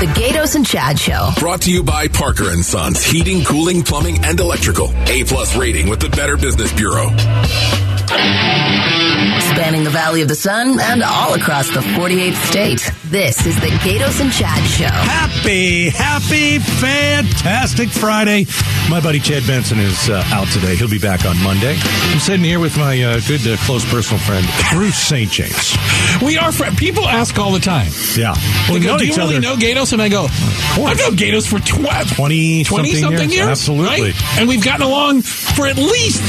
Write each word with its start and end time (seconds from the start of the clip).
The 0.00 0.06
Gaydos 0.06 0.56
and 0.56 0.64
Chad 0.64 0.98
Show. 0.98 1.28
Brought 1.38 1.60
to 1.62 1.70
you 1.70 1.82
by 1.82 2.08
Parker 2.08 2.48
and 2.52 2.64
Sons, 2.64 3.04
heating, 3.04 3.44
cooling, 3.44 3.82
plumbing, 3.82 4.24
and 4.24 4.40
electrical. 4.40 4.90
A 5.08 5.24
plus 5.24 5.54
rating 5.54 5.90
with 5.90 6.00
the 6.00 6.08
Better 6.08 6.38
Business 6.38 6.72
Bureau. 6.72 7.10
Spanning 9.50 9.84
the 9.84 9.90
Valley 9.90 10.22
of 10.22 10.28
the 10.28 10.34
Sun 10.34 10.80
and 10.80 11.02
all 11.02 11.34
across 11.34 11.68
the 11.68 11.80
48th 11.80 12.34
state. 12.46 12.90
This 13.04 13.46
is 13.46 13.54
the 13.60 13.66
Gaydos 13.66 14.20
and 14.20 14.32
Chad 14.32 14.64
Show. 14.70 14.86
Happy, 14.86 15.90
happy, 15.90 16.58
fantastic 16.58 17.90
Friday. 17.90 18.46
My 18.88 19.00
buddy 19.00 19.20
Chad 19.20 19.46
Benson 19.46 19.78
is 19.78 20.08
uh, 20.08 20.24
out 20.28 20.48
today. 20.48 20.76
He'll 20.76 20.88
be 20.88 20.98
back 20.98 21.26
on 21.26 21.36
Monday. 21.42 21.76
I'm 21.82 22.18
sitting 22.20 22.44
here 22.44 22.58
with 22.58 22.76
my 22.78 23.00
uh, 23.02 23.20
good, 23.28 23.46
uh, 23.46 23.56
close 23.66 23.84
personal 23.90 24.20
friend, 24.22 24.46
Bruce 24.72 24.96
St. 24.96 25.30
James. 25.30 25.76
We 26.22 26.38
are 26.38 26.50
friends. 26.52 26.78
People 26.78 27.06
ask 27.06 27.38
all 27.38 27.52
the 27.52 27.60
time. 27.60 27.92
Yeah. 28.16 28.34
They 28.66 28.74
We've 28.74 28.82
go, 28.82 28.88
known 28.90 28.98
Do 28.98 29.06
you 29.06 29.14
really 29.16 29.36
other 29.36 29.40
know 29.40 29.56
Gaydos? 29.56 29.89
And 29.92 30.00
I 30.00 30.08
go, 30.08 30.24
I've 30.24 30.98
known 30.98 31.16
Gaydos 31.16 31.48
for 31.48 31.58
tw- 31.58 32.14
20 32.14 32.64
something 32.64 32.94
something 32.94 33.18
years. 33.18 33.34
years. 33.34 33.48
Absolutely. 33.48 34.12
right? 34.12 34.38
And 34.38 34.48
we've 34.48 34.62
gotten 34.64 34.86
along 34.86 35.22
for 35.22 35.66
at 35.66 35.76
least 35.76 36.22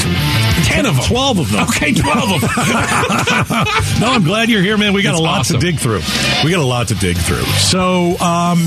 10 0.66 0.86
of 0.86 0.96
them. 0.96 1.04
12 1.04 1.38
of 1.38 1.52
them. 1.52 1.62
Okay, 1.68 1.92
12 1.92 2.32
of 2.32 2.40
them. 2.40 2.50
no, 4.00 4.10
I'm 4.10 4.24
glad 4.24 4.48
you're 4.48 4.62
here, 4.62 4.76
man. 4.76 4.92
We 4.92 5.02
got 5.02 5.14
a 5.14 5.22
lot 5.22 5.40
awesome. 5.40 5.60
to 5.60 5.66
dig 5.66 5.78
through. 5.78 6.00
We 6.44 6.50
got 6.50 6.60
a 6.60 6.64
lot 6.64 6.88
to 6.88 6.94
dig 6.94 7.16
through. 7.16 7.44
So, 7.44 8.18
um, 8.18 8.58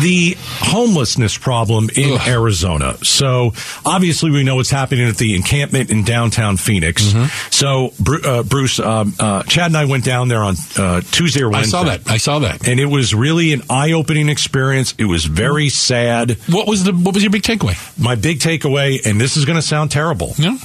the 0.00 0.36
homelessness 0.38 1.36
problem 1.38 1.88
in 1.96 2.14
Ugh. 2.14 2.20
Arizona. 2.26 2.96
So, 3.04 3.52
obviously, 3.84 4.30
we 4.30 4.42
know 4.44 4.56
what's 4.56 4.70
happening 4.70 5.08
at 5.08 5.16
the 5.16 5.34
encampment 5.36 5.90
in 5.90 6.04
downtown 6.04 6.56
Phoenix. 6.56 7.02
Mm-hmm. 7.12 7.24
So, 7.50 7.92
Bru- 8.00 8.22
uh, 8.22 8.42
Bruce, 8.42 8.78
um, 8.78 9.14
uh, 9.18 9.42
Chad 9.44 9.66
and 9.66 9.76
I 9.76 9.84
went 9.84 10.04
down 10.04 10.28
there 10.28 10.42
on 10.42 10.54
uh, 10.76 11.00
Tuesday 11.10 11.42
or 11.42 11.50
Wednesday. 11.50 11.76
I 11.78 11.80
saw 11.82 11.84
that. 11.84 12.10
I 12.10 12.16
saw 12.16 12.38
that. 12.40 12.66
And 12.68 12.80
it 12.80 12.86
was 12.86 13.14
really 13.14 13.52
an 13.52 13.62
eye-opening 13.70 14.28
experience. 14.28 14.94
It 14.98 15.04
was 15.04 15.24
very 15.24 15.68
sad. 15.68 16.32
What 16.48 16.66
was 16.66 16.84
the 16.84 16.92
what 16.92 17.14
was 17.14 17.22
your 17.22 17.30
big 17.30 17.42
takeaway? 17.42 17.76
My 17.98 18.14
big 18.14 18.38
takeaway, 18.38 19.04
and 19.04 19.20
this 19.20 19.36
is 19.36 19.44
going 19.44 19.56
to 19.56 19.62
sound 19.62 19.90
terrible. 19.90 20.34
No? 20.38 20.56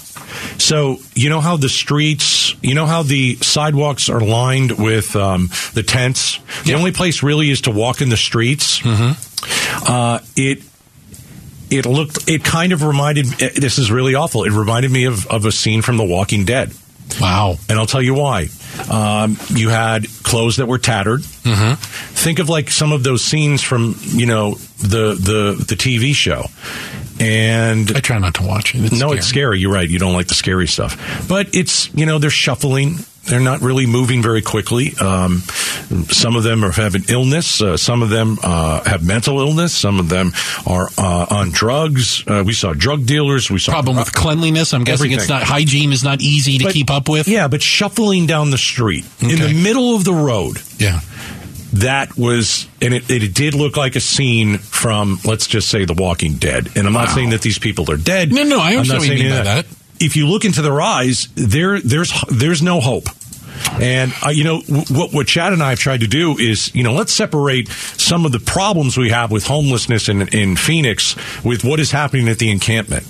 So 0.57 0.97
you 1.13 1.29
know 1.29 1.39
how 1.41 1.57
the 1.57 1.69
streets, 1.69 2.55
you 2.61 2.73
know 2.75 2.85
how 2.85 3.03
the 3.03 3.35
sidewalks 3.37 4.09
are 4.09 4.19
lined 4.19 4.71
with 4.77 5.15
um, 5.15 5.49
the 5.73 5.83
tents. 5.83 6.39
The 6.63 6.71
Yeah. 6.71 6.77
only 6.77 6.91
place 6.91 7.23
really 7.23 7.49
is 7.49 7.61
to 7.61 7.71
walk 7.71 8.01
in 8.01 8.09
the 8.09 8.17
streets. 8.17 8.81
Uh, 9.87 10.19
it 10.35 10.63
it 11.69 11.85
looked. 11.85 12.29
It 12.29 12.43
kind 12.43 12.73
of 12.73 12.83
reminded. 12.83 13.41
eh, 13.41 13.49
This 13.55 13.77
is 13.77 13.91
really 13.91 14.15
awful. 14.15 14.43
It 14.43 14.51
reminded 14.51 14.91
me 14.91 15.05
of 15.05 15.25
of 15.27 15.45
a 15.45 15.51
scene 15.51 15.81
from 15.81 15.97
The 15.97 16.03
Walking 16.05 16.45
Dead. 16.45 16.71
Wow. 17.21 17.55
And 17.69 17.77
I'll 17.79 17.85
tell 17.85 18.01
you 18.01 18.13
why. 18.15 18.47
Um, 18.91 19.37
you 19.49 19.69
had 19.69 20.05
clothes 20.23 20.57
that 20.57 20.65
were 20.65 20.79
tattered. 20.79 21.21
Mm-hmm. 21.21 21.75
Think 22.15 22.39
of 22.39 22.49
like 22.49 22.69
some 22.69 22.91
of 22.91 23.03
those 23.03 23.23
scenes 23.23 23.61
from 23.61 23.95
you 24.01 24.25
know 24.25 24.55
the 24.79 25.13
the 25.13 25.63
the 25.67 25.75
TV 25.75 26.13
show. 26.13 26.45
And 27.19 27.91
I 27.95 27.99
try 28.01 28.17
not 28.19 28.35
to 28.35 28.43
watch 28.43 28.75
it. 28.75 28.83
It's 28.85 28.91
no, 28.93 29.07
scary. 29.07 29.17
it's 29.17 29.27
scary. 29.27 29.59
You're 29.59 29.73
right. 29.73 29.89
You 29.89 29.99
don't 29.99 30.13
like 30.13 30.27
the 30.27 30.35
scary 30.35 30.67
stuff. 30.67 31.27
But 31.27 31.55
it's, 31.55 31.93
you 31.93 32.05
know, 32.05 32.19
they're 32.19 32.29
shuffling. 32.29 32.97
They're 33.23 33.39
not 33.39 33.61
really 33.61 33.87
moving 33.87 34.21
very 34.21 34.43
quickly. 34.43 34.93
Um, 35.01 35.39
some 36.09 36.35
of 36.35 36.43
them 36.43 36.63
are 36.63 36.71
having 36.71 37.05
illness. 37.09 37.59
Uh, 37.59 37.75
some 37.75 38.03
of 38.03 38.09
them 38.11 38.37
uh, 38.43 38.83
have 38.83 39.03
mental 39.03 39.39
illness. 39.39 39.73
Some 39.73 39.99
of 39.99 40.09
them 40.09 40.31
are 40.67 40.89
uh, 40.95 41.25
on 41.31 41.49
drugs. 41.49 42.23
Uh, 42.27 42.43
we 42.45 42.53
saw 42.53 42.73
drug 42.73 43.07
dealers. 43.07 43.49
We 43.49 43.57
saw 43.57 43.71
Problem 43.71 43.97
with 43.97 44.13
cleanliness. 44.13 44.75
I'm 44.75 44.83
guessing 44.83 45.11
it's 45.11 45.27
not 45.27 45.41
hygiene 45.41 45.91
is 45.91 46.03
not 46.03 46.21
easy 46.21 46.59
to 46.59 46.65
But- 46.65 46.73
keep 46.73 46.91
up 46.91 47.09
with. 47.09 47.27
Yeah, 47.27 47.47
but 47.47 47.63
shuffling 47.63 48.27
down 48.27 48.51
the 48.51 48.59
street 48.59 49.05
in 49.21 49.39
the 49.39 49.59
middle 49.59 49.95
of 49.95 50.03
the 50.03 50.13
road. 50.13 50.61
Yeah. 50.77 50.99
That 51.81 52.17
was, 52.17 52.67
and 52.81 52.93
it, 52.93 53.09
it 53.09 53.33
did 53.33 53.53
look 53.53 53.75
like 53.77 53.95
a 53.95 53.99
scene 53.99 54.57
from, 54.59 55.19
let's 55.25 55.47
just 55.47 55.67
say, 55.69 55.85
The 55.85 55.93
Walking 55.93 56.35
Dead. 56.37 56.69
And 56.75 56.87
I'm 56.87 56.93
not 56.93 57.07
Wow. 57.09 57.15
saying 57.15 57.29
that 57.31 57.41
these 57.41 57.59
people 57.59 57.89
are 57.91 57.97
dead. 57.97 58.31
No, 58.31 58.43
no, 58.43 58.59
I 58.59 58.71
I'm 58.71 58.79
understand 58.79 58.99
not 59.01 59.01
saying 59.17 59.31
of 59.31 59.43
that. 59.45 59.65
If 59.99 60.15
you 60.15 60.27
look 60.27 60.45
into 60.45 60.61
their 60.61 60.79
eyes, 60.81 61.27
there, 61.35 61.79
there's, 61.81 62.13
there's 62.29 62.61
no 62.61 62.79
hope. 62.81 63.05
And 63.81 64.13
uh, 64.25 64.29
you 64.29 64.43
know 64.43 64.59
what? 64.89 65.13
What 65.13 65.27
Chad 65.27 65.53
and 65.53 65.63
I 65.63 65.69
have 65.71 65.79
tried 65.79 66.01
to 66.01 66.07
do 66.07 66.37
is, 66.37 66.73
you 66.75 66.83
know, 66.83 66.93
let's 66.93 67.13
separate 67.13 67.69
some 67.69 68.25
of 68.25 68.31
the 68.33 68.39
problems 68.39 68.97
we 68.97 69.09
have 69.09 69.31
with 69.31 69.45
homelessness 69.47 70.09
in 70.09 70.27
in 70.29 70.55
Phoenix 70.57 71.15
with 71.43 71.63
what 71.63 71.79
is 71.79 71.89
happening 71.91 72.27
at 72.27 72.37
the 72.37 72.51
encampment. 72.51 73.07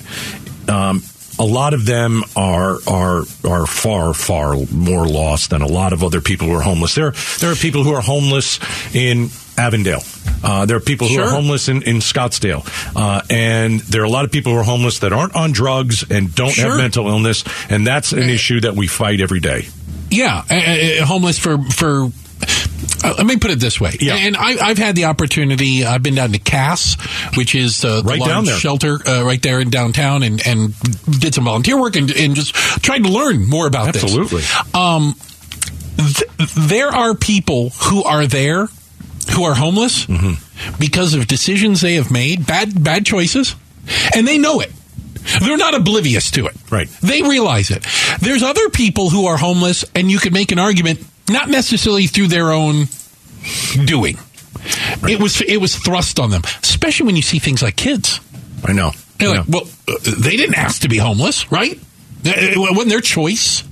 Um, 0.69 1.01
a 1.39 1.43
lot 1.43 1.73
of 1.73 1.85
them 1.85 2.23
are 2.35 2.77
are 2.87 3.23
are 3.43 3.65
far 3.65 4.13
far 4.13 4.55
more 4.71 5.07
lost 5.07 5.49
than 5.49 5.61
a 5.61 5.67
lot 5.67 5.93
of 5.93 6.03
other 6.03 6.21
people 6.21 6.47
who 6.47 6.53
are 6.55 6.61
homeless. 6.61 6.95
There 6.95 7.11
there 7.39 7.51
are 7.51 7.55
people 7.55 7.83
who 7.83 7.93
are 7.93 8.01
homeless 8.01 8.59
in 8.95 9.29
Avondale. 9.57 10.01
Uh, 10.43 10.65
there 10.65 10.77
are 10.77 10.81
people 10.81 11.07
who 11.07 11.19
are 11.21 11.29
homeless 11.29 11.69
in, 11.69 11.81
in 11.83 11.97
Scottsdale, 11.97 12.63
uh, 12.95 13.21
and 13.29 13.79
there 13.81 14.01
are 14.01 14.05
a 14.05 14.09
lot 14.09 14.25
of 14.25 14.31
people 14.31 14.51
who 14.53 14.59
are 14.59 14.63
homeless 14.63 14.99
that 14.99 15.11
aren't 15.13 15.35
on 15.35 15.51
drugs 15.53 16.03
and 16.09 16.33
don't 16.35 16.51
Sure. 16.51 16.69
have 16.71 16.77
mental 16.77 17.07
illness, 17.07 17.43
and 17.69 17.85
that's 17.87 18.11
an 18.11 18.29
issue 18.29 18.61
that 18.61 18.75
we 18.75 18.87
fight 18.87 19.21
every 19.21 19.39
day. 19.39 19.67
Yeah, 20.11 20.43
uh, 20.49 20.53
uh, 21.01 21.05
homeless 21.05 21.39
for 21.39 21.57
for. 21.71 22.09
Uh, 23.03 23.13
let 23.17 23.25
me 23.27 23.37
put 23.37 23.51
it 23.51 23.59
this 23.59 23.79
way, 23.79 23.95
Yeah. 23.99 24.15
and 24.15 24.35
I, 24.35 24.57
I've 24.69 24.77
had 24.79 24.95
the 24.95 25.05
opportunity. 25.05 25.85
I've 25.85 26.01
been 26.01 26.15
down 26.15 26.31
to 26.31 26.39
Cass, 26.39 26.95
which 27.37 27.53
is 27.53 27.83
uh, 27.85 28.01
the 28.01 28.07
Right 28.09 28.19
down 28.23 28.45
there. 28.45 28.57
shelter 28.57 28.97
uh, 29.07 29.23
right 29.23 29.41
there 29.41 29.59
in 29.59 29.69
downtown, 29.69 30.23
and, 30.23 30.41
and 30.47 30.73
did 31.19 31.35
some 31.35 31.43
volunteer 31.43 31.79
work 31.79 31.95
and, 31.95 32.09
and 32.11 32.35
just 32.35 32.55
tried 32.55 33.03
to 33.03 33.09
learn 33.09 33.47
more 33.47 33.67
about 33.67 33.89
Absolutely. 33.89 34.39
this. 34.41 34.75
Um, 34.75 35.15
th- 35.97 36.49
there 36.67 36.87
are 36.89 37.13
people 37.15 37.69
who 37.69 38.03
are 38.03 38.25
there 38.27 38.67
who 39.33 39.43
are 39.43 39.53
homeless 39.55 40.05
Mm-hmm. 40.05 40.79
because 40.79 41.13
of 41.13 41.27
decisions 41.27 41.81
they 41.81 41.95
have 41.95 42.11
made, 42.11 42.47
bad 42.47 42.83
bad 42.83 43.05
choices, 43.05 43.55
and 44.15 44.27
they 44.27 44.37
know 44.37 44.61
it. 44.61 44.71
They're 45.41 45.57
not 45.57 45.73
oblivious 45.75 46.31
to 46.31 46.45
it. 46.47 46.55
Right. 46.71 46.87
They 47.01 47.21
realize 47.23 47.71
it. 47.71 47.85
There's 48.21 48.43
other 48.43 48.69
people 48.69 49.09
who 49.09 49.25
are 49.27 49.37
homeless, 49.37 49.83
and 49.95 50.09
you 50.09 50.19
could 50.19 50.33
make 50.33 50.51
an 50.51 50.59
argument, 50.59 50.99
not 51.29 51.49
necessarily 51.49 52.07
through 52.07 52.27
their 52.27 52.51
own 52.51 52.85
doing. 53.85 54.17
It 55.07 55.19
was 55.19 55.41
it 55.41 55.57
was 55.57 55.75
thrust 55.75 56.19
on 56.19 56.31
them, 56.31 56.41
especially 56.63 57.05
when 57.05 57.15
you 57.15 57.21
see 57.21 57.39
things 57.39 57.61
like 57.61 57.75
kids. 57.75 58.19
I 58.63 58.73
know. 58.73 58.91
You're 59.19 59.31
I 59.33 59.37
like, 59.37 59.47
know. 59.49 59.59
well, 59.59 59.69
uh, 59.87 59.99
they 60.19 60.35
didn't 60.35 60.55
ask 60.55 60.81
to 60.81 60.89
be 60.89 60.97
homeless, 60.97 61.51
right? 61.51 61.79
It 62.23 62.57
wasn't 62.57 62.89
their 62.89 63.01
choice. 63.01 63.63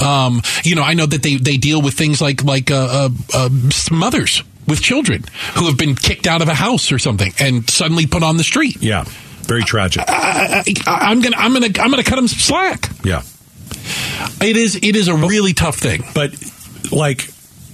Um, 0.00 0.40
you 0.62 0.76
know, 0.76 0.82
I 0.84 0.94
know 0.94 1.06
that 1.06 1.22
they, 1.22 1.34
they 1.36 1.56
deal 1.56 1.82
with 1.82 1.94
things 1.94 2.20
like 2.22 2.44
like 2.44 2.70
uh, 2.70 3.08
uh, 3.08 3.08
uh, 3.34 3.48
mothers 3.90 4.44
with 4.68 4.80
children 4.80 5.24
who 5.56 5.66
have 5.66 5.76
been 5.76 5.96
kicked 5.96 6.26
out 6.28 6.42
of 6.42 6.48
a 6.48 6.54
house 6.54 6.92
or 6.92 6.98
something 7.00 7.32
and 7.40 7.68
suddenly 7.68 8.06
put 8.06 8.22
on 8.22 8.36
the 8.36 8.44
street. 8.44 8.80
yeah, 8.80 9.04
very 9.42 9.62
tragic. 9.64 10.04
I, 10.06 10.62
I'm 10.86 11.20
gonna 11.20 11.36
I'm 11.36 11.52
gonna 11.52 11.66
I'm 11.80 11.90
gonna 11.90 12.04
cut 12.04 12.16
them 12.16 12.28
slack. 12.28 12.88
Yeah. 13.04 13.22
It 14.40 14.56
is 14.56 14.76
it 14.76 14.94
is 14.94 15.08
a 15.08 15.14
really 15.16 15.54
tough 15.54 15.76
thing. 15.76 16.04
But 16.14 16.32
like 16.92 17.30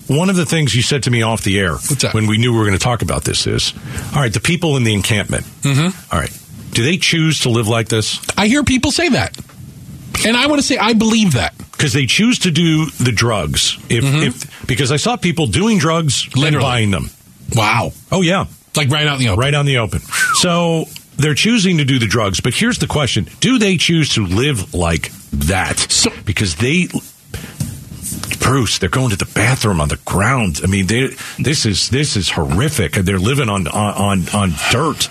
one 0.06 0.28
of 0.30 0.36
the 0.36 0.44
things 0.46 0.74
you 0.74 0.82
said 0.82 1.04
to 1.04 1.10
me 1.10 1.22
off 1.22 1.42
the 1.42 1.58
air 1.58 1.76
when 2.12 2.26
we 2.26 2.36
knew 2.38 2.52
we 2.52 2.58
were 2.58 2.64
going 2.66 2.76
to 2.78 2.82
talk 2.82 3.02
about 3.02 3.24
this 3.24 3.46
is, 3.46 3.72
all 4.14 4.20
right, 4.20 4.32
the 4.32 4.40
people 4.40 4.76
in 4.76 4.84
the 4.84 4.92
encampment. 4.94 5.44
Mm-hmm. 5.62 6.16
right, 6.16 6.30
do 6.72 6.82
they 6.84 6.96
choose 6.98 7.40
to 7.40 7.48
live 7.50 7.68
like 7.68 7.88
this 7.88 8.20
I 8.36 8.46
hear 8.48 8.62
people 8.64 8.90
say 8.90 9.08
that, 9.10 9.36
and 10.26 10.36
I 10.36 10.46
want 10.46 10.60
to 10.60 10.66
say 10.66 10.76
I 10.76 10.92
believe 10.92 11.32
that. 11.34 11.56
because 11.72 11.92
they 11.92 12.06
choose 12.06 12.40
to 12.40 12.50
do 12.50 12.86
the 12.86 13.12
drugs? 13.12 13.78
If, 13.88 14.04
if 14.04 14.66
because 14.66 14.92
I 14.92 14.96
saw 14.96 15.16
people 15.16 15.46
doing 15.46 15.78
drugs 15.78 16.28
and 16.36 16.56
buying 16.60 16.90
them. 16.90 17.08
Wow, 17.54 17.92
Oh 18.12 18.20
yeah, 18.22 18.46
like 18.76 18.90
right 18.90 19.06
out 19.06 19.18
the 19.18 19.28
open. 19.28 19.40
right 19.40 19.54
on 19.54 19.64
the 19.66 19.78
open. 19.78 20.00
So 20.40 20.84
they're 21.16 21.34
choosing 21.34 21.78
to 21.78 21.84
do 21.84 21.98
the 21.98 22.06
drugs. 22.06 22.40
But 22.40 22.54
here's 22.54 22.78
the 22.78 22.86
question: 22.86 23.26
Do 23.40 23.58
they 23.58 23.76
choose 23.76 24.14
to 24.14 24.26
live 24.26 24.74
like 24.74 25.10
that? 25.32 25.78
So- 25.78 26.10
because 26.24 26.56
they. 26.56 26.88
Bruce, 28.44 28.78
they're 28.78 28.90
going 28.90 29.10
to 29.10 29.16
the 29.16 29.30
bathroom 29.34 29.80
on 29.80 29.88
the 29.88 29.98
ground. 30.04 30.60
I 30.62 30.66
mean, 30.66 30.86
they, 30.86 31.16
this 31.38 31.64
is 31.64 31.88
this 31.88 32.14
is 32.14 32.30
horrific. 32.30 32.92
They're 32.92 33.18
living 33.18 33.48
on 33.48 33.66
on 33.66 33.94
on, 33.94 34.28
on 34.34 34.50
dirt. 34.70 35.08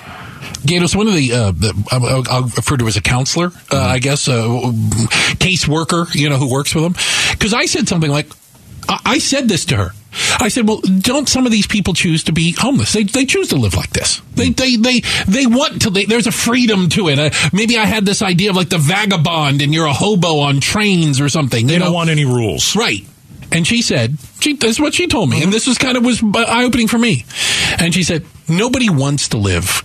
Gaydos, 0.63 0.96
one 0.96 1.08
of 1.08 1.13
the, 1.13 1.34
uh, 1.34 1.52
the 1.52 1.74
I'll, 1.92 2.24
I'll 2.30 2.44
refer 2.44 2.78
to 2.78 2.88
as 2.88 2.96
a 2.96 3.02
counselor, 3.02 3.52
uh, 3.69 3.78
I 3.78 4.00
guess, 4.00 4.30
uh, 4.30 4.72
case 5.40 5.68
worker, 5.68 6.06
you 6.13 6.30
know, 6.30 6.38
who 6.38 6.50
works 6.50 6.74
with 6.74 6.86
them. 6.86 6.94
Because 7.31 7.54
I 7.54 7.66
said 7.66 7.90
something 7.90 8.10
like, 8.10 8.28
I, 8.88 9.00
I 9.04 9.18
said 9.18 9.50
this 9.50 9.66
to 9.66 9.78
her. 9.78 9.90
I 10.40 10.50
said, 10.50 10.68
"Well, 10.68 10.80
don't 11.00 11.28
some 11.28 11.46
of 11.48 11.52
these 11.52 11.66
people 11.66 11.96
choose 11.96 12.24
to 12.25 12.31
be 12.31 12.52
homeless? 12.58 12.94
They, 12.94 13.04
they 13.04 13.25
choose 13.25 13.50
to 13.50 13.56
live 13.56 13.74
like 13.74 13.90
this. 13.90 14.22
They 14.36 14.50
they 14.52 14.75
they 14.75 15.02
they 15.28 15.48
want 15.48 15.81
to. 15.81 15.90
They, 15.90 16.06
there's 16.06 16.28
a 16.28 16.31
freedom 16.31 16.88
to 16.90 17.10
it. 17.10 17.18
Uh, 17.18 17.31
maybe 17.52 17.78
I 17.78 17.86
had 17.86 18.06
this 18.06 18.22
idea 18.22 18.52
of 18.52 18.56
like 18.56 18.69
the 18.69 18.78
vagabond, 18.78 19.63
and 19.63 19.74
you're 19.74 19.88
a 19.88 19.94
hobo 19.94 20.40
on 20.40 20.60
trains 20.60 21.19
or 21.19 21.30
something. 21.30 21.66
They 21.66 21.80
don't 21.80 21.88
know? 21.88 21.94
want 21.94 22.12
any 22.12 22.25
rules. 22.25 22.75
Right. 22.75 23.08
And 23.54 23.66
she 23.68 23.82
said, 23.84 24.18
she, 24.40 24.54
this 24.56 24.72
is 24.72 24.80
what 24.80 24.94
she 24.96 25.08
told 25.08 25.30
me. 25.30 25.44
And 25.44 25.54
this 25.54 25.68
was 25.68 25.78
kind 25.78 25.96
of 25.96 26.04
was 26.04 26.22
eye 26.36 26.64
opening 26.64 26.88
for 26.88 26.98
me. 26.98 27.24
And 27.80 27.94
she 27.94 28.02
said, 28.04 28.26
nobody 28.50 28.90
wants 28.90 29.30
to 29.30 29.38
live 29.38 29.84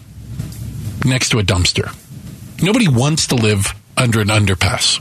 next 1.04 1.28
to 1.30 1.38
a 1.38 1.42
dumpster. 1.42 1.94
Nobody 2.62 2.88
wants 2.88 3.26
to 3.28 3.34
live 3.36 3.74
under 3.96 4.20
an 4.20 4.28
underpass. 4.28 5.00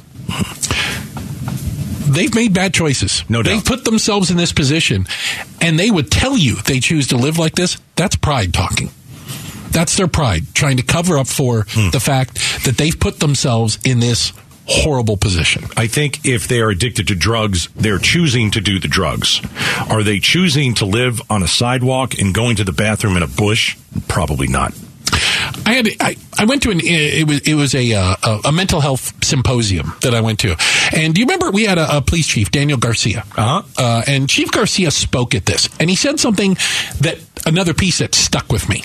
they've 2.14 2.34
made 2.36 2.54
bad 2.54 2.74
choices. 2.74 3.24
No 3.30 3.42
doubt. 3.44 3.52
They've 3.52 3.66
put 3.66 3.86
themselves 3.86 4.30
in 4.32 4.38
this 4.38 4.52
position, 4.54 5.08
and 5.62 5.80
they 5.80 5.90
would 5.92 6.12
tell 6.12 6.38
you 6.38 6.56
they 6.56 6.80
choose 6.80 7.08
to 7.08 7.18
live 7.18 7.38
like 7.38 7.56
this. 7.56 7.78
That's 7.96 8.16
pride 8.16 8.54
talking. 8.54 8.90
That's 9.72 9.96
their 9.98 10.08
pride, 10.08 10.44
trying 10.54 10.78
to 10.78 10.84
cover 10.84 11.18
up 11.18 11.28
for 11.28 11.66
Hmm. 11.70 11.90
the 11.92 12.00
fact 12.00 12.36
that 12.66 12.78
they've 12.78 12.98
put 13.00 13.20
themselves 13.20 13.78
in 13.84 14.00
this 14.00 14.32
horrible 14.70 15.18
position. 15.18 15.64
I 15.78 15.88
think 15.88 16.26
if 16.26 16.48
they 16.48 16.60
are 16.62 16.70
addicted 16.70 17.08
to 17.08 17.16
drugs, 17.16 17.70
they're 17.76 18.00
choosing 18.00 18.52
to 18.52 18.62
do 18.62 18.80
the 18.80 18.88
drugs. 18.88 19.42
Are 19.90 20.04
they 20.04 20.20
choosing 20.20 20.74
to 20.76 20.86
live 20.86 21.22
on 21.30 21.42
a 21.44 21.48
sidewalk 21.48 22.20
and 22.20 22.34
going 22.34 22.58
to 22.58 22.64
the 22.64 22.74
bathroom 22.74 23.16
in 23.18 23.24
a 23.24 23.28
bush? 23.28 23.78
Probably 24.08 24.48
not. 24.48 24.74
I 25.66 25.74
had 25.74 25.88
I, 26.02 26.16
I 26.38 26.46
went 26.46 26.64
to 26.64 26.72
an 26.72 26.82
it 26.84 27.26
was 27.28 27.40
it 27.48 27.54
was 27.56 27.74
a, 27.74 27.94
uh, 27.94 28.16
a 28.24 28.40
a 28.46 28.52
mental 28.52 28.82
health 28.82 29.24
symposium 29.24 29.94
that 30.02 30.14
I 30.14 30.20
went 30.22 30.40
to, 30.40 30.56
and 30.94 31.14
do 31.16 31.22
you 31.22 31.26
remember 31.26 31.50
we 31.50 31.64
had 31.64 31.78
a, 31.78 31.98
a 31.98 32.02
police 32.02 32.28
chief 32.28 32.52
Daniel 32.52 32.78
Garcia, 32.78 33.24
Uh-huh. 33.38 33.64
uh, 33.78 34.04
and 34.08 34.30
Chief 34.30 34.52
Garcia 34.52 34.92
spoke 34.92 35.34
at 35.34 35.46
this, 35.46 35.70
and 35.80 35.90
he 35.90 35.96
said 35.96 36.20
something 36.20 36.56
that 37.00 37.18
another 37.46 37.74
piece 37.74 38.00
that 38.00 38.16
stuck 38.16 38.52
with 38.52 38.68
me, 38.70 38.84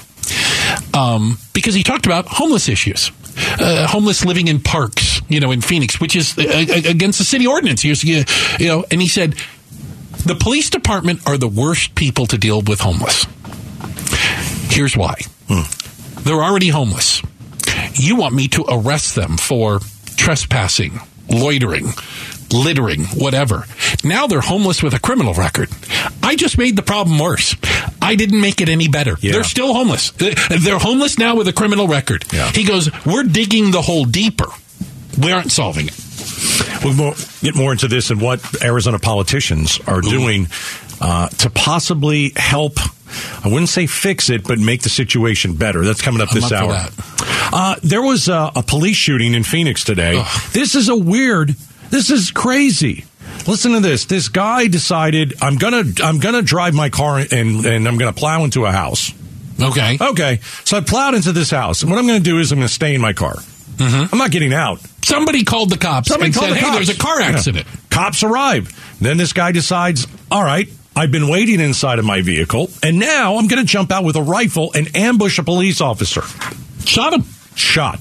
um, 0.95 1.39
because 1.53 1.75
he 1.75 1.83
talked 1.83 2.07
about 2.07 2.27
homeless 2.27 2.69
issues. 2.69 3.11
Uh, 3.59 3.87
homeless 3.87 4.25
living 4.25 4.49
in 4.49 4.61
parks, 4.61 5.21
you 5.29 5.41
know, 5.41 5.51
in 5.53 5.61
Phoenix, 5.61 6.01
which 6.01 6.17
is 6.17 6.37
uh, 6.39 6.43
uh, 6.43 6.89
against 6.89 7.19
the 7.19 7.25
city 7.25 7.47
ordinance. 7.47 7.83
Here's, 7.83 8.05
you 8.05 8.25
you 8.59 8.69
know, 8.69 8.85
and 8.91 9.01
he 9.01 9.09
said 9.09 9.35
the 10.25 10.35
police 10.35 10.71
department 10.71 11.27
are 11.27 11.39
the 11.39 11.49
worst 11.49 11.95
people 11.95 12.27
to 12.27 12.39
deal 12.39 12.61
with 12.63 12.81
homeless. 12.81 13.27
Here's 14.71 14.97
why. 14.97 15.17
They're 16.23 16.43
already 16.43 16.69
homeless. 16.69 17.21
You 17.95 18.17
want 18.17 18.35
me 18.35 18.49
to 18.49 18.65
arrest 18.69 19.15
them 19.15 19.37
for 19.37 19.81
trespassing, 20.17 21.01
loitering, 21.29 21.93
littering, 22.53 23.05
whatever. 23.07 23.65
Now 24.05 24.27
they're 24.27 24.41
homeless 24.41 24.83
with 24.83 24.95
a 24.95 25.01
criminal 25.01 25.35
record. 25.35 25.69
I 26.23 26.37
just 26.37 26.59
made 26.59 26.77
the 26.77 26.83
problem 26.83 27.19
worse. 27.19 27.57
I 28.03 28.17
didn't 28.17 28.41
make 28.41 28.61
it 28.61 28.69
any 28.69 28.89
better. 28.89 29.17
Yeah. 29.21 29.33
They're 29.33 29.45
still 29.45 29.73
homeless. 29.73 30.11
They're 30.13 30.79
homeless 30.79 31.19
now 31.19 31.37
with 31.37 31.49
a 31.49 31.53
criminal 31.53 31.89
record. 31.89 32.25
Yeah. 32.33 32.51
He 32.51 32.65
goes, 32.65 32.91
We're 33.07 33.25
digging 33.25 33.71
the 33.71 33.83
hole 33.83 34.05
deeper. 34.05 34.47
We 35.23 35.33
aren't 35.33 35.53
solving 35.53 35.89
it. 35.89 35.99
We'll 36.85 37.15
get 37.43 37.55
more 37.55 37.73
into 37.73 37.87
this 37.89 38.11
and 38.11 38.21
what 38.21 38.41
Arizona 38.63 38.99
politicians 38.99 39.79
are 39.87 40.01
doing 40.01 40.49
uh, 41.01 41.29
to 41.29 41.51
possibly 41.51 42.33
help. 42.37 42.79
I 43.45 43.49
wouldn't 43.49 43.69
say 43.69 43.87
fix 43.87 44.31
it, 44.31 44.43
but 44.45 44.59
make 44.59 44.83
the 44.83 44.89
situation 44.89 45.55
better. 45.55 45.85
That's 45.85 46.01
coming 46.01 46.23
up 46.23 46.31
this 46.31 46.51
up 46.51 46.63
hour. 46.63 46.89
Uh, 47.53 47.77
there 47.83 48.03
was 48.03 48.29
a, 48.29 48.51
a 48.57 48.63
police 48.63 48.97
shooting 48.97 49.35
in 49.35 49.45
Phoenix 49.45 49.85
today. 49.85 50.25
This 50.53 50.75
is 50.75 50.89
a 50.89 50.97
weird. 50.97 51.51
This 51.91 52.11
is 52.11 52.31
crazy. 52.31 53.05
Listen 53.47 53.73
to 53.73 53.81
this. 53.81 54.05
This 54.05 54.29
guy 54.29 54.69
decided 54.69 55.35
I'm 55.43 55.57
gonna 55.57 55.83
I'm 56.03 56.19
gonna 56.21 56.43
drive 56.43 56.75
my 56.75 56.91
car 56.91 57.19
and 57.19 57.65
and 57.67 57.89
I'm 57.89 57.99
gonna 57.99 58.13
plow 58.13 58.45
into 58.45 58.65
a 58.67 58.73
house. 58.73 59.13
Okay. 59.61 59.99
Okay, 60.01 60.41
so 60.65 60.77
I 60.79 60.81
plowed 60.81 61.15
into 61.15 61.33
this 61.33 61.51
house, 61.51 61.83
and 61.83 61.91
what 61.91 61.99
I'm 61.99 62.07
going 62.07 62.19
to 62.19 62.25
do 62.25 62.39
is 62.39 62.51
I'm 62.51 62.59
going 62.59 62.67
to 62.67 62.73
stay 62.73 62.95
in 62.97 63.01
my 63.01 63.13
car. 63.13 63.37
I'm 63.79 64.19
not 64.19 64.31
getting 64.33 64.53
out. 64.53 64.81
Somebody 65.05 65.45
called 65.45 65.71
the 65.71 65.77
cops 65.77 66.09
Somebody 66.09 66.29
and 66.29 66.35
called 66.35 66.49
said, 66.49 66.57
the 66.57 66.67
Hey, 66.67 66.73
there's 66.73 66.89
a 66.89 66.97
car 66.99 67.21
Yeah. 67.21 67.29
accident. 67.29 67.67
Cops 67.91 68.23
arrive. 68.25 68.71
Then 69.01 69.19
this 69.19 69.33
guy 69.33 69.53
decides, 69.53 70.07
all 70.33 70.43
right, 70.43 70.69
I've 70.97 71.13
been 71.13 71.29
waiting 71.29 71.61
inside 71.61 71.99
of 72.01 72.05
my 72.05 72.23
vehicle, 72.23 72.71
and 72.83 72.99
now 72.99 73.37
I'm 73.37 73.47
going 73.47 73.61
to 73.65 73.67
jump 73.71 73.93
out 73.93 74.05
with 74.05 74.17
a 74.17 74.23
rifle 74.23 74.73
and 74.75 74.97
ambush 74.97 75.39
a 75.39 75.45
police 75.45 75.81
officer. 75.81 76.23
Shot 76.85 77.13
him. 77.13 77.25
Shot. 77.55 78.01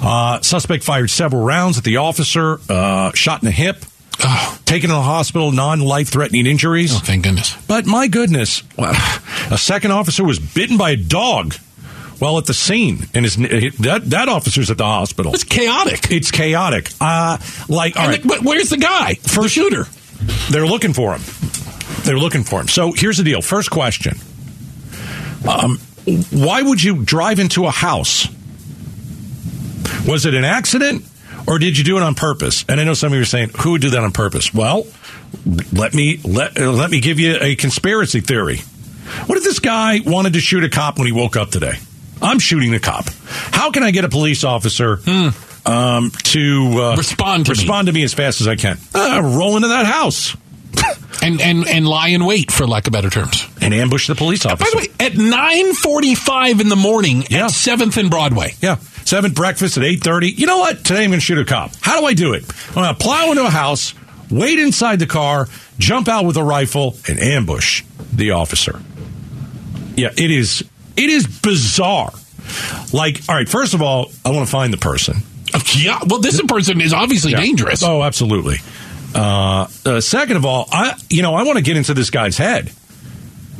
Uh, 0.00 0.40
suspect 0.40 0.84
fired 0.84 1.10
several 1.10 1.44
rounds 1.44 1.76
at 1.76 1.84
the 1.84 1.98
officer, 1.98 2.60
uh, 2.70 3.12
shot 3.12 3.42
in 3.42 3.46
the 3.46 3.52
hip, 3.52 3.84
Oh, 4.24 4.58
taken 4.64 4.88
to 4.90 4.94
the 4.94 5.02
hospital, 5.02 5.50
non 5.52 5.80
life 5.80 6.08
threatening 6.08 6.46
injuries. 6.46 6.94
oh, 6.94 6.98
thank 6.98 7.24
goodness. 7.24 7.56
But 7.66 7.86
my 7.86 8.06
goodness, 8.08 8.62
well, 8.76 8.92
a 9.50 9.58
second 9.58 9.90
officer 9.92 10.22
was 10.24 10.38
bitten 10.38 10.76
by 10.76 10.90
a 10.90 10.96
dog 10.96 11.54
while 12.18 12.38
at 12.38 12.46
the 12.46 12.54
scene, 12.54 13.06
and 13.14 13.24
his, 13.24 13.36
that 13.36 14.02
that 14.10 14.28
officer's 14.28 14.70
at 14.70 14.78
the 14.78 14.84
hospital. 14.84 15.34
It's 15.34 15.42
chaotic. 15.44 16.10
It's 16.12 16.30
chaotic. 16.30 16.90
Uh, 17.00 17.38
like, 17.68 17.96
all 17.96 18.06
right, 18.06 18.22
the- 18.22 18.28
but 18.28 18.42
where's 18.42 18.68
the 18.70 18.76
guy? 18.76 19.14
For 19.14 19.48
shooter. 19.48 19.86
they're 20.50 20.66
looking 20.66 20.92
for 20.92 21.14
him. 21.16 21.22
They're 22.04 22.18
looking 22.18 22.44
for 22.44 22.60
him. 22.60 22.68
So 22.68 22.92
here's 22.92 23.16
the 23.18 23.24
deal. 23.24 23.42
First 23.42 23.70
question: 23.72 24.18
um, 25.48 25.78
Why 26.30 26.62
would 26.62 26.82
you 26.82 27.04
drive 27.04 27.40
into 27.40 27.66
a 27.66 27.70
house? 27.72 28.28
Was 30.06 30.26
it 30.26 30.34
an 30.34 30.44
accident, 30.44 31.04
or 31.46 31.58
did 31.58 31.76
you 31.78 31.84
do 31.84 31.96
it 31.96 32.02
on 32.02 32.14
purpose? 32.14 32.64
And 32.68 32.80
I 32.80 32.84
know 32.84 32.94
some 32.94 33.12
of 33.12 33.16
you 33.16 33.22
are 33.22 33.26
saying, 33.26 33.50
"Who 33.60 33.72
would 33.72 33.80
do 33.82 33.90
that 33.90 34.02
on 34.02 34.12
purpose?" 34.12 34.52
Well, 34.54 34.86
let 35.72 35.94
me 35.94 36.20
let 36.24 36.58
uh, 36.60 36.70
let 36.72 36.90
me 36.90 37.00
give 37.00 37.18
you 37.20 37.36
a 37.40 37.54
conspiracy 37.56 38.20
theory. 38.20 38.58
What 39.26 39.36
if 39.38 39.44
this 39.44 39.58
guy 39.58 40.00
wanted 40.04 40.34
to 40.34 40.40
shoot 40.40 40.64
a 40.64 40.68
cop 40.68 40.98
when 40.98 41.06
he 41.06 41.12
woke 41.12 41.36
up 41.36 41.50
today? 41.50 41.74
I'm 42.22 42.38
shooting 42.38 42.70
the 42.70 42.78
cop. 42.80 43.06
How 43.26 43.70
can 43.72 43.82
I 43.82 43.90
get 43.90 44.04
a 44.04 44.08
police 44.08 44.44
officer 44.44 45.00
um, 45.66 46.10
to 46.10 46.68
uh, 46.76 46.94
Respond 46.96 47.46
to 47.46 47.50
me. 47.52 47.58
respond 47.58 47.86
to 47.88 47.92
me 47.92 48.02
as 48.04 48.14
fast 48.14 48.40
as 48.40 48.46
I 48.48 48.56
can? 48.56 48.78
Uh, 48.94 49.20
roll 49.22 49.56
into 49.56 49.68
that 49.68 49.86
house 49.86 50.36
And, 51.22 51.40
and, 51.40 51.68
and 51.68 51.86
lie 51.86 52.08
in 52.08 52.24
wait, 52.24 52.50
for 52.50 52.66
lack 52.66 52.86
of 52.88 52.92
better 52.92 53.10
terms. 53.10 53.46
and 53.60 53.72
ambush 53.74 54.06
the 54.08 54.14
police 54.16 54.44
officer. 54.46 54.64
By 54.64 54.70
the 54.72 54.88
way, 54.88 55.06
at 55.06 55.12
9.45 55.12 56.60
in 56.60 56.68
the 56.68 56.74
morning 56.76 57.24
Yeah. 57.30 57.44
at 57.46 57.50
7th 57.52 57.96
and 57.96 58.10
Broadway. 58.10 58.54
Yeah. 58.60 58.76
Seven 59.04 59.32
breakfast 59.32 59.76
at 59.76 59.84
eight 59.84 60.02
thirty. 60.02 60.28
You 60.30 60.46
know 60.46 60.58
what? 60.58 60.84
Today 60.84 61.04
I'm 61.04 61.10
going 61.10 61.20
to 61.20 61.24
shoot 61.24 61.38
a 61.38 61.44
cop. 61.44 61.72
How 61.80 62.00
do 62.00 62.06
I 62.06 62.14
do 62.14 62.32
it? 62.34 62.44
I'm 62.68 62.74
going 62.74 62.88
to 62.88 62.94
plow 62.94 63.30
into 63.30 63.44
a 63.44 63.50
house, 63.50 63.94
wait 64.30 64.58
inside 64.58 64.98
the 64.98 65.06
car, 65.06 65.48
jump 65.78 66.08
out 66.08 66.24
with 66.24 66.36
a 66.36 66.44
rifle, 66.44 66.96
and 67.08 67.18
ambush 67.18 67.82
the 68.12 68.30
officer. 68.32 68.80
Yeah, 69.96 70.08
it 70.16 70.30
is. 70.30 70.64
It 70.96 71.10
is 71.10 71.26
bizarre. 71.26 72.12
Like, 72.92 73.20
all 73.28 73.34
right. 73.34 73.48
First 73.48 73.74
of 73.74 73.82
all, 73.82 74.10
I 74.24 74.30
want 74.30 74.46
to 74.46 74.50
find 74.50 74.72
the 74.72 74.78
person. 74.78 75.16
Yeah, 75.76 76.00
well, 76.06 76.20
this 76.20 76.40
person 76.42 76.80
is 76.80 76.92
obviously 76.94 77.32
Yeah. 77.32 77.40
dangerous. 77.40 77.82
Oh, 77.82 78.02
absolutely. 78.02 78.56
Uh, 79.14 79.66
uh, 79.84 80.00
second 80.00 80.36
of 80.38 80.46
all, 80.46 80.66
I 80.72 80.94
you 81.10 81.20
know 81.22 81.34
I 81.34 81.42
want 81.42 81.58
to 81.58 81.62
get 81.62 81.76
into 81.76 81.92
this 81.92 82.08
guy's 82.08 82.38
head. 82.38 82.72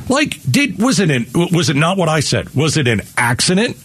Like, 0.08 0.38
did 0.50 0.78
was 0.82 1.00
it 1.00 1.10
an 1.10 1.26
was 1.34 1.68
it 1.68 1.76
not 1.76 1.98
what 1.98 2.08
I 2.08 2.20
said? 2.20 2.54
Was 2.54 2.76
it 2.78 2.88
an 2.88 3.02
accident? 3.18 3.76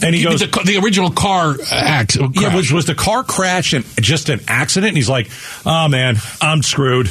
And 0.00 0.14
he 0.14 0.22
goes, 0.22 0.40
the, 0.40 0.46
the 0.64 0.76
original 0.78 1.10
car 1.10 1.56
accident. 1.72 2.36
Yeah, 2.40 2.54
was 2.54 2.70
was 2.72 2.86
the 2.86 2.94
car 2.94 3.24
crash 3.24 3.72
and 3.72 3.84
just 3.96 4.28
an 4.28 4.40
accident? 4.46 4.90
And 4.90 4.96
he's 4.96 5.08
like, 5.08 5.28
"Oh 5.66 5.88
man, 5.88 6.16
I'm 6.40 6.62
screwed. 6.62 7.10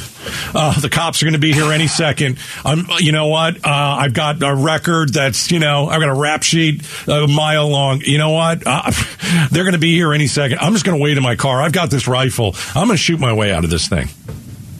Uh, 0.54 0.78
the 0.80 0.88
cops 0.88 1.22
are 1.22 1.26
going 1.26 1.34
to 1.34 1.38
be 1.38 1.52
here 1.52 1.70
any 1.72 1.86
second. 1.86 2.38
I'm, 2.64 2.86
you 2.98 3.12
know 3.12 3.28
what? 3.28 3.56
Uh, 3.64 3.68
I've 3.70 4.14
got 4.14 4.42
a 4.42 4.54
record 4.54 5.12
that's, 5.12 5.50
you 5.50 5.58
know, 5.58 5.86
I've 5.88 6.00
got 6.00 6.08
a 6.08 6.14
rap 6.14 6.42
sheet 6.42 6.82
a 7.06 7.26
mile 7.26 7.68
long. 7.68 8.00
You 8.00 8.16
know 8.18 8.30
what? 8.30 8.62
Uh, 8.66 8.90
they're 9.50 9.64
going 9.64 9.72
to 9.74 9.78
be 9.78 9.92
here 9.94 10.12
any 10.14 10.26
second. 10.26 10.58
I'm 10.60 10.72
just 10.72 10.84
going 10.86 10.98
to 10.98 11.02
wait 11.02 11.16
in 11.16 11.22
my 11.22 11.36
car. 11.36 11.60
I've 11.60 11.72
got 11.72 11.90
this 11.90 12.08
rifle. 12.08 12.54
I'm 12.74 12.86
going 12.86 12.90
to 12.90 12.96
shoot 12.96 13.20
my 13.20 13.32
way 13.34 13.52
out 13.52 13.64
of 13.64 13.70
this 13.70 13.86
thing. 13.88 14.08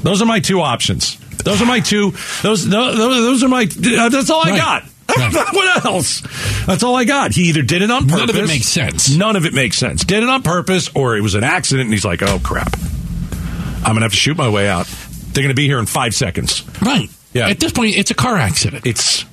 Those 0.03 0.23
are 0.23 0.27
my 0.27 0.41
two 0.41 0.61
options. 0.63 1.19
Those 1.45 1.61
are 1.61 1.67
my 1.67 1.81
two. 1.81 2.13
Those 2.43 2.67
those, 2.69 2.97
those 2.97 3.43
are 3.43 3.49
my. 3.49 3.63
uh, 3.65 4.09
That's 4.09 4.31
all 4.31 4.47
I 4.47 4.51
Right. 4.51 4.59
got. 4.61 4.85
Right. 5.17 5.33
what 5.53 5.85
else? 5.85 6.21
That's 6.67 6.83
all 6.83 6.95
I 6.97 7.05
got. 7.05 7.33
He 7.33 7.45
either 7.49 7.63
did 7.63 7.83
it 7.83 7.91
on 7.91 8.03
purpose. 8.03 8.19
None 8.19 8.31
of 8.31 8.37
it 8.37 8.47
makes 8.47 8.67
sense. 8.67 9.15
None 9.15 9.37
of 9.37 9.47
it 9.47 9.55
makes 9.55 9.77
sense. 9.79 10.05
Did 10.05 10.23
it 10.23 10.29
on 10.29 10.43
purpose, 10.43 10.91
or 10.95 11.17
it 11.17 11.23
was 11.23 11.35
an 11.35 11.45
accident, 11.45 11.87
and 11.87 11.93
he's 11.93 12.05
like, 12.05 12.23
"Oh 12.23 12.39
crap, 12.43 12.75
I'm 13.85 13.95
gonna 13.95 14.03
have 14.03 14.13
to 14.13 14.19
shoot 14.19 14.37
my 14.37 14.49
way 14.49 14.69
out." 14.69 14.87
They're 15.33 15.43
gonna 15.43 15.55
be 15.55 15.67
here 15.67 15.79
in 15.79 15.87
five 15.87 16.15
seconds. 16.15 16.65
Right. 16.83 17.09
Yeah. 17.33 17.49
At 17.49 17.61
this 17.61 17.73
point, 17.73 17.97
it's 17.97 18.11
a 18.11 18.15
car 18.15 18.37
accident. 18.37 18.87
It's 18.87 19.25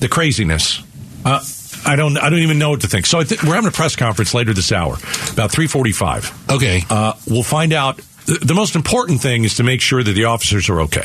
the 0.00 0.08
craziness. 0.08 0.82
Uh, 1.24 1.40
I 1.86 1.96
don't. 1.96 2.16
I 2.18 2.30
don't 2.30 2.40
even 2.40 2.58
know 2.58 2.70
what 2.70 2.82
to 2.82 2.88
think. 2.88 3.06
So 3.06 3.18
I 3.20 3.24
think 3.24 3.42
we're 3.42 3.54
having 3.54 3.68
a 3.68 3.72
press 3.72 3.96
conference 3.96 4.34
later 4.34 4.52
this 4.52 4.72
hour, 4.72 4.96
about 5.32 5.50
three 5.50 5.66
forty-five. 5.66 6.50
Okay. 6.50 6.82
Uh, 6.90 7.14
we'll 7.28 7.42
find 7.42 7.72
out. 7.72 8.00
The 8.28 8.38
the 8.44 8.54
most 8.54 8.76
important 8.76 9.20
thing 9.22 9.44
is 9.44 9.56
to 9.56 9.62
make 9.62 9.80
sure 9.80 10.02
that 10.02 10.12
the 10.12 10.24
officers 10.26 10.68
are 10.68 10.82
okay. 10.82 11.04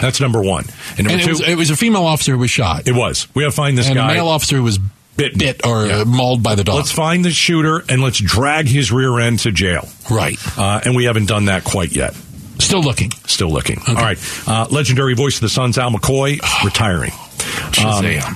That's 0.00 0.20
number 0.20 0.42
one. 0.42 0.64
And 0.98 1.06
number 1.06 1.12
and 1.12 1.20
it 1.20 1.24
two, 1.24 1.30
was, 1.30 1.40
it 1.48 1.56
was 1.56 1.70
a 1.70 1.76
female 1.76 2.04
officer 2.04 2.32
who 2.32 2.38
was 2.38 2.50
shot. 2.50 2.86
it 2.88 2.92
was. 2.94 3.28
We 3.34 3.42
got 3.44 3.50
to 3.50 3.56
find 3.56 3.78
this 3.78 3.86
and 3.86 3.94
guy. 3.94 4.10
a 4.10 4.14
male 4.14 4.28
officer 4.28 4.60
was 4.60 4.78
Bitten. 5.16 5.38
bit 5.38 5.64
or 5.64 5.86
Yeah. 5.86 6.04
mauled 6.04 6.42
by 6.42 6.56
the 6.56 6.64
dog. 6.64 6.74
Let's 6.76 6.90
find 6.92 7.24
the 7.24 7.30
shooter 7.30 7.84
and 7.88 8.02
let's 8.02 8.18
drag 8.18 8.66
his 8.68 8.90
rear 8.92 9.18
end 9.20 9.38
to 9.40 9.52
jail. 9.52 9.88
right. 10.10 10.36
Uh, 10.58 10.80
and 10.84 10.94
we 10.96 11.04
haven't 11.04 11.26
done 11.26 11.44
that 11.46 11.62
quite 11.64 11.92
yet. 11.94 12.14
Still 12.58 12.82
looking. 12.82 13.12
Still 13.26 13.50
looking. 13.50 13.80
All 13.86 13.94
right. 13.94 14.18
Uh, 14.46 14.66
legendary 14.70 15.14
voice 15.14 15.36
of 15.36 15.42
the 15.42 15.48
Suns, 15.48 15.78
Al 15.78 15.90
McCoy, 15.92 16.40
retiring. 16.64 17.10
Shazam. 17.70 18.34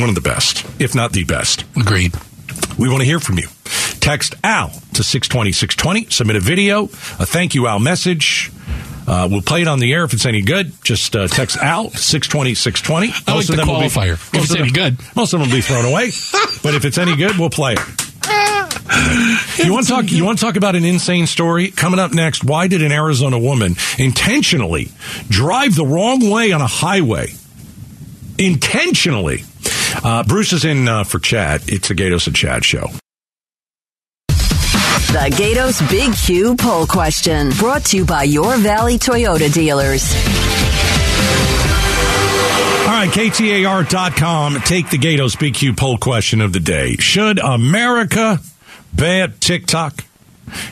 One 0.00 0.08
of 0.08 0.14
the 0.14 0.20
best, 0.20 0.64
if 0.80 0.94
not 0.94 1.12
the 1.12 1.24
best. 1.24 1.64
Agreed. 1.76 2.14
We 2.78 2.88
want 2.88 3.00
to 3.00 3.04
hear 3.06 3.20
from 3.20 3.38
you. 3.38 3.48
Text 4.00 4.34
Al 4.44 4.68
to 4.94 5.02
620 5.02 5.52
620. 5.52 6.10
Submit 6.10 6.36
a 6.36 6.40
video, 6.40 6.84
a 6.84 7.26
thank 7.26 7.54
you, 7.54 7.66
Al 7.66 7.78
message. 7.80 8.50
Uh, 9.06 9.26
we'll 9.30 9.42
play 9.42 9.62
it 9.62 9.68
on 9.68 9.78
the 9.78 9.92
air 9.92 10.04
if 10.04 10.12
it's 10.12 10.26
any 10.26 10.42
good. 10.42 10.70
Just 10.84 11.16
uh, 11.16 11.26
text 11.28 11.56
Al 11.56 11.90
620 11.90 12.54
620. 12.54 13.12
I 13.26 13.36
like 13.36 13.46
the 13.46 13.56
will 13.56 13.80
be- 13.80 13.86
qualifier. 13.86 14.12
If 14.12 14.32
most 14.34 14.44
it's 14.44 14.50
of 14.54 14.60
any 14.60 14.70
them- 14.70 14.94
good. 14.96 15.16
Most 15.16 15.32
of 15.32 15.40
them 15.40 15.48
will 15.48 15.56
be 15.56 15.60
thrown 15.62 15.84
away. 15.84 16.06
but 16.62 16.74
if 16.74 16.84
it's 16.84 16.98
any 16.98 17.16
good, 17.16 17.36
we'll 17.38 17.50
play 17.50 17.74
it. 17.74 17.80
You 19.64 19.72
want 19.72 19.86
to 19.86 19.92
talk? 19.92 20.10
You 20.10 20.24
want 20.24 20.38
to 20.38 20.44
talk 20.44 20.56
about 20.56 20.76
an 20.76 20.84
insane 20.84 21.26
story 21.26 21.70
coming 21.70 21.98
up 22.00 22.12
next? 22.12 22.44
Why 22.44 22.68
did 22.68 22.82
an 22.82 22.92
Arizona 22.92 23.38
woman 23.38 23.74
intentionally 23.98 24.88
drive 25.28 25.74
the 25.74 25.84
wrong 25.86 26.30
way 26.30 26.52
on 26.52 26.60
a 26.60 26.66
highway? 26.66 27.32
Intentionally. 28.38 29.42
Uh, 30.04 30.22
Bruce 30.24 30.52
is 30.52 30.64
in 30.64 30.88
uh, 30.88 31.04
for 31.04 31.18
Chad. 31.18 31.62
It's 31.66 31.90
a 31.90 31.94
Gaydos 31.94 32.26
and 32.26 32.36
Chad 32.36 32.64
show. 32.64 32.88
The 34.28 35.34
Gaydos 35.34 35.90
Big 35.90 36.14
Q 36.14 36.54
poll 36.56 36.86
question 36.86 37.50
brought 37.52 37.84
to 37.86 37.96
you 37.96 38.04
by 38.04 38.24
your 38.24 38.56
Valley 38.58 38.98
Toyota 38.98 39.52
dealers. 39.52 40.12
All 42.86 42.94
right, 42.94 43.10
KTAR.com. 43.10 44.60
Take 44.66 44.90
the 44.90 44.98
Gaydos 44.98 45.38
Big 45.38 45.54
Q 45.54 45.72
poll 45.72 45.98
question 45.98 46.40
of 46.40 46.52
the 46.52 46.60
day. 46.60 46.96
Should 46.96 47.38
America 47.38 48.40
ban 48.92 49.34
TikTok? 49.40 50.04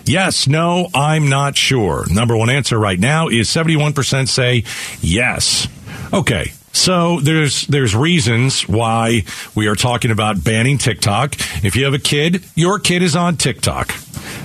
Yes, 0.04 0.46
no, 0.46 0.88
I'm 0.94 1.28
not 1.28 1.56
sure. 1.56 2.04
Number 2.10 2.36
one 2.36 2.50
answer 2.50 2.78
right 2.78 2.98
now 2.98 3.28
is 3.28 3.48
71% 3.48 4.28
say 4.28 4.64
yes. 5.00 5.68
Okay. 6.12 6.52
So 6.76 7.20
there's 7.20 7.66
there's 7.66 7.96
reasons 7.96 8.68
why 8.68 9.22
we 9.54 9.66
are 9.66 9.74
talking 9.74 10.10
about 10.10 10.44
banning 10.44 10.76
TikTok. 10.76 11.34
If 11.64 11.74
you 11.74 11.86
have 11.86 11.94
a 11.94 11.98
kid, 11.98 12.44
your 12.54 12.78
kid 12.78 13.02
is 13.02 13.16
on 13.16 13.38
TikTok. 13.38 13.94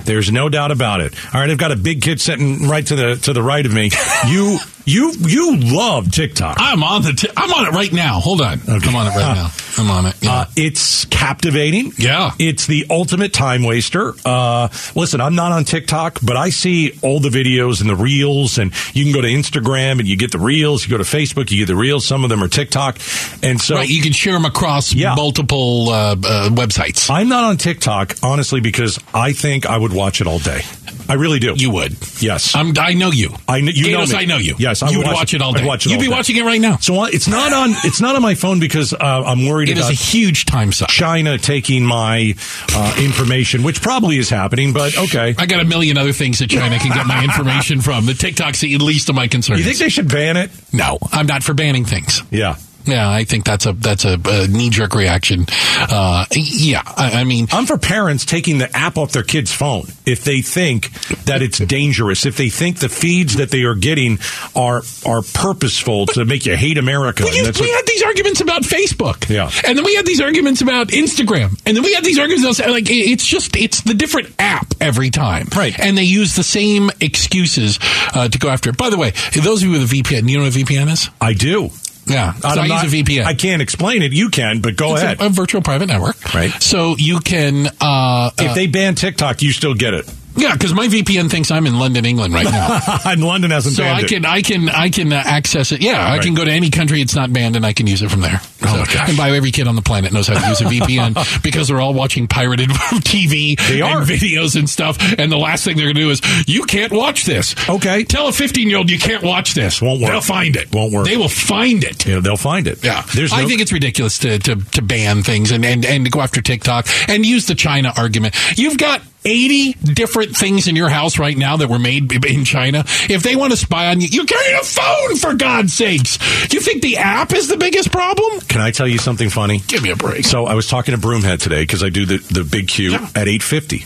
There's 0.04 0.32
no 0.32 0.48
doubt 0.48 0.70
about 0.70 1.02
it. 1.02 1.14
All 1.34 1.42
right, 1.42 1.50
I've 1.50 1.58
got 1.58 1.72
a 1.72 1.76
big 1.76 2.00
kid 2.00 2.22
sitting 2.22 2.68
right 2.68 2.86
to 2.86 2.96
the 2.96 3.16
to 3.16 3.34
the 3.34 3.42
right 3.42 3.64
of 3.64 3.72
me. 3.74 3.90
You 4.28 4.58
you 4.84 5.12
you 5.18 5.56
love 5.56 6.10
TikTok. 6.10 6.56
I'm 6.58 6.82
on 6.82 7.02
the. 7.02 7.12
T- 7.12 7.28
I'm 7.36 7.52
on 7.52 7.66
it 7.66 7.70
right 7.76 7.92
now. 7.92 8.20
Hold 8.20 8.40
on. 8.40 8.60
I'm 8.68 8.94
on 8.96 9.06
it 9.06 9.10
right 9.16 9.34
now. 9.34 9.50
I'm 9.78 9.90
on 9.90 10.06
it. 10.06 10.14
Yeah. 10.22 10.32
Uh, 10.32 10.44
it's 10.56 11.04
captivating. 11.06 11.92
Yeah. 11.98 12.32
It's 12.38 12.66
the 12.66 12.86
ultimate 12.90 13.32
time 13.32 13.62
waster. 13.62 14.14
Uh, 14.24 14.68
listen, 14.94 15.20
I'm 15.20 15.34
not 15.34 15.52
on 15.52 15.64
TikTok, 15.64 16.18
but 16.22 16.36
I 16.36 16.50
see 16.50 16.98
all 17.02 17.20
the 17.20 17.28
videos 17.30 17.80
and 17.80 17.88
the 17.88 17.96
reels, 17.96 18.58
and 18.58 18.72
you 18.94 19.04
can 19.04 19.12
go 19.12 19.20
to 19.22 19.28
Instagram 19.28 19.98
and 19.98 20.06
you 20.06 20.16
get 20.16 20.32
the 20.32 20.38
reels. 20.38 20.84
You 20.84 20.90
go 20.90 20.98
to 20.98 21.04
Facebook, 21.04 21.50
you 21.50 21.58
get 21.58 21.66
the 21.68 21.76
reels. 21.76 22.04
Some 22.06 22.24
of 22.24 22.30
them 22.30 22.42
are 22.42 22.48
TikTok, 22.48 22.96
and 23.42 23.60
so 23.60 23.76
right, 23.76 23.88
you 23.88 24.02
can 24.02 24.12
share 24.12 24.34
them 24.34 24.44
across 24.44 24.92
Yeah. 24.94 25.14
multiple 25.14 25.88
uh, 25.90 26.12
uh, 26.12 26.48
websites. 26.50 27.08
I'm 27.10 27.28
not 27.28 27.44
on 27.44 27.56
TikTok 27.56 28.16
honestly 28.22 28.60
because 28.60 28.98
I 29.14 29.32
think 29.32 29.66
I 29.66 29.78
would 29.78 29.92
watch 29.92 30.20
it 30.20 30.26
all 30.26 30.38
day. 30.38 30.62
I 31.08 31.14
really 31.14 31.38
do. 31.38 31.54
You 31.56 31.70
would. 31.70 31.96
yes. 32.22 32.54
I'm, 32.54 32.72
I 32.78 32.92
know 32.94 33.10
you. 33.10 33.30
I 33.48 33.60
kn- 33.60 33.72
you 33.74 33.92
know 33.92 34.04
me. 34.06 34.14
I 34.14 34.24
know 34.24 34.36
you. 34.36 34.54
Yes, 34.58 34.82
I 34.82 34.90
you 34.90 34.98
would 34.98 35.06
watch 35.06 35.14
watch 35.16 35.34
it- 35.34 35.36
it 35.36 35.42
all 35.42 35.54
I'd 35.56 35.60
day. 35.60 35.66
watch 35.66 35.86
it 35.86 35.90
You'd 35.90 36.00
be 36.00 36.06
day. 36.06 36.12
watching 36.12 36.36
it 36.36 36.44
right 36.44 36.60
now. 36.60 36.76
so 36.78 37.00
uh, 37.00 37.06
it's 37.06 37.28
not 37.28 37.52
on. 37.52 37.70
It's 37.84 38.00
not 38.00 38.16
on 38.16 38.22
my 38.22 38.34
phone 38.34 38.60
because 38.60 38.92
uh, 38.92 38.98
I'm 39.00 39.46
worried 39.46 39.68
It 39.68 39.78
is 39.78 39.84
about 39.84 39.92
a 39.92 39.96
huge 39.96 40.44
time 40.46 40.72
suck. 40.72 40.88
China 40.88 41.38
taking 41.38 41.84
my 41.84 42.34
uh, 42.74 42.94
information, 42.98 43.62
which 43.62 43.82
probably 43.82 44.18
is 44.18 44.28
happening. 44.30 44.72
But 44.72 44.96
okay. 44.96 45.34
I 45.38 45.46
got 45.46 45.60
a 45.60 45.64
million 45.64 45.98
other 45.98 46.12
things 46.12 46.38
that 46.40 46.50
China 46.50 46.78
can 46.78 46.92
get 46.92 47.06
my 47.06 47.22
information 47.24 47.80
from. 47.80 48.06
The 48.06 48.14
TikTok's 48.14 48.60
the 48.60 48.76
least 48.78 49.08
of 49.08 49.14
my 49.14 49.28
concerns. 49.28 49.58
You 49.60 49.64
think 49.64 49.78
they 49.78 49.88
should 49.88 50.08
ban 50.10 50.36
it? 50.36 50.50
no, 50.72 50.98
I'm 51.12 51.26
not 51.26 51.42
for 51.42 51.54
banning 51.54 51.84
things. 51.84 52.22
Yeah. 52.30 52.56
Yeah, 52.84 53.08
I 53.10 53.24
think 53.24 53.44
that's 53.44 53.66
a 53.66 53.72
that's 53.72 54.04
a, 54.04 54.18
a 54.24 54.48
knee 54.48 54.70
jerk 54.70 54.94
reaction. 54.94 55.46
Uh, 55.78 56.24
yeah, 56.32 56.82
I, 56.84 57.20
I 57.20 57.24
mean, 57.24 57.46
I'm 57.52 57.66
for 57.66 57.78
parents 57.78 58.24
taking 58.24 58.58
the 58.58 58.74
app 58.76 58.98
off 58.98 59.12
their 59.12 59.22
kid's 59.22 59.52
phone 59.52 59.86
if 60.06 60.24
they 60.24 60.42
think 60.42 60.90
that 61.24 61.42
it's 61.42 61.58
dangerous, 61.58 62.26
if 62.26 62.36
they 62.36 62.48
think 62.48 62.78
the 62.78 62.88
feeds 62.88 63.36
that 63.36 63.50
they 63.50 63.62
are 63.62 63.74
getting 63.74 64.18
are 64.56 64.82
are 65.06 65.22
purposeful 65.34 66.06
to 66.06 66.24
make 66.24 66.46
you 66.46 66.56
hate 66.56 66.78
America. 66.78 67.24
we, 67.24 67.30
used- 67.36 67.60
we 67.60 67.66
what- 67.68 67.76
had 67.76 67.86
these 67.86 68.02
arguments 68.02 68.40
about 68.40 68.62
Facebook. 68.62 69.28
Yeah. 69.28 69.50
and 69.66 69.76
then 69.78 69.84
we 69.84 69.94
had 69.94 70.06
these 70.06 70.20
arguments 70.20 70.60
about 70.60 70.88
Instagram, 70.88 71.60
and 71.66 71.76
then 71.76 71.82
we 71.84 71.94
had 71.94 72.04
these 72.04 72.18
arguments 72.18 72.58
about 72.58 72.70
like 72.70 72.86
it's 72.88 73.26
just 73.26 73.56
it's 73.56 73.82
the 73.82 73.94
different 73.94 74.34
app 74.38 74.66
every 74.80 75.10
time, 75.10 75.48
Right. 75.56 75.78
And 75.78 75.96
they 75.96 76.02
use 76.04 76.34
the 76.34 76.42
same 76.42 76.90
excuses 77.00 77.78
uh, 78.14 78.28
to 78.28 78.38
go 78.38 78.48
after 78.48 78.70
it. 78.70 78.76
By 78.76 78.90
the 78.90 78.96
way, 78.98 79.12
those 79.42 79.62
of 79.62 79.68
you 79.68 79.78
with 79.78 79.90
a 79.92 79.94
VPN, 79.94 80.28
you 80.28 80.38
know 80.38 80.44
what 80.44 80.54
a 80.56 80.58
VPN 80.58 80.90
is? 80.90 81.10
I 81.20 81.34
do. 81.34 81.70
Yeah, 82.06 82.32
so 82.34 82.48
I 82.48 82.54
I'm 82.54 82.84
use 82.84 82.92
a 82.92 82.96
VPN. 82.96 83.24
I 83.24 83.34
can't 83.34 83.62
explain 83.62 84.02
it. 84.02 84.12
You 84.12 84.28
can, 84.28 84.60
but 84.60 84.76
go 84.76 84.94
It's 84.94 85.02
ahead. 85.02 85.20
a, 85.20 85.26
a 85.26 85.28
virtual 85.28 85.62
private 85.62 85.86
network, 85.86 86.34
Right. 86.34 86.50
So 86.62 86.96
you 86.98 87.20
can, 87.20 87.66
uh, 87.80 88.30
if 88.38 88.50
uh, 88.50 88.54
they 88.54 88.66
ban 88.66 88.94
TikTok, 88.96 89.40
you 89.42 89.52
still 89.52 89.74
get 89.74 89.94
it. 89.94 90.12
Yeah, 90.36 90.52
because 90.54 90.74
my 90.74 90.86
VPN 90.88 91.30
thinks 91.30 91.50
I'm 91.50 91.66
in 91.66 91.78
London, 91.78 92.04
England 92.04 92.34
right 92.34 92.44
now. 92.44 92.80
and 93.06 93.22
London 93.24 93.50
hasn't 93.50 93.76
So 93.76 93.82
banned 93.82 93.98
I 93.98 94.00
it. 94.02 94.08
can 94.08 94.24
I 94.24 94.42
can 94.42 94.68
I 94.68 94.88
can 94.90 95.12
uh, 95.12 95.22
access 95.24 95.72
it. 95.72 95.80
Yeah, 95.82 96.10
I 96.10 96.18
can 96.18 96.34
go 96.34 96.44
to 96.44 96.50
any 96.50 96.70
country 96.70 97.00
it's 97.00 97.14
not 97.14 97.32
banned 97.32 97.56
and 97.56 97.64
I 97.66 97.72
can 97.72 97.86
use 97.86 98.02
it 98.02 98.10
from 98.10 98.20
there. 98.20 98.40
Oh, 98.62 98.66
So- 98.66 98.76
my 98.78 98.84
gosh. 98.86 99.08
And 99.08 99.16
by 99.16 99.30
every 99.30 99.50
kid 99.50 99.66
on 99.68 99.76
the 99.76 99.82
planet 99.82 100.12
knows 100.12 100.28
how 100.28 100.40
to 100.40 100.48
use 100.48 100.60
a 100.60 100.64
VPN 100.64 101.42
because 101.42 101.68
they're 101.68 101.80
all 101.80 101.94
watching 101.94 102.26
pirated 102.28 102.70
TV 103.02 103.58
and 103.60 104.06
videos 104.06 104.56
and 104.58 104.68
stuff. 104.68 104.98
And 105.18 105.30
the 105.30 105.36
last 105.38 105.64
thing 105.64 105.76
they're 105.76 105.86
going 105.86 105.96
to 105.96 106.00
do 106.02 106.10
is 106.10 106.20
you 106.46 106.64
can't 106.64 106.92
watch 106.92 107.24
this. 107.24 107.54
Okay. 107.68 108.04
tell 108.04 108.28
a 108.28 108.32
15 108.32 108.68
year 108.68 108.78
old 108.78 108.90
you 108.90 108.98
can't 108.98 109.22
watch 109.22 109.54
this. 109.54 109.80
Won't 109.82 110.00
work. 110.00 110.10
They'll 110.10 110.20
find 110.20 110.56
it. 110.56 110.72
Won't 110.72 110.92
work. 110.92 111.06
They 111.06 111.16
will 111.16 111.28
find 111.28 111.84
it. 111.84 112.06
Know, 112.06 112.20
they'll 112.20 112.36
find 112.36 112.66
it. 112.66 112.84
Yeah, 112.84 113.02
There's 113.14 113.32
I 113.32 113.42
no- 113.42 113.48
think 113.48 113.60
it's 113.60 113.72
ridiculous 113.72 114.18
to, 114.18 114.38
to, 114.38 114.56
to 114.56 114.82
ban 114.82 115.22
things 115.22 115.50
and, 115.50 115.64
and, 115.64 115.84
and 115.84 116.04
to 116.04 116.10
go 116.10 116.20
after 116.20 116.40
TikTok 116.40 116.86
and 117.08 117.24
use 117.26 117.46
the 117.46 117.54
China 117.54 117.92
argument. 117.96 118.34
You've 118.58 118.78
got 118.78 119.02
80 119.24 119.72
different 119.94 120.36
things 120.36 120.68
in 120.68 120.76
your 120.76 120.88
house 120.88 121.18
right 121.18 121.36
now 121.36 121.56
that 121.58 121.68
were 121.68 121.78
made 121.78 122.12
in 122.24 122.44
China. 122.44 122.84
If 123.08 123.22
they 123.22 123.36
want 123.36 123.52
to 123.52 123.56
spy 123.56 123.88
on 123.88 124.00
you, 124.00 124.08
you 124.08 124.24
carry 124.24 124.52
a 124.54 124.62
phone 124.64 125.16
for 125.16 125.34
God's 125.34 125.74
sakes. 125.74 126.18
Do 126.48 126.56
you 126.56 126.62
think 126.62 126.82
the 126.82 126.98
app 126.98 127.32
is 127.32 127.48
the 127.48 127.56
biggest 127.56 127.92
problem? 127.92 128.40
Can 128.40 128.60
I 128.60 128.70
tell 128.70 128.88
you 128.88 128.98
something 128.98 129.30
funny? 129.30 129.58
Give 129.68 129.82
me 129.82 129.90
a 129.90 129.96
break. 129.96 130.24
So 130.24 130.46
I 130.46 130.54
was 130.54 130.68
talking 130.68 130.94
to 130.94 131.00
Broomhead 131.00 131.40
today 131.40 131.62
because 131.62 131.82
I 131.82 131.88
do 131.88 132.04
the, 132.06 132.18
the 132.18 132.44
big 132.44 132.68
Q 132.68 132.90
Yeah. 132.92 132.96
at 133.14 133.28
850. 133.28 133.84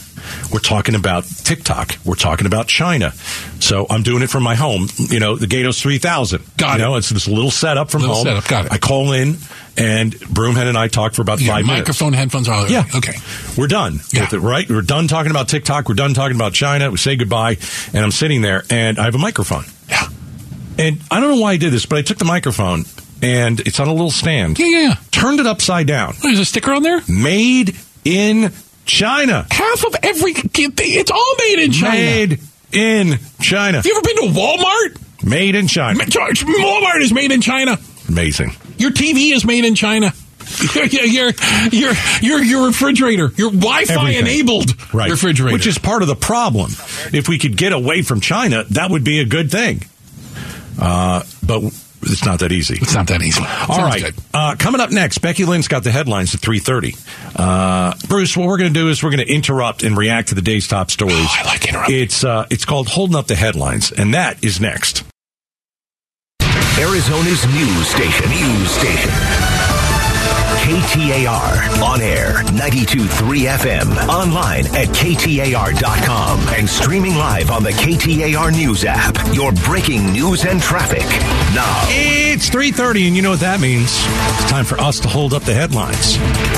We're 0.53 0.59
talking 0.61 0.95
about 0.95 1.25
TikTok. 1.25 1.97
We're 2.05 2.15
talking 2.15 2.47
about 2.47 2.69
China. 2.69 3.13
So 3.61 3.87
I'm 3.91 4.03
doing 4.03 4.23
it 4.23 4.31
from 4.31 4.43
my 4.43 4.55
home. 4.55 4.89
You 4.99 5.21
know, 5.21 5.37
the 5.37 5.47
Gaydos 5.47 5.81
3000. 5.81 6.43
Got 6.57 6.79
you 6.79 6.85
it. 6.85 6.89
know, 6.89 6.97
it's 6.97 7.09
this 7.11 7.29
little 7.29 7.51
setup 7.51 7.91
from 7.91 8.03
Little 8.03 8.17
home. 8.17 8.25
setup, 8.25 8.49
got 8.49 8.67
it. 8.67 8.73
I 8.73 8.79
call 8.79 9.13
in 9.13 9.37
and 9.79 10.13
Broomhead 10.15 10.67
and 10.69 10.77
I 10.79 10.89
talk 10.89 11.15
for 11.15 11.23
about 11.23 11.41
Yeah, 11.41 11.53
five 11.53 11.67
minutes. 11.67 11.81
microphone, 11.89 12.13
headphones, 12.15 12.49
all 12.49 12.69
Yeah. 12.69 12.85
Okay. 12.95 13.15
We're 13.57 13.67
done 13.67 14.01
Yeah. 14.13 14.23
with 14.23 14.33
it, 14.35 14.39
right? 14.41 14.69
We're 14.69 14.81
done 14.83 15.07
talking 15.09 15.31
about 15.31 15.49
TikTok. 15.49 15.89
We're 15.89 15.95
done 15.97 16.15
talking 16.15 16.37
about 16.37 16.53
China. 16.55 16.91
We 16.91 16.97
say 16.99 17.17
goodbye, 17.17 17.59
and 17.93 18.05
I'm 18.05 18.11
sitting 18.13 18.41
there, 18.43 18.65
and 18.71 18.99
I 18.99 19.05
have 19.05 19.15
a 19.15 19.19
microphone. 19.19 19.65
Yeah. 19.89 20.07
And 20.79 21.01
I 21.11 21.21
don't 21.21 21.31
know 21.37 21.41
why 21.43 21.53
I 21.53 21.57
did 21.57 21.73
this, 21.73 21.87
but 21.87 21.99
I 21.99 22.03
took 22.03 22.19
the 22.19 22.25
microphone, 22.25 22.85
and 23.23 23.61
it's 23.61 23.79
on 23.81 23.89
a 23.89 23.93
little 23.93 24.11
stand. 24.11 24.59
Yeah, 24.59 24.67
yeah, 24.67 24.81
yeah. 24.89 24.95
Turned 25.11 25.41
it 25.41 25.47
upside 25.47 25.87
down. 25.87 26.15
There's 26.23 26.39
a 26.39 26.45
sticker 26.45 26.73
on 26.73 26.83
there? 26.83 27.01
Made 27.09 27.77
in 28.05 28.53
China. 28.87 29.47
Half 29.51 29.85
of 29.85 29.97
every 30.03 30.33
it's 30.35 31.11
all 31.11 31.35
made 31.39 31.59
in 31.65 31.73
China. 31.73 31.93
Made 31.93 32.41
in 32.73 33.19
China. 33.41 33.79
Have 33.79 33.87
you 33.87 33.93
ever 33.97 34.03
been 34.03 34.33
to 34.33 34.41
Walmart? 34.41 35.25
Made 35.25 35.55
in 35.55 35.69
China. 35.69 35.99
Walmart 35.99 37.01
is 37.01 37.13
made 37.13 37.33
in 37.33 37.41
China. 37.41 37.79
Amazing. 38.09 38.53
Your 38.79 38.91
TV 38.93 39.33
is 39.33 39.45
made 39.45 39.65
in 39.65 39.75
China. 39.75 40.13
Your 40.75 41.33
your 41.73 41.93
your 42.23 42.43
your 42.43 42.67
refrigerator, 42.69 43.33
your 43.37 43.51
Wi-Fi 43.51 44.11
enabled 44.11 44.71
Right. 44.95 45.11
refrigerator, 45.11 45.53
Which 45.53 45.67
is 45.67 45.77
part 45.77 46.03
of 46.03 46.09
the 46.09 46.15
problem. 46.15 46.71
If 47.13 47.29
we 47.29 47.39
could 47.41 47.57
get 47.57 47.73
away 47.73 48.03
from 48.03 48.21
China, 48.21 48.63
that 48.71 48.89
would 48.91 49.03
be 49.03 49.19
a 49.19 49.25
good 49.25 49.51
thing. 49.51 49.83
Uh, 50.81 51.25
but 51.45 51.63
it's 52.03 52.25
not 52.25 52.41
that 52.41 52.53
easy. 52.53 52.79
it's 52.81 52.95
not 52.95 53.09
that 53.09 53.23
easy. 53.23 53.43
All 53.69 53.85
right. 53.85 54.13
Uh, 54.33 54.57
coming 54.59 54.81
up 54.81 54.91
next, 54.91 55.19
Becky 55.19 55.45
Lynn's 55.45 55.69
got 55.69 55.85
the 55.85 55.91
headlines 55.91 56.35
at 56.35 56.41
3.30. 56.41 56.97
Uh, 57.35 57.95
Bruce, 58.09 58.37
what 58.37 58.47
we're 58.47 58.59
going 58.59 58.73
to 58.73 58.79
do 58.79 58.89
is 58.89 59.03
we're 59.03 59.11
going 59.11 59.27
to 59.27 59.33
interrupt 59.33 59.83
and 59.83 59.97
react 59.97 60.29
to 60.29 60.35
the 60.35 60.43
day's 60.43 60.69
top 60.69 60.91
stories. 60.91 61.17
Oh, 61.19 61.37
I 61.39 61.45
like 61.47 61.69
interrupting. 61.69 61.97
It's, 61.97 62.25
uh, 62.25 62.47
it's 62.51 62.65
called 62.65 62.89
Holding 62.89 63.17
Up 63.17 63.27
the 63.27 63.37
Headlines, 63.37 63.93
and 63.93 64.15
that 64.15 64.43
is 64.45 64.61
next. 64.61 65.05
Arizona's 66.79 67.47
news 67.47 67.89
station. 67.89 68.29
News 68.31 68.71
station. 68.71 69.56
KTAR. 70.67 71.81
On 71.81 72.01
air, 72.01 72.43
92.3 72.47 73.07
FM. 73.57 74.09
Online 74.09 74.67
at 74.75 74.89
KTAR.com. 74.89 76.41
And 76.59 76.69
streaming 76.69 77.15
live 77.15 77.53
on 77.53 77.63
the 77.63 77.71
KTAR 77.71 78.51
News 78.51 78.85
app. 78.85 79.15
Your 79.33 79.53
breaking 79.53 80.13
news 80.13 80.45
and 80.45 80.61
traffic. 80.61 81.07
Now. 81.55 81.85
It's 81.87 82.51
3.30, 82.51 83.07
and 83.07 83.15
you 83.15 83.23
know 83.23 83.31
what 83.31 83.41
that 83.41 83.61
means. 83.61 83.93
It's 84.41 84.51
time 84.51 84.65
for 84.65 84.77
us 84.81 84.99
to 85.01 85.09
hold 85.09 85.35
up 85.35 85.45
the 85.45 85.55
headlines. 85.55 86.17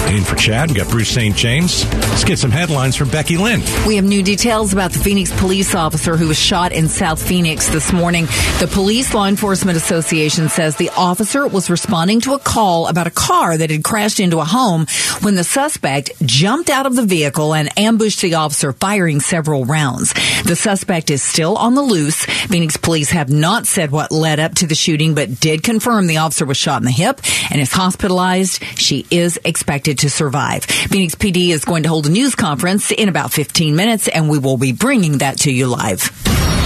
In 0.09 0.25
for 0.25 0.37
Chad, 0.37 0.71
we 0.71 0.77
got 0.77 0.88
Bruce 0.88 1.11
St. 1.11 1.37
James. 1.37 1.85
Let's 1.93 2.25
get 2.25 2.38
some 2.38 2.50
headlines 2.50 2.97
from 2.97 3.11
Becky 3.11 3.37
Lynn. 3.37 3.61
We 3.87 3.97
have 3.97 4.07
new 4.07 4.23
details 4.23 4.73
about 4.73 4.93
the 4.93 5.00
Phoenix 5.00 5.38
police 5.38 5.75
officer 5.75 6.17
who 6.17 6.29
was 6.29 6.38
shot 6.38 6.73
in 6.73 6.88
South 6.88 7.23
Phoenix 7.23 7.69
this 7.69 7.93
morning. 7.93 8.25
The 8.59 8.71
Police 8.73 9.12
Law 9.12 9.27
Enforcement 9.27 9.77
Association 9.77 10.49
says 10.49 10.77
the 10.77 10.88
officer 10.97 11.47
was 11.47 11.69
responding 11.69 12.23
to 12.23 12.33
a 12.33 12.38
call 12.38 12.87
about 12.87 13.07
a 13.07 13.11
car 13.11 13.59
that 13.59 13.69
had 13.69 13.85
crashed 13.85 13.98
into 13.99 14.38
a 14.38 14.45
home 14.45 14.87
when 15.23 15.35
the 15.35 15.43
suspect 15.45 16.12
jumped 16.25 16.71
out 16.71 16.87
of 16.87 16.95
the 16.95 17.05
vehicle 17.05 17.52
and 17.52 17.69
ambushed 17.76 18.21
the 18.21 18.35
officer, 18.35 18.73
firing 18.73 19.21
several 19.21 19.64
rounds. 19.64 20.14
The 20.45 20.55
suspect 20.55 21.11
is 21.11 21.23
still 21.23 21.57
on 21.57 21.75
the 21.75 21.83
loose. 21.83 22.25
Phoenix 22.25 22.76
police 22.76 23.11
have 23.11 23.28
not 23.28 23.67
said 23.67 23.90
what 23.90 24.12
led 24.12 24.38
up 24.38 24.55
to 24.57 24.67
the 24.67 24.75
shooting. 24.75 25.14
but 25.14 25.40
did 25.40 25.62
confirm 25.62 26.07
the 26.07 26.19
officer 26.19 26.47
was 26.47 26.57
shot 26.57 26.81
in 26.81 26.85
the 26.85 26.93
hip 26.93 27.21
and 27.50 27.61
is 27.61 27.73
hospitalized. 27.73 28.62
She 28.78 29.05
is 29.11 29.38
expected 29.45 29.99
to 29.99 30.11
survive. 30.11 30.64
Phoenix 30.64 31.14
PD 31.14 31.49
is 31.49 31.64
going 31.64 31.83
to 31.83 31.88
hold 31.88 32.07
a 32.07 32.11
news 32.11 32.35
conference 32.35 32.93
in 32.93 33.09
about 33.09 33.33
15 33.33 33.75
minutes, 33.75 34.07
and 34.09 34.31
we 34.31 34.38
will 34.38 34.59
be 34.59 34.73
bringing 34.73 35.19
that 35.19 35.38
to 35.40 35.52
you 35.52 35.67
live. 35.67 36.11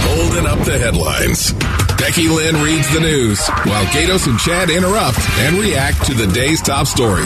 Holding 0.05 0.45
up 0.45 0.59
the 0.65 0.77
headlines. 0.77 1.53
Becky 1.97 2.27
Lynn 2.27 2.61
reads 2.61 2.91
the 2.93 2.99
news 2.99 3.47
while 3.63 3.85
Gaydos 3.85 4.27
and 4.27 4.37
Chad 4.37 4.69
interrupt 4.69 5.17
and 5.39 5.57
react 5.57 6.05
to 6.05 6.13
the 6.13 6.27
day's 6.27 6.61
top 6.61 6.85
stories. 6.85 7.22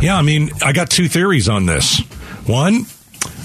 Yeah, 0.00 0.16
I 0.16 0.22
mean, 0.22 0.50
I 0.62 0.72
got 0.72 0.90
two 0.90 1.08
theories 1.08 1.48
on 1.48 1.66
this. 1.66 2.00
One, 2.46 2.84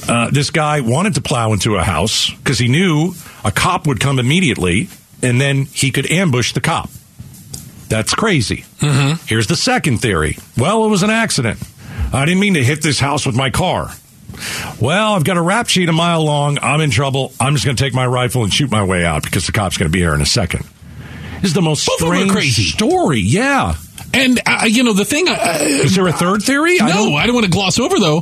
uh, 0.07 0.29
this 0.31 0.49
guy 0.49 0.81
wanted 0.81 1.15
to 1.15 1.21
plow 1.21 1.53
into 1.53 1.75
a 1.75 1.83
house 1.83 2.29
because 2.31 2.59
he 2.59 2.67
knew 2.67 3.13
a 3.43 3.51
cop 3.51 3.87
would 3.87 3.99
come 3.99 4.19
immediately 4.19 4.89
and 5.21 5.39
then 5.41 5.65
he 5.65 5.91
could 5.91 6.09
ambush 6.11 6.53
the 6.53 6.61
cop. 6.61 6.89
That's 7.89 8.13
crazy. 8.15 8.65
Mm-hmm. 8.79 9.25
Here's 9.27 9.47
the 9.47 9.55
second 9.55 9.97
theory. 9.99 10.37
Well, 10.57 10.85
it 10.85 10.89
was 10.89 11.03
an 11.03 11.09
accident. 11.09 11.59
I 12.11 12.25
didn't 12.25 12.39
mean 12.39 12.53
to 12.55 12.63
hit 12.63 12.81
this 12.81 12.99
house 12.99 13.25
with 13.25 13.35
my 13.35 13.49
car. 13.49 13.89
Well, 14.81 15.13
I've 15.13 15.23
got 15.23 15.37
a 15.37 15.41
rap 15.41 15.67
sheet 15.69 15.89
a 15.89 15.93
mile 15.93 16.23
long. 16.23 16.57
I'm 16.61 16.81
in 16.81 16.89
trouble. 16.89 17.33
I'm 17.39 17.53
just 17.53 17.65
going 17.65 17.77
to 17.77 17.83
take 17.83 17.93
my 17.93 18.05
rifle 18.05 18.43
and 18.43 18.51
shoot 18.53 18.71
my 18.71 18.83
way 18.83 19.05
out 19.05 19.23
because 19.23 19.45
the 19.45 19.51
cop's 19.51 19.77
going 19.77 19.89
to 19.89 19.93
be 19.93 19.99
here 19.99 20.13
in 20.15 20.21
a 20.21 20.25
second. 20.25 20.65
This 21.35 21.49
is 21.51 21.53
the 21.53 21.61
most 21.61 21.85
Both 21.87 22.01
of 22.01 22.07
them 22.07 22.11
are 22.15 22.15
strange 22.21 22.31
crazy. 22.31 22.63
story. 22.63 23.19
Yeah. 23.19 23.75
And 24.13 24.39
uh, 24.45 24.65
you 24.67 24.83
know 24.83 24.93
the 24.93 25.05
thing. 25.05 25.27
Uh, 25.27 25.57
Is 25.61 25.95
there 25.95 26.07
a 26.07 26.13
third 26.13 26.43
theory? 26.43 26.79
I 26.79 26.87
no, 26.89 26.93
don't- 27.05 27.13
I 27.15 27.25
don't 27.25 27.35
want 27.35 27.45
to 27.45 27.51
gloss 27.51 27.79
over 27.79 27.99
though. 27.99 28.19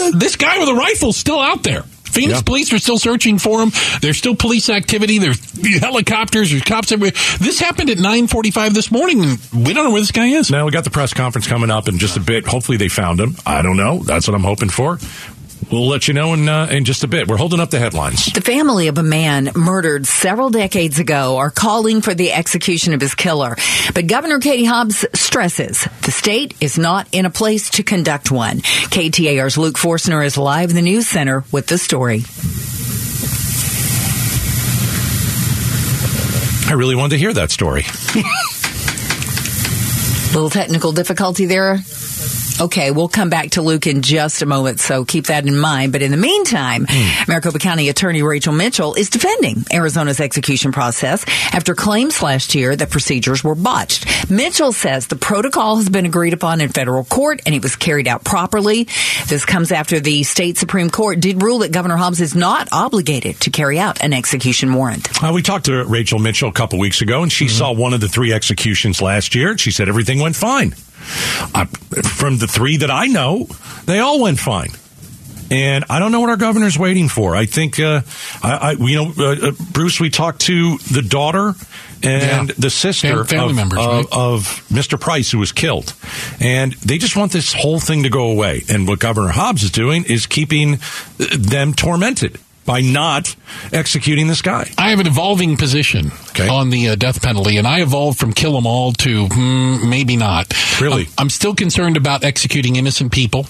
Uh, 0.00 0.10
this 0.12 0.36
guy 0.36 0.58
with 0.58 0.68
a 0.68 0.74
rifle's 0.74 1.16
still 1.16 1.40
out 1.40 1.62
there. 1.62 1.82
Phoenix 2.04 2.38
Yeah. 2.38 2.42
police 2.42 2.72
are 2.72 2.78
still 2.78 2.96
searching 2.98 3.38
for 3.38 3.60
him. 3.60 3.72
There's 4.00 4.16
still 4.16 4.36
police 4.36 4.70
activity. 4.70 5.18
There's 5.18 5.40
helicopters. 5.80 6.50
There's 6.50 6.62
cops 6.62 6.92
everywhere. 6.92 7.10
This 7.40 7.58
happened 7.58 7.90
at 7.90 7.98
9:45 7.98 8.72
this 8.72 8.92
morning. 8.92 9.18
We 9.52 9.72
don't 9.72 9.84
know 9.84 9.90
where 9.90 10.00
this 10.00 10.12
guy 10.12 10.26
is. 10.28 10.48
Now 10.48 10.64
we 10.64 10.70
got 10.70 10.84
the 10.84 10.90
press 10.90 11.12
conference 11.12 11.48
coming 11.48 11.70
up 11.72 11.88
in 11.88 11.98
just 11.98 12.16
a 12.16 12.20
bit. 12.20 12.46
Hopefully 12.46 12.78
they 12.78 12.86
found 12.88 13.20
him. 13.20 13.36
I 13.44 13.62
don't 13.62 13.76
know. 13.76 13.98
That's 13.98 14.28
what 14.28 14.36
I'm 14.36 14.44
hoping 14.44 14.68
for. 14.68 14.98
We'll 15.70 15.88
let 15.88 16.08
you 16.08 16.14
know 16.14 16.34
in 16.34 16.48
uh, 16.48 16.68
in 16.70 16.84
just 16.84 17.04
a 17.04 17.08
bit. 17.08 17.28
We're 17.28 17.36
holding 17.36 17.60
up 17.60 17.70
the 17.70 17.78
headlines. 17.78 18.26
The 18.26 18.40
family 18.40 18.88
of 18.88 18.98
a 18.98 19.02
man 19.02 19.50
murdered 19.54 20.06
several 20.06 20.50
decades 20.50 20.98
ago 20.98 21.38
are 21.38 21.50
calling 21.50 22.00
for 22.00 22.14
the 22.14 22.32
execution 22.32 22.92
of 22.92 23.00
his 23.00 23.14
killer. 23.14 23.56
But 23.94 24.06
Governor 24.06 24.40
Katie 24.40 24.64
Hobbs 24.64 25.04
stresses 25.14 25.88
the 26.02 26.10
state 26.10 26.54
is 26.60 26.78
not 26.78 27.08
in 27.12 27.26
a 27.26 27.30
place 27.30 27.70
to 27.70 27.82
conduct 27.82 28.30
one. 28.30 28.58
KTAR's 28.58 29.58
Luke 29.58 29.76
Forstner 29.76 30.24
is 30.24 30.36
live 30.36 30.70
in 30.70 30.76
the 30.76 30.82
news 30.82 31.06
center 31.06 31.44
with 31.50 31.66
the 31.66 31.78
story. 31.78 32.22
I 36.66 36.74
really 36.74 36.94
wanted 36.94 37.10
to 37.10 37.18
hear 37.18 37.32
that 37.32 37.50
story. 37.50 37.84
Little 40.34 40.50
technical 40.50 40.92
difficulty 40.92 41.46
there. 41.46 41.78
Okay, 42.60 42.92
we'll 42.92 43.08
come 43.08 43.30
back 43.30 43.50
to 43.50 43.62
Luke 43.62 43.86
in 43.88 44.00
just 44.02 44.40
a 44.40 44.46
moment, 44.46 44.78
so 44.78 45.04
keep 45.04 45.26
that 45.26 45.44
in 45.44 45.58
mind. 45.58 45.90
But 45.92 46.02
in 46.02 46.12
the 46.12 46.16
meantime, 46.16 46.86
Maricopa 47.26 47.58
County 47.58 47.88
Attorney 47.88 48.22
Rachel 48.22 48.52
Mitchell 48.52 48.94
is 48.94 49.10
defending 49.10 49.64
Arizona's 49.72 50.20
execution 50.20 50.70
process 50.70 51.24
after 51.52 51.74
claims 51.74 52.22
last 52.22 52.54
year 52.54 52.76
that 52.76 52.90
procedures 52.90 53.42
were 53.42 53.56
botched. 53.56 54.30
Mitchell 54.30 54.72
says 54.72 55.08
the 55.08 55.16
protocol 55.16 55.76
has 55.76 55.88
been 55.88 56.06
agreed 56.06 56.32
upon 56.32 56.60
in 56.60 56.68
federal 56.68 57.04
court 57.04 57.40
and 57.44 57.54
it 57.56 57.62
was 57.62 57.74
carried 57.74 58.06
out 58.06 58.22
properly. 58.24 58.84
This 59.26 59.44
comes 59.44 59.72
after 59.72 59.98
the 59.98 60.22
state 60.22 60.56
Supreme 60.56 60.90
Court 60.90 61.18
did 61.20 61.42
rule 61.42 61.58
that 61.58 61.72
Governor 61.72 61.96
Hobbs 61.96 62.20
is 62.20 62.36
not 62.36 62.68
obligated 62.70 63.40
to 63.40 63.50
carry 63.50 63.80
out 63.80 64.00
an 64.02 64.12
execution 64.12 64.72
warrant. 64.74 65.08
Uh, 65.22 65.32
we 65.34 65.42
talked 65.42 65.64
to 65.66 65.84
Rachel 65.84 66.20
Mitchell 66.20 66.50
a 66.50 66.52
couple 66.52 66.78
weeks 66.78 67.00
ago, 67.02 67.22
and 67.22 67.32
she 67.32 67.48
saw 67.48 67.72
one 67.72 67.94
of 67.94 68.00
the 68.00 68.08
three 68.08 68.32
executions 68.32 69.02
last 69.02 69.34
year. 69.34 69.50
and 69.50 69.60
She 69.60 69.72
said 69.72 69.88
everything 69.88 70.20
went 70.20 70.36
fine. 70.36 70.74
From 71.04 72.38
the 72.38 72.46
three 72.46 72.78
that 72.78 72.90
I 72.90 73.06
know, 73.06 73.46
they 73.84 73.98
all 73.98 74.20
went 74.20 74.38
fine. 74.38 74.70
And 75.50 75.84
I 75.90 75.98
don't 75.98 76.10
know 76.10 76.20
what 76.20 76.30
our 76.30 76.36
governor's 76.36 76.78
waiting 76.78 77.08
for. 77.08 77.36
I 77.36 77.44
think, 77.46 77.78
uh, 77.78 78.00
I, 78.42 78.50
I, 78.52 78.70
you 78.72 78.96
know, 78.96 79.12
uh, 79.16 79.48
uh, 79.48 79.52
Bruce, 79.72 80.00
we 80.00 80.08
talked 80.10 80.40
to 80.42 80.78
the 80.78 81.02
daughter 81.02 81.54
and 82.02 82.48
Yeah. 82.48 82.54
the 82.58 82.70
sister 82.70 83.24
Fam- 83.24 83.26
family 83.26 83.50
of, 83.50 83.56
members, 83.56 83.78
of, 83.78 83.86
right? 83.86 84.06
of 84.10 84.64
Mr. 84.72 84.98
Price, 84.98 85.30
who 85.30 85.38
was 85.38 85.52
killed. 85.52 85.92
And 86.40 86.72
they 86.74 86.96
just 86.98 87.14
want 87.14 87.30
this 87.32 87.52
whole 87.52 87.78
thing 87.78 88.02
to 88.04 88.08
go 88.10 88.30
away. 88.30 88.64
And 88.70 88.88
what 88.88 88.98
Governor 89.00 89.28
Hobbs 89.28 89.62
is 89.62 89.70
doing 89.70 90.04
is 90.04 90.26
keeping 90.26 90.78
them 91.18 91.74
tormented 91.74 92.38
by 92.64 92.80
not 92.80 93.34
executing 93.72 94.26
this 94.26 94.42
guy. 94.42 94.70
I 94.78 94.90
have 94.90 95.00
an 95.00 95.06
evolving 95.06 95.56
position 95.56 96.10
Okay. 96.30 96.48
on 96.48 96.70
the 96.70 96.88
uh, 96.90 96.94
death 96.96 97.22
penalty, 97.22 97.58
and 97.58 97.66
I 97.66 97.80
evolved 97.80 98.18
from 98.18 98.32
kill 98.32 98.54
them 98.54 98.66
all 98.66 98.92
to 98.92 99.26
hmm, 99.30 99.88
maybe 99.88 100.16
not. 100.16 100.52
Really? 100.80 101.02
I'm, 101.02 101.24
I'm 101.24 101.30
still 101.30 101.54
concerned 101.54 101.96
about 101.96 102.24
executing 102.24 102.76
innocent 102.76 103.12
people. 103.12 103.46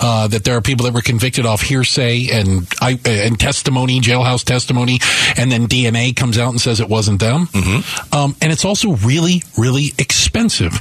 Uh, 0.00 0.28
that 0.28 0.44
there 0.44 0.56
are 0.56 0.60
people 0.60 0.84
that 0.84 0.94
were 0.94 1.00
convicted 1.02 1.44
off 1.44 1.60
hearsay 1.60 2.28
and 2.30 2.68
I, 2.80 2.98
and 3.04 3.38
testimony, 3.38 4.00
jailhouse 4.00 4.44
testimony, 4.44 5.00
and 5.36 5.50
then 5.50 5.66
DNA 5.66 6.14
comes 6.14 6.38
out 6.38 6.50
and 6.50 6.60
says 6.60 6.78
it 6.80 6.88
wasn't 6.88 7.20
them. 7.20 7.46
Mm-hmm. 7.48 8.14
Um, 8.14 8.36
and 8.40 8.52
it's 8.52 8.64
also 8.64 8.92
really, 8.96 9.42
really 9.58 9.92
expensive 9.98 10.72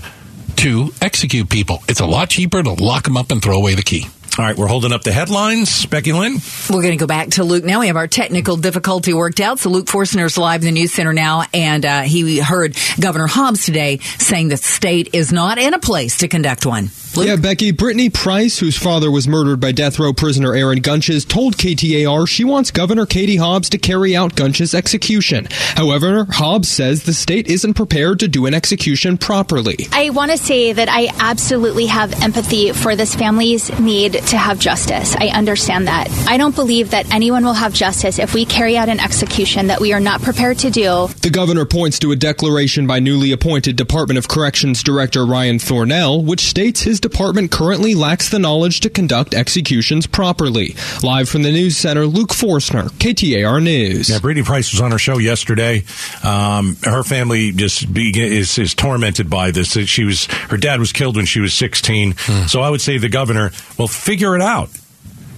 to 0.58 0.94
execute 1.02 1.50
people. 1.50 1.80
It's 1.90 2.00
a 2.00 2.06
lot 2.06 2.30
cheaper 2.30 2.62
to 2.64 2.72
lock 2.72 3.04
them 3.04 3.18
up 3.18 3.32
and 3.32 3.42
throw 3.42 3.58
away 3.58 3.76
the 3.76 3.84
key. 3.84 4.06
All 4.38 4.44
right, 4.44 4.58
we're 4.58 4.68
holding 4.68 4.92
up 4.92 5.02
the 5.02 5.14
headlines. 5.14 5.86
Becky 5.86 6.12
Lynn? 6.12 6.40
We're 6.70 6.82
going 6.82 6.92
to 6.92 7.02
go 7.02 7.08
back 7.08 7.30
to 7.32 7.46
Luke 7.46 7.64
now. 7.64 7.80
We 7.80 7.88
have 7.88 7.96
our 7.96 8.08
technical 8.08 8.58
difficulty 8.58 9.14
worked 9.14 9.40
out. 9.40 9.60
So 9.60 9.70
Luke 9.70 9.88
Forstner's 9.88 10.38
live 10.38 10.60
in 10.62 10.66
the 10.66 10.72
news 10.74 10.92
center 10.92 11.14
now, 11.14 11.46
and 11.54 11.86
uh, 11.86 12.02
he 12.02 12.40
heard 12.40 12.76
Governor 13.00 13.28
Hobbs 13.28 13.66
today 13.66 14.00
saying 14.00 14.50
that 14.50 14.60
the 14.60 14.68
state 14.68 15.12
is 15.14 15.32
not 15.32 15.58
in 15.58 15.74
a 15.74 15.80
place 15.80 16.18
to 16.18 16.28
conduct 16.28 16.66
one. 16.66 16.90
Luke? 17.16 17.28
Yeah, 17.28 17.36
Becky, 17.36 17.72
Brittany 17.72 18.10
Price, 18.10 18.60
whose 18.60 18.78
father 18.78 19.10
was 19.10 19.28
murdered 19.28 19.60
by 19.60 19.72
death 19.72 20.00
row 20.00 20.14
prisoner 20.14 20.54
Aaron 20.54 20.82
Gunches, 20.82 21.26
told 21.26 21.58
KTAR 21.58 22.28
she 22.28 22.44
wants 22.44 22.72
Governor 22.72 23.06
Katie 23.06 23.38
Hobbs 23.38 23.70
to 23.70 23.78
carry 23.78 24.16
out 24.16 24.36
Gunches' 24.36 24.74
execution. 24.74 25.48
However, 25.76 26.26
Hobbs 26.30 26.70
says 26.70 27.04
the 27.04 27.14
state 27.14 27.48
isn't 27.48 27.76
prepared 27.76 28.20
to 28.20 28.28
do 28.28 28.46
an 28.46 28.54
execution 28.54 29.18
properly. 29.18 29.88
I 29.92 30.10
want 30.10 30.32
to 30.32 30.38
say 30.38 30.74
that 30.74 30.90
I 30.90 31.10
absolutely 31.20 31.86
have 31.86 32.22
empathy 32.22 32.72
for 32.72 32.96
this 32.96 33.16
family's 33.16 33.78
need 33.80 34.14
to 34.14 34.38
have 34.38 34.60
justice. 34.60 35.16
I 35.16 35.28
understand 35.28 35.88
that. 35.88 36.10
I 36.28 36.38
don't 36.38 36.56
believe 36.56 36.92
that 36.92 37.14
anyone 37.14 37.46
will 37.46 37.54
have 37.54 37.74
justice 37.74 38.20
if 38.20 38.34
we 38.34 38.46
carry 38.46 38.78
out 38.78 38.90
an 38.90 39.00
execution 39.00 39.68
that 39.68 39.80
we 39.80 39.94
are 39.94 40.00
not 40.00 40.22
prepared 40.22 40.60
to 40.60 40.70
do. 40.70 41.08
The 41.22 41.30
governor 41.32 41.66
points 41.66 42.00
to 42.00 42.12
a 42.12 42.16
declaration 42.16 42.88
by 42.88 43.00
newly 43.00 43.32
appointed 43.32 43.76
Department 43.76 44.18
of 44.18 44.28
Corrections 44.28 44.84
Director 44.84 45.26
Ryan 45.26 45.58
Thornell, 45.58 46.24
which 46.24 46.42
states 46.42 46.82
his 46.82 47.00
department 47.10 47.52
currently 47.52 47.94
lacks 47.94 48.30
the 48.30 48.40
knowledge 48.40 48.80
to 48.82 48.90
conduct 48.90 49.34
executions 49.34 50.08
properly. 50.08 50.76
Live 51.04 51.30
from 51.30 51.44
the 51.44 51.52
news 51.52 51.78
center, 51.78 52.06
Luke 52.06 52.34
Forstner, 52.34 52.86
KTAR 52.86 53.62
News. 53.62 54.10
Yeah, 54.10 54.20
Brittany 54.20 54.46
Price 54.46 54.72
was 54.72 54.82
on 54.82 54.92
our 54.92 54.98
show 54.98 55.18
yesterday. 55.18 55.84
Um, 56.24 56.78
her 56.84 57.04
family 57.04 57.52
just 57.52 57.94
be, 57.94 58.12
is, 58.16 58.58
is 58.58 58.74
tormented 58.74 59.30
by 59.30 59.52
this. 59.52 59.74
She 59.88 60.04
was 60.04 60.26
her 60.26 60.58
dad 60.58 60.80
was 60.80 60.92
killed 60.92 61.16
when 61.16 61.26
she 61.26 61.40
was 61.40 61.54
16. 61.54 62.16
So 62.48 62.62
I 62.62 62.70
would 62.70 62.82
say 62.82 62.98
the 62.98 63.10
governor, 63.10 63.52
well, 63.78 63.88
figure 63.88 64.36
it 64.36 64.42
out. 64.42 64.70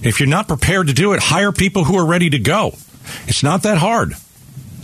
If 0.02 0.20
you're 0.20 0.28
not 0.28 0.48
prepared 0.48 0.86
to 0.86 0.92
do 0.92 1.12
it, 1.12 1.20
hire 1.20 1.52
people 1.52 1.84
who 1.84 1.98
are 1.98 2.06
ready 2.06 2.30
to 2.30 2.38
go. 2.38 2.72
It's 3.26 3.42
not 3.42 3.62
that 3.64 3.78
hard. 3.78 4.14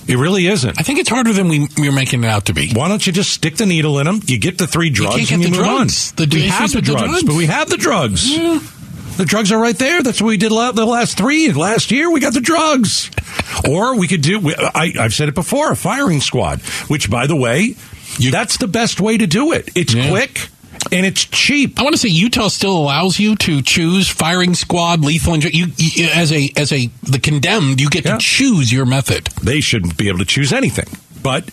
It 0.07 0.17
really 0.19 0.47
isn't. 0.47 0.79
I 0.79 0.83
think 0.83 0.99
it's 0.99 1.09
harder 1.09 1.33
than 1.33 1.49
we, 1.49 1.69
we're 1.79 1.93
making 1.93 2.25
it 2.25 2.27
out 2.29 2.47
to 2.47 2.53
be. 2.55 2.73
Why 2.75 2.89
don't 2.89 3.07
you 3.07 3.13
just 3.13 3.31
stick 3.33 3.57
the 3.57 3.67
needle 3.67 3.99
in 3.99 4.07
them? 4.07 4.21
You 4.27 4.39
get 4.39 4.59
the 4.59 4.67
three 4.67 4.91
drugs 4.91 5.17
can't 5.17 5.29
get 5.29 5.35
and 5.35 5.43
you 5.45 5.51
the 5.51 5.57
move 5.57 5.67
drugs. 5.67 6.11
on. 6.13 6.17
The 6.29 6.37
we 6.37 6.43
have 6.49 6.71
the 6.71 6.77
with 6.79 6.85
the 6.87 6.93
drugs, 6.93 7.09
drugs. 7.11 7.23
but 7.25 7.35
we 7.37 7.47
have 7.47 7.71
the 7.71 7.77
drugs. 7.77 9.17
The 9.17 9.25
drugs 9.25 9.53
are 9.53 9.59
right 9.61 9.79
there. 9.79 10.03
That's 10.03 10.21
what 10.21 10.29
we 10.29 10.37
did 10.37 10.51
la- 10.53 10.73
the 10.73 10.85
last 10.85 11.17
three. 11.17 11.53
Last 11.53 11.91
year, 11.93 12.11
we 12.11 12.19
got 12.21 12.35
the 12.35 12.41
drugs. 12.41 13.11
Or 13.69 13.97
we 13.97 14.09
could 14.09 14.23
do, 14.23 14.41
we- 14.41 14.57
I, 14.57 14.93
I've 14.99 15.15
said 15.15 15.29
it 15.29 15.35
before, 15.35 15.71
a 15.71 15.77
firing 15.77 16.21
squad, 16.21 16.61
which, 16.89 17.09
by 17.11 17.27
the 17.29 17.37
way, 17.37 17.77
that's 18.31 18.57
the 18.59 18.67
best 18.69 19.01
way 19.01 19.17
to 19.17 19.27
do 19.27 19.53
it. 19.53 19.71
It's 19.77 19.95
Yeah. 19.95 20.11
quick 20.11 20.49
and 20.93 21.07
it's 21.07 21.25
cheap. 21.25 21.79
I 21.79 21.83
want 21.83 21.95
to 21.95 21.99
say 21.99 22.09
Utah 22.09 22.49
still 22.49 22.77
allows 22.77 23.19
you 23.19 23.37
to 23.37 23.63
choose 23.63 24.09
firing 24.09 24.55
squad, 24.55 25.01
lethal 25.05 25.35
injury. 25.35 25.53
You, 25.55 25.67
you 25.77 26.09
as 26.13 26.33
a 26.33 26.51
as 26.57 26.73
a 26.73 26.87
the 27.03 27.19
condemned, 27.19 27.81
you 27.81 27.89
get 27.91 28.05
Yeah. 28.05 28.13
to 28.13 28.19
choose 28.19 28.73
your 28.73 28.87
method. 28.87 29.27
They 29.43 29.61
shouldn't 29.61 29.97
be 29.97 30.09
able 30.09 30.19
to 30.19 30.25
choose 30.25 30.53
anything. 30.53 30.87
But 31.23 31.49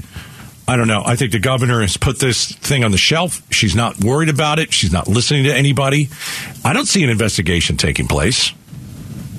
I 0.67 0.75
don't 0.77 0.87
know. 0.87 1.01
I 1.05 1.15
think 1.15 1.31
the 1.31 1.39
governor 1.39 1.81
has 1.81 1.97
put 1.97 2.19
this 2.19 2.51
thing 2.51 2.83
on 2.83 2.91
the 2.91 2.97
shelf. 2.97 3.41
She's 3.51 3.75
not 3.75 4.03
worried 4.03 4.29
about 4.29 4.59
it. 4.59 4.71
She's 4.73 4.91
not 4.93 5.07
listening 5.07 5.43
to 5.45 5.53
anybody. 5.53 6.09
I 6.63 6.73
don't 6.73 6.85
see 6.87 7.03
an 7.03 7.09
investigation 7.09 7.77
taking 7.77 8.07
place. 8.07 8.49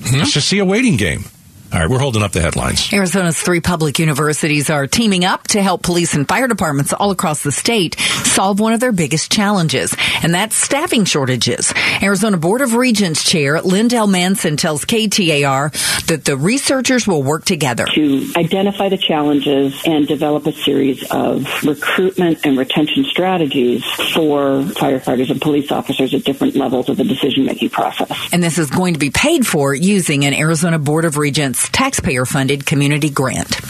Hmm? 0.04 0.18
Let's 0.18 0.32
just 0.32 0.48
see 0.48 0.58
a 0.58 0.64
waiting 0.64 0.96
game. 0.96 1.24
All 1.72 1.78
right, 1.78 1.88
we're 1.88 2.00
holding 2.00 2.22
up 2.22 2.32
the 2.32 2.42
headlines. 2.42 2.92
Arizona's 2.92 3.40
three 3.40 3.62
public 3.62 3.98
universities 3.98 4.68
are 4.68 4.86
teaming 4.86 5.24
up 5.24 5.44
to 5.48 5.62
help 5.62 5.82
police 5.82 6.12
and 6.12 6.28
fire 6.28 6.46
departments 6.46 6.92
all 6.92 7.12
across 7.12 7.42
the 7.42 7.50
state 7.50 7.98
solve 7.98 8.60
one 8.60 8.74
of 8.74 8.80
their 8.80 8.92
biggest 8.92 9.32
challenges, 9.32 9.96
and 10.22 10.34
that's 10.34 10.54
staffing 10.54 11.06
shortages. 11.06 11.72
Arizona 12.02 12.36
Board 12.36 12.60
of 12.60 12.74
Regents 12.74 13.24
Chair 13.24 13.56
Lyndel 13.60 14.10
Manson 14.10 14.58
tells 14.58 14.84
KTAR 14.84 16.06
that 16.08 16.26
the 16.26 16.36
researchers 16.36 17.06
will 17.06 17.22
work 17.22 17.46
together 17.46 17.86
to 17.94 18.30
identify 18.36 18.90
the 18.90 18.98
challenges 18.98 19.80
and 19.86 20.06
develop 20.06 20.46
a 20.46 20.52
series 20.52 21.02
of 21.10 21.46
recruitment 21.64 22.44
and 22.44 22.58
retention 22.58 23.04
strategies 23.04 23.82
for 24.12 24.60
firefighters 24.74 25.30
and 25.30 25.40
police 25.40 25.72
officers 25.72 26.12
at 26.12 26.22
different 26.24 26.54
levels 26.54 26.90
of 26.90 26.98
the 26.98 27.04
decision 27.04 27.46
making 27.46 27.70
process. 27.70 28.10
And 28.30 28.42
this 28.42 28.58
is 28.58 28.68
going 28.68 28.92
to 28.92 29.00
be 29.00 29.08
paid 29.08 29.46
for 29.46 29.74
using 29.74 30.26
an 30.26 30.34
Arizona 30.34 30.78
Board 30.78 31.06
of 31.06 31.16
Regents 31.16 31.61
taxpayer 31.70 32.24
funded 32.24 32.66
community 32.66 33.10
grant. 33.10 33.60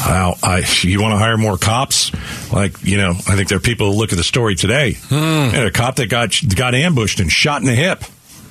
Wow, 0.00 0.36
I, 0.42 0.64
you 0.82 1.00
want 1.00 1.12
to 1.12 1.18
hire 1.18 1.36
more 1.36 1.56
cops? 1.56 2.12
Like, 2.52 2.84
you 2.84 2.96
know, 2.98 3.10
I 3.10 3.36
think 3.36 3.48
there 3.48 3.58
are 3.58 3.60
people 3.60 3.92
who 3.92 3.98
look 3.98 4.12
at 4.12 4.18
the 4.18 4.24
story 4.24 4.54
today. 4.54 4.96
Hmm. 5.08 5.54
a 5.54 5.70
cop 5.70 5.96
that 5.96 6.08
got 6.08 6.34
got 6.54 6.74
ambushed 6.74 7.20
and 7.20 7.30
shot 7.30 7.60
in 7.60 7.66
the 7.66 7.74
hip. 7.74 8.02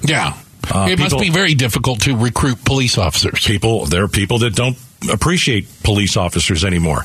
Yeah. 0.02 0.38
Uh, 0.72 0.88
it 0.90 0.98
must 0.98 1.20
be 1.20 1.30
very 1.30 1.56
difficult 1.56 2.02
to 2.04 2.16
recruit 2.16 2.64
police 2.64 2.98
officers. 2.98 3.46
People, 3.46 3.86
there 3.86 4.04
are 4.04 4.08
people 4.08 4.40
that 4.40 4.56
don't 4.56 4.78
appreciate 5.12 5.68
police 5.84 6.16
officers 6.16 6.64
anymore. 6.64 7.04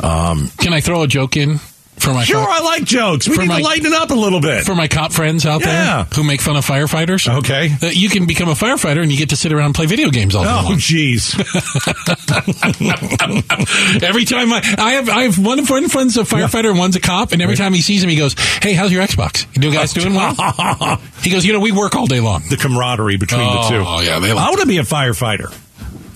Um, 0.00 0.50
Can 0.58 0.72
I 0.72 0.80
throw 0.80 1.02
a 1.02 1.08
joke 1.08 1.36
in 1.36 1.58
for 1.98 2.12
my 2.12 2.24
sure, 2.24 2.44
cop, 2.44 2.60
I 2.60 2.64
like 2.64 2.84
jokes. 2.84 3.28
We 3.28 3.34
For 3.36 3.42
need 3.42 3.48
my- 3.48 3.58
to 3.58 3.64
lighten 3.64 3.92
up 3.92 4.10
a 4.10 4.14
little 4.14 4.40
bit. 4.40 4.64
for 4.64 4.74
my 4.74 4.86
cop 4.88 5.12
friends 5.12 5.44
out 5.46 5.60
Yeah. 5.62 6.04
there 6.04 6.04
who 6.14 6.22
make 6.24 6.40
fun 6.40 6.56
of 6.56 6.64
firefighters? 6.66 7.28
Okay. 7.38 7.74
Uh, 7.82 7.86
you 7.86 8.08
can 8.08 8.26
become 8.26 8.48
a 8.48 8.54
firefighter 8.54 9.02
and 9.02 9.10
you 9.10 9.18
get 9.18 9.30
to 9.30 9.36
sit 9.36 9.52
around 9.52 9.66
and 9.66 9.74
play 9.74 9.86
video 9.86 10.10
games 10.10 10.34
all 10.34 10.44
day 10.44 10.50
Oh, 10.50 10.74
jeez. 10.76 11.34
every 14.02 14.24
time 14.24 14.52
I, 14.52 14.62
I 14.78 14.92
have, 14.92 15.08
I 15.08 15.22
have 15.24 15.38
one 15.38 15.64
friend, 15.64 15.90
friend's 15.90 16.16
a 16.16 16.22
firefighter 16.22 16.70
and 16.70 16.78
one's 16.78 16.96
a 16.96 17.00
cop, 17.00 17.32
and 17.32 17.42
every 17.42 17.56
time 17.56 17.72
he 17.72 17.80
sees 17.80 18.02
him, 18.02 18.10
he 18.10 18.16
goes, 18.16 18.34
"Hey, 18.62 18.72
how's 18.74 18.92
your 18.92 19.04
Xbox? 19.06 19.46
You 19.62 19.70
guys 19.72 19.92
doing 19.92 20.14
well?" 20.14 20.34
he 21.22 21.30
goes, 21.30 21.44
"You 21.44 21.52
know, 21.52 21.60
we 21.60 21.72
work 21.72 21.94
all 21.96 22.06
day 22.06 22.20
long." 22.20 22.42
the 22.48 22.56
camaraderie 22.56 23.16
between 23.16 23.40
the 23.40 23.66
two. 23.68 23.76
Oh, 23.86 24.00
yeah, 24.00 24.18
they 24.18 24.32
like 24.32 24.44
I 24.46 24.50
want 24.50 24.60
to 24.60 24.66
be 24.66 24.78
a 24.78 24.82
firefighter. 24.82 25.52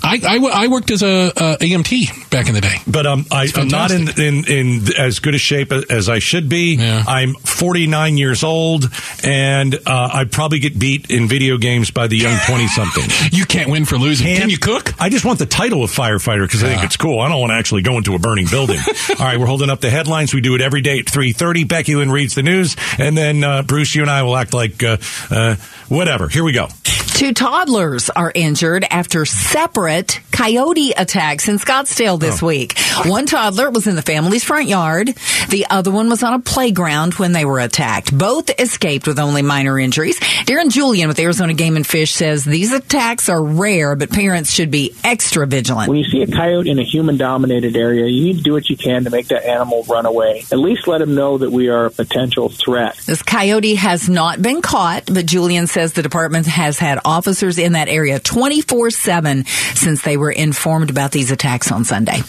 I, 0.02 0.20
I, 0.26 0.64
I 0.64 0.68
worked 0.68 0.90
as 0.90 1.02
a, 1.02 1.32
uh 1.36 1.56
EMT 1.58 2.30
back 2.30 2.48
in 2.48 2.54
the 2.54 2.60
day. 2.60 2.76
But 2.86 3.06
um, 3.06 3.26
I, 3.30 3.48
I'm 3.54 3.68
not 3.68 3.90
in, 3.90 4.08
in 4.20 4.44
in 4.46 4.82
as 4.98 5.18
good 5.20 5.34
a 5.34 5.38
shape 5.38 5.72
as 5.72 6.08
I 6.08 6.18
should 6.18 6.48
be. 6.48 6.76
Yeah. 6.76 7.04
I'm 7.06 7.34
49 7.34 8.16
years 8.16 8.42
old, 8.42 8.84
and 9.24 9.74
uh, 9.74 10.10
I'd 10.14 10.32
probably 10.32 10.58
get 10.58 10.78
beat 10.78 11.10
in 11.10 11.28
video 11.28 11.58
games 11.58 11.90
by 11.90 12.06
the 12.06 12.16
young 12.16 12.38
20 12.46 12.66
something. 12.68 13.04
You 13.32 13.46
can't 13.46 13.70
win 13.70 13.84
for 13.84 13.96
losing. 13.96 14.26
Can 14.26 14.50
you 14.50 14.58
cook? 14.58 14.92
I 15.00 15.08
just 15.08 15.24
want 15.24 15.38
the 15.38 15.46
title 15.46 15.84
of 15.84 15.90
firefighter 15.90 16.42
because 16.46 16.64
I 16.64 16.68
think 16.68 16.84
it's 16.84 16.96
cool. 16.96 17.20
I 17.20 17.28
don't 17.28 17.40
want 17.40 17.50
to 17.50 17.54
actually 17.54 17.82
go 17.82 17.96
into 17.96 18.14
a 18.14 18.18
burning 18.18 18.46
building. 18.50 18.78
All 19.10 19.24
right, 19.24 19.38
we're 19.38 19.46
holding 19.46 19.70
up 19.70 19.80
the 19.80 19.90
headlines. 19.90 20.34
We 20.34 20.40
do 20.40 20.54
it 20.56 20.60
every 20.60 20.80
day 20.80 20.98
at 20.98 21.06
3.30. 21.06 21.68
Becky 21.68 21.94
Lynn 21.94 22.10
reads 22.10 22.34
the 22.34 22.42
news, 22.42 22.76
and 22.98 23.16
then 23.16 23.44
uh, 23.44 23.62
Bruce, 23.62 23.94
you 23.94 24.02
and 24.02 24.10
I 24.10 24.22
will 24.24 24.36
act 24.36 24.52
like 24.52 24.82
uh, 24.82 24.96
uh, 25.30 25.56
whatever. 25.88 26.28
Here 26.28 26.42
we 26.44 26.52
go. 26.52 26.68
Two 27.14 27.34
toddlers 27.34 28.08
are 28.08 28.32
injured 28.34 28.86
after 28.88 29.26
separate 29.26 30.20
coyote 30.32 30.92
attacks 30.92 31.48
in 31.48 31.56
Scottsdale 31.58 32.18
this 32.18 32.42
oh. 32.42 32.46
week. 32.46 32.78
One 33.04 33.26
toddler 33.26 33.70
was 33.70 33.86
in 33.86 33.94
the 33.94 34.00
family's 34.02 34.42
front 34.42 34.68
yard. 34.68 35.08
The 35.50 35.66
other 35.68 35.90
one 35.90 36.08
was 36.08 36.22
on 36.22 36.32
a 36.32 36.38
playground 36.38 37.14
when 37.14 37.32
they 37.32 37.44
were 37.44 37.60
attacked. 37.60 38.16
Both 38.16 38.58
escaped 38.58 39.06
with 39.06 39.18
only 39.18 39.42
minor 39.42 39.78
injuries. 39.78 40.18
Darren 40.18 40.70
Julian 40.70 41.08
with 41.08 41.18
Arizona 41.18 41.52
Game 41.52 41.76
and 41.76 41.86
Fish 41.86 42.12
says 42.12 42.42
these 42.42 42.72
attacks 42.72 43.28
are 43.28 43.42
rare, 43.42 43.96
but 43.96 44.10
parents 44.10 44.50
should 44.50 44.70
be 44.70 44.94
extra 45.04 45.46
vigilant. 45.46 45.90
When 45.90 45.98
you 45.98 46.04
see 46.04 46.22
a 46.22 46.26
coyote 46.26 46.70
in 46.70 46.78
a 46.78 46.84
human 46.84 47.18
dominated 47.18 47.76
area, 47.76 48.06
you 48.06 48.24
need 48.24 48.38
to 48.38 48.42
do 48.42 48.52
what 48.54 48.70
you 48.70 48.78
can 48.78 49.04
to 49.04 49.10
make 49.10 49.28
that 49.28 49.44
animal 49.44 49.84
run 49.88 50.06
away. 50.06 50.44
At 50.50 50.58
least 50.58 50.88
let 50.88 51.02
him 51.02 51.14
know 51.14 51.36
that 51.36 51.50
we 51.50 51.68
are 51.68 51.86
a 51.86 51.90
potential 51.90 52.48
threat. 52.48 52.96
This 53.04 53.22
coyote 53.22 53.74
has 53.74 54.08
not 54.08 54.40
been 54.40 54.62
caught, 54.62 55.04
but 55.12 55.26
Julian 55.26 55.66
says 55.66 55.92
the 55.92 56.02
department 56.02 56.46
has 56.46 56.78
had 56.78 56.99
officers 57.04 57.58
in 57.58 57.72
that 57.72 57.88
area 57.88 58.18
24 58.18 58.90
7 58.90 59.44
since 59.74 60.02
they 60.02 60.16
were 60.16 60.30
informed 60.30 60.90
about 60.90 61.12
these 61.12 61.30
attacks 61.30 61.70
on 61.72 61.84
Sunday. 61.84 62.20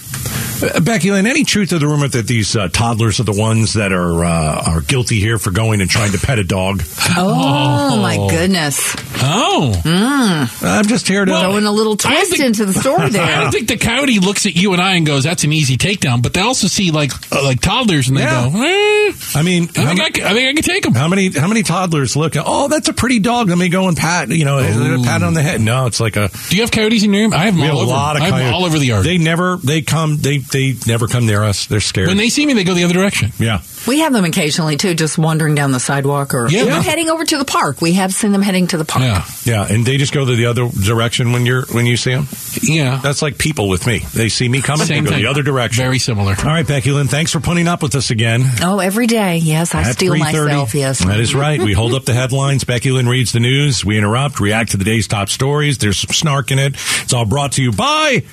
Uh, 0.63 0.79
Becky 0.79 1.09
Lynn, 1.11 1.25
any 1.25 1.43
truth 1.43 1.69
to 1.69 1.79
the 1.79 1.87
rumor 1.87 2.07
that 2.07 2.27
these 2.27 2.55
uh, 2.55 2.67
toddlers 2.67 3.19
are 3.19 3.23
the 3.23 3.33
ones 3.33 3.73
that 3.73 3.91
are 3.91 4.23
uh, 4.23 4.63
are 4.67 4.81
guilty 4.81 5.19
here 5.19 5.37
for 5.39 5.49
going 5.51 5.81
and 5.81 5.89
trying 5.89 6.11
to 6.11 6.19
pet 6.19 6.37
a 6.37 6.43
dog? 6.43 6.83
Oh, 7.17 7.99
my 8.01 8.17
goodness. 8.29 8.95
Oh. 9.23 9.73
I'm 9.85 10.85
just 10.87 11.07
here 11.07 11.25
to. 11.25 11.31
Throwing 11.31 11.65
a 11.65 11.71
little 11.71 11.97
twist 11.97 12.31
think- 12.31 12.43
into 12.43 12.65
the 12.65 12.73
story 12.73 13.09
there. 13.11 13.23
I 13.23 13.41
don't 13.41 13.51
think 13.51 13.67
the 13.67 13.77
coyote 13.77 14.19
looks 14.19 14.45
at 14.45 14.55
you 14.55 14.73
and 14.73 14.81
I 14.81 14.95
and 14.95 15.05
goes, 15.05 15.23
"That's 15.23 15.43
an 15.43 15.53
easy 15.53 15.77
takedown." 15.77 16.21
But 16.21 16.33
they 16.33 16.41
also 16.41 16.67
see 16.67 16.91
like 16.91 17.11
uh, 17.31 17.43
like 17.43 17.59
toddlers 17.61 18.07
and 18.09 18.17
they 18.17 18.21
Yeah. 18.21 18.49
go, 18.51 18.61
eh, 18.63 19.13
I 19.35 19.41
mean, 19.43 19.69
I 19.75 19.81
how, 19.81 19.87
think 19.89 20.01
I, 20.01 20.09
can, 20.09 20.23
I 20.25 20.33
think 20.33 20.49
I 20.49 20.53
can 20.53 20.63
take 20.63 20.83
them. 20.83 20.93
how 20.93 21.07
many 21.07 21.29
how 21.31 21.47
many 21.47 21.63
toddlers 21.63 22.15
look? 22.15 22.35
at, 22.35 22.43
Oh, 22.45 22.67
that's 22.67 22.87
a 22.89 22.93
pretty 22.93 23.19
dog. 23.19 23.49
Let 23.49 23.57
me 23.57 23.69
go 23.69 23.87
and 23.87 23.97
pat. 23.97 24.29
You 24.29 24.45
know, 24.45 24.59
pat 25.03 25.23
on 25.23 25.33
the 25.33 25.41
head. 25.41 25.61
No, 25.61 25.85
it's 25.85 25.99
like 25.99 26.15
a. 26.15 26.29
Do 26.49 26.55
you 26.55 26.61
have 26.63 26.71
coyotes 26.71 27.03
in 27.03 27.13
your 27.13 27.23
room? 27.23 27.33
I 27.33 27.45
have 27.45 27.53
them 27.53 27.61
We 27.61 27.67
have 27.67 27.75
all 27.75 27.81
a 27.81 27.83
over. 27.83 27.91
lot 27.91 28.15
of 28.15 28.21
I 28.21 28.25
have 28.25 28.33
coyotes. 28.35 28.53
all 28.53 28.65
over 28.65 28.79
the 28.79 28.85
yard. 28.85 29.05
They 29.05 29.17
never. 29.17 29.57
They 29.57 29.81
come. 29.81 30.17
They 30.17 30.37
they 30.39 30.75
never 30.87 31.07
come 31.07 31.25
near 31.25 31.43
us. 31.43 31.65
They're 31.67 31.79
scared. 31.81 32.07
when 32.07 32.17
they 32.17 32.29
see 32.29 32.45
me, 32.45 32.53
they 32.53 32.63
go 32.63 32.73
the 32.73 32.83
other 32.83 32.93
direction. 32.93 33.31
yeah. 33.39 33.61
We 33.87 33.99
have 33.99 34.13
them 34.13 34.25
occasionally 34.25 34.77
too, 34.77 34.93
just 34.93 35.17
wandering 35.17 35.55
down 35.55 35.71
the 35.71 35.79
sidewalk 35.79 36.33
or 36.33 36.49
Yeah. 36.49 36.77
or 36.77 36.81
heading 36.81 37.09
over 37.09 37.23
to 37.25 37.37
the 37.37 37.45
park. 37.45 37.81
We 37.81 37.93
have 37.93 38.13
seen 38.13 38.31
them 38.31 38.41
heading 38.41 38.67
to 38.67 38.77
the 38.77 38.85
park. 38.85 39.03
Yeah, 39.03 39.23
Yeah, 39.43 39.65
and 39.73 39.85
they 39.85 39.97
just 39.97 40.13
go 40.13 40.23
to 40.25 40.35
the 40.35 40.45
other 40.45 40.67
direction 40.69 41.31
when 41.31 41.45
you're 41.45 41.65
when 41.71 41.85
you 41.85 41.97
see 41.97 42.11
them. 42.13 42.27
yeah. 42.61 42.99
That's 43.01 43.21
like 43.21 43.37
people 43.37 43.69
with 43.69 43.87
me. 43.87 43.99
They 44.13 44.29
see 44.29 44.47
me 44.47 44.61
coming, 44.61 44.85
Same 44.87 45.03
they 45.03 45.09
go 45.09 45.15
thing. 45.15 45.23
the 45.23 45.29
other 45.29 45.43
direction. 45.43 45.83
Very 45.83 45.99
similar. 45.99 46.35
All 46.39 46.45
right, 46.45 46.67
Becky 46.67 46.91
Lynn, 46.91 47.07
thanks 47.07 47.31
for 47.31 47.39
putting 47.39 47.67
up 47.67 47.81
with 47.81 47.95
us 47.95 48.09
again. 48.11 48.43
Oh, 48.61 48.79
every 48.79 49.07
day. 49.07 49.37
Yes, 49.37 49.73
I 49.73 49.81
At 49.81 49.93
steal 49.93 50.15
myself. 50.15 50.75
Yes. 50.75 50.99
That 51.03 51.19
is 51.19 51.33
right. 51.33 51.61
We 51.61 51.73
hold 51.73 51.93
up 51.93 52.05
the 52.05 52.13
headlines. 52.13 52.63
Becky 52.63 52.91
Lynn 52.91 53.07
reads 53.09 53.31
the 53.31 53.39
news. 53.39 53.83
We 53.83 53.97
interrupt, 53.97 54.39
react 54.39 54.71
to 54.71 54.77
the 54.77 54.83
day's 54.85 55.07
top 55.07 55.29
stories. 55.29 55.77
There's 55.79 55.99
some 55.99 56.13
snark 56.13 56.51
in 56.51 56.59
it. 56.59 56.75
It's 57.03 57.13
all 57.13 57.25
brought 57.25 57.53
to 57.53 57.63
you 57.63 57.71
by 57.71 58.23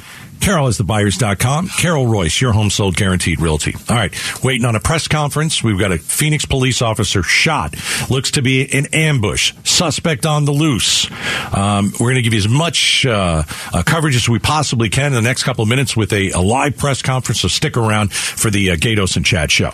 Carol 0.41 0.69
is 0.69 0.79
the 0.79 0.85
buyers.com. 0.85 1.69
Carol 1.69 2.07
Royse, 2.07 2.41
your 2.41 2.53
home 2.53 2.71
sold 2.71 2.97
guaranteed 2.97 3.41
realty. 3.41 3.75
All 3.89 3.97
right. 3.97 4.13
Waiting 4.43 4.65
on 4.65 4.77
a 4.77 4.81
press 4.81 5.09
conference. 5.09 5.63
We've 5.63 5.79
got 5.79 5.93
a 5.93 5.99
Phoenix 5.99 6.45
police 6.45 6.83
officer 6.83 7.23
shot. 7.23 7.75
Looks 8.11 8.33
to 8.33 8.43
be 8.43 8.71
an 8.73 8.87
ambush. 8.93 9.53
Suspect 9.65 10.27
on 10.27 10.45
the 10.45 10.53
loose. 10.53 11.11
Um, 11.55 11.93
we're 12.01 12.13
going 12.13 12.17
to 12.17 12.23
give 12.23 12.33
you 12.33 12.39
as 12.39 12.49
much 12.49 13.07
uh, 13.07 13.43
uh, 13.73 13.83
coverage 13.85 14.17
as 14.17 14.29
we 14.29 14.39
possibly 14.39 14.89
can 14.89 15.07
in 15.07 15.13
the 15.13 15.23
next 15.23 15.45
couple 15.45 15.63
of 15.63 15.69
minutes 15.69 15.97
with 15.97 16.13
a, 16.13 16.31
a 16.31 16.41
live 16.41 16.77
press 16.77 17.03
conference. 17.03 17.41
So 17.41 17.49
stick 17.49 17.77
around 17.77 18.13
for 18.13 18.51
the 18.51 18.71
uh, 18.71 18.77
Gaydos 18.77 19.17
and 19.17 19.25
Chad 19.25 19.51
show. 19.51 19.73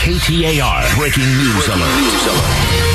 KTAR 0.00 0.96
breaking 0.96 1.24
news 1.24 1.68
alert. 1.68 2.89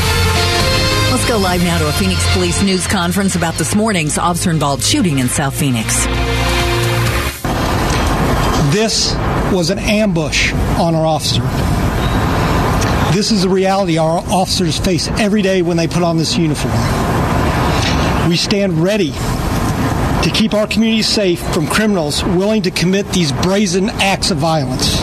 Go 1.27 1.39
live 1.39 1.63
now 1.63 1.79
to 1.79 1.89
a 1.89 1.91
Phoenix 1.93 2.21
Police 2.33 2.61
news 2.61 2.85
conference 2.85 3.35
about 3.35 3.55
this 3.55 3.73
morning's 3.73 4.19
officer 4.19 4.51
involved 4.51 4.83
shooting 4.83 5.17
in 5.17 5.27
South 5.27 5.57
Phoenix. 5.57 6.05
This 8.71 9.15
was 9.51 9.71
an 9.71 9.79
ambush 9.79 10.53
on 10.53 10.93
our 10.93 11.03
officer. 11.03 11.41
This 13.11 13.31
is 13.31 13.41
the 13.41 13.49
reality 13.49 13.97
our 13.97 14.19
officers 14.31 14.77
face 14.77 15.07
every 15.07 15.41
day 15.41 15.63
when 15.63 15.77
they 15.77 15.87
put 15.87 16.03
on 16.03 16.17
this 16.17 16.37
uniform. 16.37 16.75
We 18.29 18.37
stand 18.37 18.83
ready 18.83 19.11
to 19.11 20.31
keep 20.31 20.53
our 20.53 20.67
community 20.67 21.01
safe 21.01 21.41
from 21.55 21.65
criminals 21.65 22.23
willing 22.23 22.61
to 22.61 22.71
commit 22.71 23.11
these 23.13 23.31
brazen 23.31 23.89
acts 23.89 24.29
of 24.29 24.37
violence. 24.37 25.01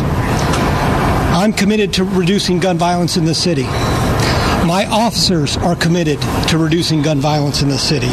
I'm 1.34 1.52
committed 1.52 1.94
to 1.94 2.04
reducing 2.04 2.60
gun 2.60 2.78
violence 2.78 3.16
in 3.16 3.24
the 3.24 3.34
city. 3.34 3.66
My 4.72 4.86
officers 4.86 5.58
are 5.58 5.76
committed 5.76 6.18
to 6.48 6.56
reducing 6.56 7.02
gun 7.02 7.20
violence 7.20 7.60
in 7.60 7.68
the 7.68 7.76
city. 7.76 8.08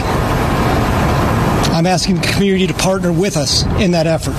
I'm 1.71 1.85
asking 1.85 2.17
the 2.17 2.27
community 2.27 2.67
to 2.67 2.73
partner 2.73 3.13
with 3.13 3.37
us 3.37 3.63
in 3.79 3.91
that 3.91 4.07
effort. 4.07 4.35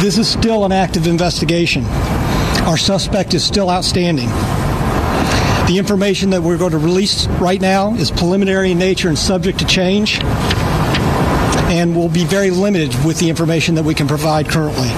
This 0.00 0.16
is 0.16 0.26
still 0.26 0.64
an 0.64 0.72
active 0.72 1.06
investigation. 1.06 1.84
Our 2.64 2.78
suspect 2.78 3.34
is 3.34 3.44
still 3.44 3.68
outstanding. 3.68 4.30
The 5.68 5.74
information 5.76 6.30
that 6.30 6.40
we're 6.40 6.56
going 6.56 6.72
to 6.72 6.78
release 6.78 7.26
right 7.26 7.60
now 7.60 7.92
is 7.92 8.10
preliminary 8.10 8.70
in 8.70 8.78
nature 8.78 9.10
and 9.10 9.18
subject 9.18 9.58
to 9.58 9.66
change, 9.66 10.22
and 11.68 11.94
will 11.94 12.08
be 12.08 12.24
very 12.24 12.48
limited 12.50 12.94
with 13.04 13.18
the 13.18 13.28
information 13.28 13.74
that 13.74 13.84
we 13.84 13.94
can 13.94 14.08
provide 14.08 14.48
currently. 14.48 14.88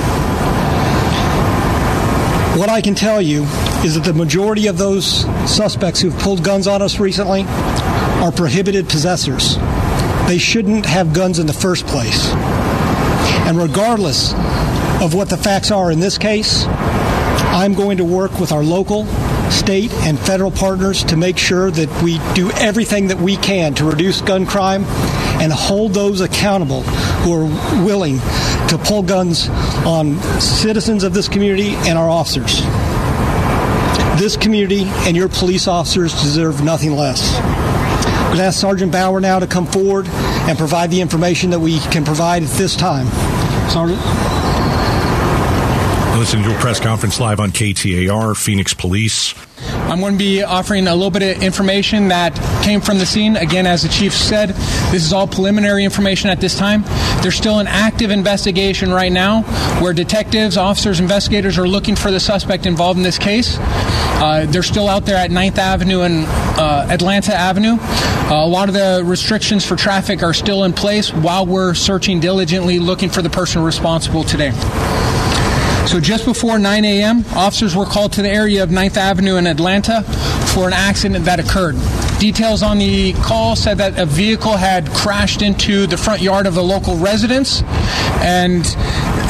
What 2.60 2.68
I 2.68 2.80
can 2.80 2.94
tell 2.94 3.20
you 3.20 3.44
is 3.84 3.94
that 3.94 4.04
the 4.04 4.14
majority 4.14 4.66
of 4.66 4.78
those 4.78 5.06
suspects 5.48 6.00
who've 6.00 6.18
pulled 6.18 6.42
guns 6.42 6.66
on 6.66 6.80
us 6.80 6.98
recently 6.98 7.44
are 8.22 8.32
prohibited 8.32 8.88
possessors. 8.88 9.56
They 10.26 10.38
shouldn't 10.38 10.86
have 10.86 11.12
guns 11.12 11.38
in 11.38 11.46
the 11.46 11.52
first 11.52 11.86
place. 11.86 12.30
And 13.46 13.58
regardless 13.58 14.32
of 15.02 15.12
what 15.14 15.28
the 15.28 15.36
facts 15.36 15.70
are 15.70 15.90
in 15.90 16.00
this 16.00 16.16
case, 16.16 16.64
I'm 16.66 17.74
going 17.74 17.98
to 17.98 18.04
work 18.04 18.40
with 18.40 18.52
our 18.52 18.62
local 18.62 19.06
state, 19.50 19.92
and 20.04 20.18
federal 20.18 20.50
partners 20.50 21.04
to 21.04 21.16
make 21.16 21.38
sure 21.38 21.70
that 21.70 22.02
we 22.02 22.18
do 22.34 22.50
everything 22.52 23.08
that 23.08 23.18
we 23.18 23.36
can 23.36 23.74
to 23.74 23.84
reduce 23.84 24.20
gun 24.20 24.46
crime 24.46 24.84
and 25.40 25.52
hold 25.52 25.94
those 25.94 26.20
accountable 26.20 26.82
who 27.22 27.32
are 27.32 27.84
willing 27.84 28.18
to 28.68 28.80
pull 28.84 29.02
guns 29.02 29.48
on 29.86 30.18
citizens 30.40 31.04
of 31.04 31.14
this 31.14 31.28
community 31.28 31.74
and 31.88 31.98
our 31.98 32.08
officers. 32.08 32.62
This 34.16 34.36
community 34.36 34.84
and 35.06 35.16
your 35.16 35.28
police 35.28 35.66
officers 35.66 36.12
deserve 36.12 36.62
nothing 36.62 36.92
less. 36.92 37.36
I'm 37.36 38.26
going 38.26 38.38
to 38.38 38.44
ask 38.44 38.60
Sergeant 38.60 38.92
Bauer 38.92 39.20
now 39.20 39.40
to 39.40 39.46
come 39.46 39.66
forward 39.66 40.06
and 40.06 40.56
provide 40.56 40.90
the 40.90 41.00
information 41.00 41.50
that 41.50 41.58
we 41.58 41.78
can 41.78 42.04
provide 42.04 42.44
at 42.44 42.48
this 42.50 42.76
time. 42.76 43.06
Sergeant? 43.68 44.00
Listen 46.16 46.44
to 46.44 46.56
a 46.56 46.58
press 46.60 46.78
conference 46.78 47.18
live 47.18 47.40
on 47.40 47.50
KTAR, 47.50 48.36
Phoenix 48.36 48.72
Police. 48.72 49.34
I'm 49.90 49.98
going 49.98 50.12
to 50.12 50.18
be 50.18 50.44
offering 50.44 50.86
a 50.86 50.94
little 50.94 51.10
bit 51.10 51.36
of 51.36 51.42
information 51.42 52.06
that 52.08 52.34
came 52.62 52.80
from 52.80 52.98
the 52.98 53.04
scene. 53.04 53.36
Again, 53.36 53.66
as 53.66 53.82
the 53.82 53.88
chief 53.88 54.12
said, 54.12 54.50
this 54.92 55.04
is 55.04 55.12
all 55.12 55.26
preliminary 55.26 55.84
information 55.84 56.30
at 56.30 56.40
this 56.40 56.56
time. 56.56 56.84
There's 57.20 57.34
still 57.34 57.58
an 57.58 57.66
active 57.66 58.12
investigation 58.12 58.92
right 58.92 59.10
now 59.10 59.42
where 59.82 59.92
detectives, 59.92 60.56
officers, 60.56 61.00
investigators 61.00 61.58
are 61.58 61.66
looking 61.66 61.96
for 61.96 62.12
the 62.12 62.20
suspect 62.20 62.64
involved 62.64 62.96
in 62.96 63.02
this 63.02 63.18
case. 63.18 63.56
Uh, 63.58 64.46
they're 64.48 64.62
still 64.62 64.88
out 64.88 65.06
there 65.06 65.16
at 65.16 65.30
9th 65.30 65.58
Avenue 65.58 66.02
and 66.02 66.26
uh, 66.58 66.86
Atlanta 66.90 67.34
Avenue. 67.34 67.76
Uh, 67.80 68.44
a 68.44 68.46
lot 68.46 68.68
of 68.68 68.74
the 68.74 69.02
restrictions 69.04 69.66
for 69.66 69.74
traffic 69.74 70.22
are 70.22 70.32
still 70.32 70.62
in 70.62 70.72
place 70.72 71.12
while 71.12 71.44
we're 71.44 71.74
searching 71.74 72.20
diligently 72.20 72.78
looking 72.78 73.10
for 73.10 73.20
the 73.20 73.30
person 73.30 73.64
responsible 73.64 74.22
today. 74.22 74.52
So 75.86 76.00
just 76.00 76.24
before 76.24 76.58
9 76.58 76.84
a.m., 76.84 77.24
officers 77.34 77.76
were 77.76 77.84
called 77.84 78.12
to 78.14 78.22
the 78.22 78.28
area 78.28 78.62
of 78.62 78.70
9th 78.70 78.96
Avenue 78.96 79.36
in 79.36 79.46
Atlanta 79.46 80.02
for 80.54 80.66
an 80.66 80.72
accident 80.72 81.24
that 81.26 81.38
occurred. 81.38 81.76
Details 82.18 82.62
on 82.62 82.78
the 82.78 83.12
call 83.14 83.54
said 83.54 83.78
that 83.78 83.98
a 83.98 84.06
vehicle 84.06 84.56
had 84.56 84.88
crashed 84.90 85.42
into 85.42 85.86
the 85.86 85.96
front 85.96 86.22
yard 86.22 86.46
of 86.46 86.56
a 86.56 86.62
local 86.62 86.96
residence, 86.96 87.62
and 88.22 88.64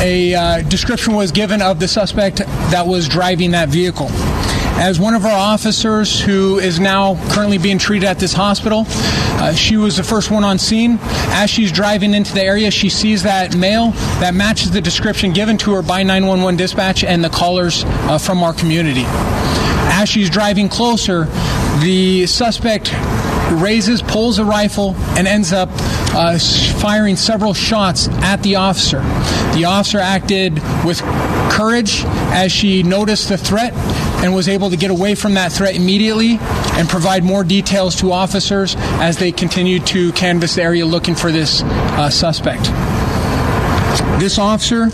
a 0.01 0.35
uh, 0.35 0.63
description 0.69 1.15
was 1.15 1.33
given 1.33 1.61
of 1.61 1.81
the 1.81 1.89
suspect 1.89 2.39
that 2.39 2.87
was 2.87 3.09
driving 3.09 3.51
that 3.51 3.69
vehicle. 3.69 4.09
As 4.77 4.99
one 4.99 5.15
of 5.15 5.25
our 5.25 5.33
officers 5.33 6.21
who 6.21 6.59
is 6.59 6.81
now 6.81 7.15
currently 7.33 7.59
being 7.59 7.79
treated 7.79 8.07
at 8.07 8.19
this 8.19 8.33
hospital, 8.33 8.85
uh, 8.87 9.53
she 9.55 9.77
was 9.77 9.97
the 9.97 10.03
first 10.03 10.31
one 10.31 10.43
on 10.43 10.59
scene. 10.59 10.99
As 11.01 11.49
she's 11.49 11.71
driving 11.71 12.13
into 12.13 12.35
the 12.35 12.43
area, 12.43 12.71
she 12.71 12.89
sees 12.89 13.23
that 13.23 13.57
male 13.57 13.93
that 14.21 14.35
matches 14.35 14.73
the 14.73 14.81
description 14.81 15.33
given 15.33 15.57
to 15.59 15.73
her 15.75 15.83
by 15.83 16.03
911 16.03 16.57
dispatch 16.57 17.05
and 17.05 17.25
the 17.25 17.31
callers 17.31 17.85
uh, 17.85 18.19
from 18.19 18.43
our 18.43 18.53
community. 18.53 19.05
As 19.07 20.09
she's 20.09 20.29
driving 20.29 20.69
closer, 20.69 21.27
the 21.81 22.27
suspect 22.27 22.93
raises, 23.53 24.03
pulls 24.03 24.39
a 24.39 24.45
rifle, 24.45 24.95
and 25.17 25.27
ends 25.27 25.53
up 25.53 25.69
uh, 26.15 26.39
firing 26.79 27.17
several 27.17 27.55
shots 27.55 28.09
at 28.09 28.43
the 28.43 28.57
officer. 28.57 29.01
The 29.55 29.67
officer 29.67 29.99
acted 29.99 30.55
with 30.85 31.01
courage 31.51 32.03
as 32.35 32.51
she 32.51 32.83
noticed 32.83 33.29
the 33.29 33.39
threat 33.39 33.73
and 34.25 34.35
was 34.35 34.49
able 34.49 34.71
to 34.71 34.77
get 34.77 34.91
away 34.91 35.15
from 35.15 35.35
that 35.35 35.53
threat 35.53 35.77
immediately 35.77 36.39
and 36.41 36.89
provide 36.89 37.23
more 37.23 37.45
details 37.45 37.95
to 37.97 38.11
officers 38.11 38.75
as 38.79 39.19
they 39.19 39.31
continued 39.31 39.87
to 39.87 40.11
canvass 40.13 40.55
the 40.55 40.63
area 40.63 40.87
looking 40.87 41.15
for 41.15 41.31
this 41.31 41.63
uh, 41.63 42.09
suspect. 42.09 42.65
This 44.19 44.39
officer 44.39 44.87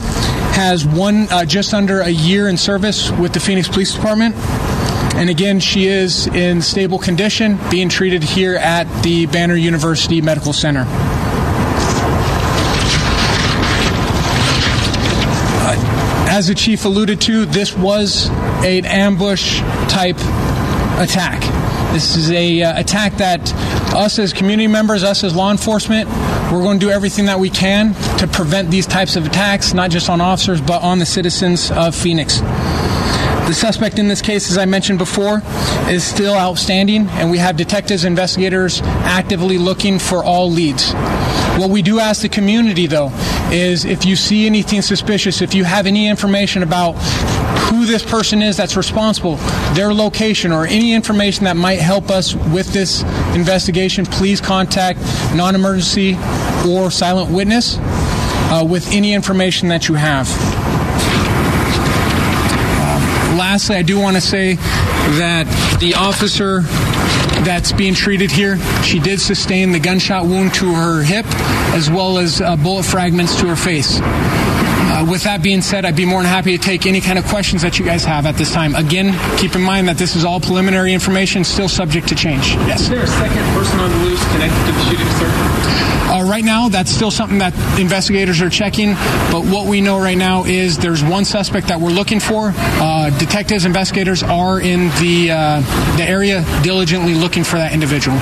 has 0.56 0.84
one 0.84 1.28
uh, 1.30 1.44
just 1.44 1.72
under 1.72 2.00
a 2.00 2.08
year 2.08 2.48
in 2.48 2.56
service 2.56 3.12
with 3.12 3.32
the 3.32 3.38
Phoenix 3.38 3.68
Police 3.68 3.94
Department. 3.94 4.34
And 5.14 5.30
again, 5.30 5.60
she 5.60 5.86
is 5.86 6.26
in 6.26 6.60
stable 6.60 6.98
condition, 6.98 7.56
being 7.70 7.88
treated 7.88 8.24
here 8.24 8.56
at 8.56 8.84
the 9.04 9.26
Banner 9.26 9.54
University 9.54 10.20
Medical 10.20 10.52
Center. 10.52 11.19
As 16.40 16.46
the 16.46 16.54
chief 16.54 16.86
alluded 16.86 17.20
to, 17.20 17.44
this 17.44 17.76
was 17.76 18.30
an 18.64 18.86
ambush 18.86 19.60
type 19.90 20.16
attack. 20.98 21.42
This 21.92 22.16
is 22.16 22.30
a 22.30 22.62
uh, 22.62 22.80
attack 22.80 23.12
that 23.18 23.52
us 23.94 24.18
as 24.18 24.32
community 24.32 24.66
members, 24.66 25.04
us 25.04 25.22
as 25.22 25.36
law 25.36 25.50
enforcement, 25.50 26.08
we're 26.50 26.62
going 26.62 26.80
to 26.80 26.86
do 26.86 26.90
everything 26.90 27.26
that 27.26 27.38
we 27.38 27.50
can 27.50 27.92
to 28.16 28.26
prevent 28.26 28.70
these 28.70 28.86
types 28.86 29.16
of 29.16 29.26
attacks, 29.26 29.74
not 29.74 29.90
just 29.90 30.08
on 30.08 30.22
officers, 30.22 30.62
but 30.62 30.82
on 30.82 30.98
the 30.98 31.04
citizens 31.04 31.70
of 31.72 31.94
Phoenix. 31.94 32.40
The 32.40 33.52
suspect 33.52 33.98
in 33.98 34.08
this 34.08 34.22
case, 34.22 34.50
as 34.50 34.56
I 34.56 34.64
mentioned 34.64 34.98
before, 34.98 35.42
is 35.90 36.04
still 36.04 36.34
outstanding, 36.34 37.06
and 37.08 37.30
we 37.30 37.36
have 37.36 37.58
detectives, 37.58 38.06
investigators 38.06 38.80
actively 38.82 39.58
looking 39.58 39.98
for 39.98 40.24
all 40.24 40.50
leads. 40.50 40.92
What 41.58 41.68
we 41.68 41.82
do 41.82 41.98
ask 41.98 42.22
the 42.22 42.30
community, 42.30 42.86
though, 42.86 43.10
is 43.52 43.84
if 43.84 44.04
you 44.04 44.16
see 44.16 44.46
anything 44.46 44.82
suspicious, 44.82 45.42
if 45.42 45.54
you 45.54 45.64
have 45.64 45.86
any 45.86 46.08
information 46.08 46.62
about 46.62 46.92
who 47.70 47.86
this 47.86 48.02
person 48.02 48.42
is 48.42 48.56
that's 48.56 48.76
responsible, 48.76 49.36
their 49.74 49.94
location, 49.94 50.52
or 50.52 50.66
any 50.66 50.92
information 50.92 51.44
that 51.44 51.56
might 51.56 51.78
help 51.78 52.10
us 52.10 52.34
with 52.34 52.72
this 52.72 53.02
investigation, 53.34 54.04
please 54.04 54.40
contact 54.40 54.98
non 55.34 55.54
emergency 55.54 56.16
or 56.68 56.90
silent 56.90 57.30
witness 57.30 57.76
uh, 57.78 58.66
with 58.68 58.92
any 58.92 59.14
information 59.14 59.68
that 59.68 59.88
you 59.88 59.94
have. 59.94 60.28
Lastly, 63.38 63.76
I 63.76 63.82
do 63.82 63.98
want 63.98 64.16
to 64.16 64.20
say 64.20 64.54
that 64.54 65.46
the 65.80 65.94
officer 65.94 66.62
that's 67.44 67.72
being 67.72 67.94
treated 67.94 68.30
here, 68.30 68.58
she 68.82 68.98
did 68.98 69.20
sustain 69.20 69.72
the 69.72 69.80
gunshot 69.80 70.26
wound 70.26 70.54
to 70.54 70.72
her 70.72 71.02
hip 71.02 71.26
as 71.74 71.90
well 71.90 72.18
as 72.18 72.40
uh, 72.40 72.56
bullet 72.56 72.84
fragments 72.84 73.38
to 73.40 73.48
her 73.48 73.56
face. 73.56 74.00
Uh, 75.00 75.04
with 75.10 75.22
that 75.24 75.42
being 75.42 75.62
said, 75.62 75.84
I'd 75.84 75.96
be 75.96 76.04
more 76.04 76.20
than 76.20 76.30
happy 76.30 76.56
to 76.56 76.62
take 76.62 76.84
any 76.84 77.00
kind 77.00 77.18
of 77.18 77.24
questions 77.24 77.62
that 77.62 77.78
you 77.78 77.84
guys 77.84 78.04
have 78.04 78.26
at 78.26 78.36
this 78.36 78.52
time. 78.52 78.74
Again, 78.74 79.16
keep 79.38 79.54
in 79.54 79.62
mind 79.62 79.88
that 79.88 79.96
this 79.96 80.14
is 80.14 80.24
all 80.24 80.40
preliminary 80.40 80.92
information, 80.92 81.42
still 81.44 81.68
subject 81.68 82.08
to 82.08 82.14
change. 82.14 82.54
Yes. 82.68 82.82
Is 82.82 82.90
there 82.90 83.02
a 83.02 83.06
second 83.06 83.44
person 83.54 83.80
on 83.80 83.90
the 83.90 83.96
loose 84.04 84.22
connected 84.32 84.66
to 84.66 84.72
the 84.72 84.84
shooting, 84.90 85.08
sir? 85.16 85.60
Uh, 86.10 86.24
right 86.28 86.44
now, 86.44 86.68
that's 86.68 86.90
still 86.90 87.10
something 87.10 87.38
that 87.38 87.54
investigators 87.78 88.42
are 88.42 88.50
checking. 88.50 88.92
But 89.30 89.46
what 89.46 89.66
we 89.66 89.80
know 89.80 89.98
right 89.98 90.18
now 90.18 90.44
is 90.44 90.76
there's 90.76 91.04
one 91.04 91.24
suspect 91.24 91.68
that 91.68 91.80
we're 91.80 91.90
looking 91.90 92.20
for. 92.20 92.52
Uh, 92.56 93.16
detectives, 93.18 93.64
investigators 93.64 94.22
are 94.22 94.60
in 94.60 94.90
the 95.00 95.30
uh, 95.30 95.96
the 95.96 96.04
area 96.04 96.44
diligently 96.62 97.14
looking 97.14 97.44
for 97.44 97.56
that 97.56 97.72
individual. 97.72 98.16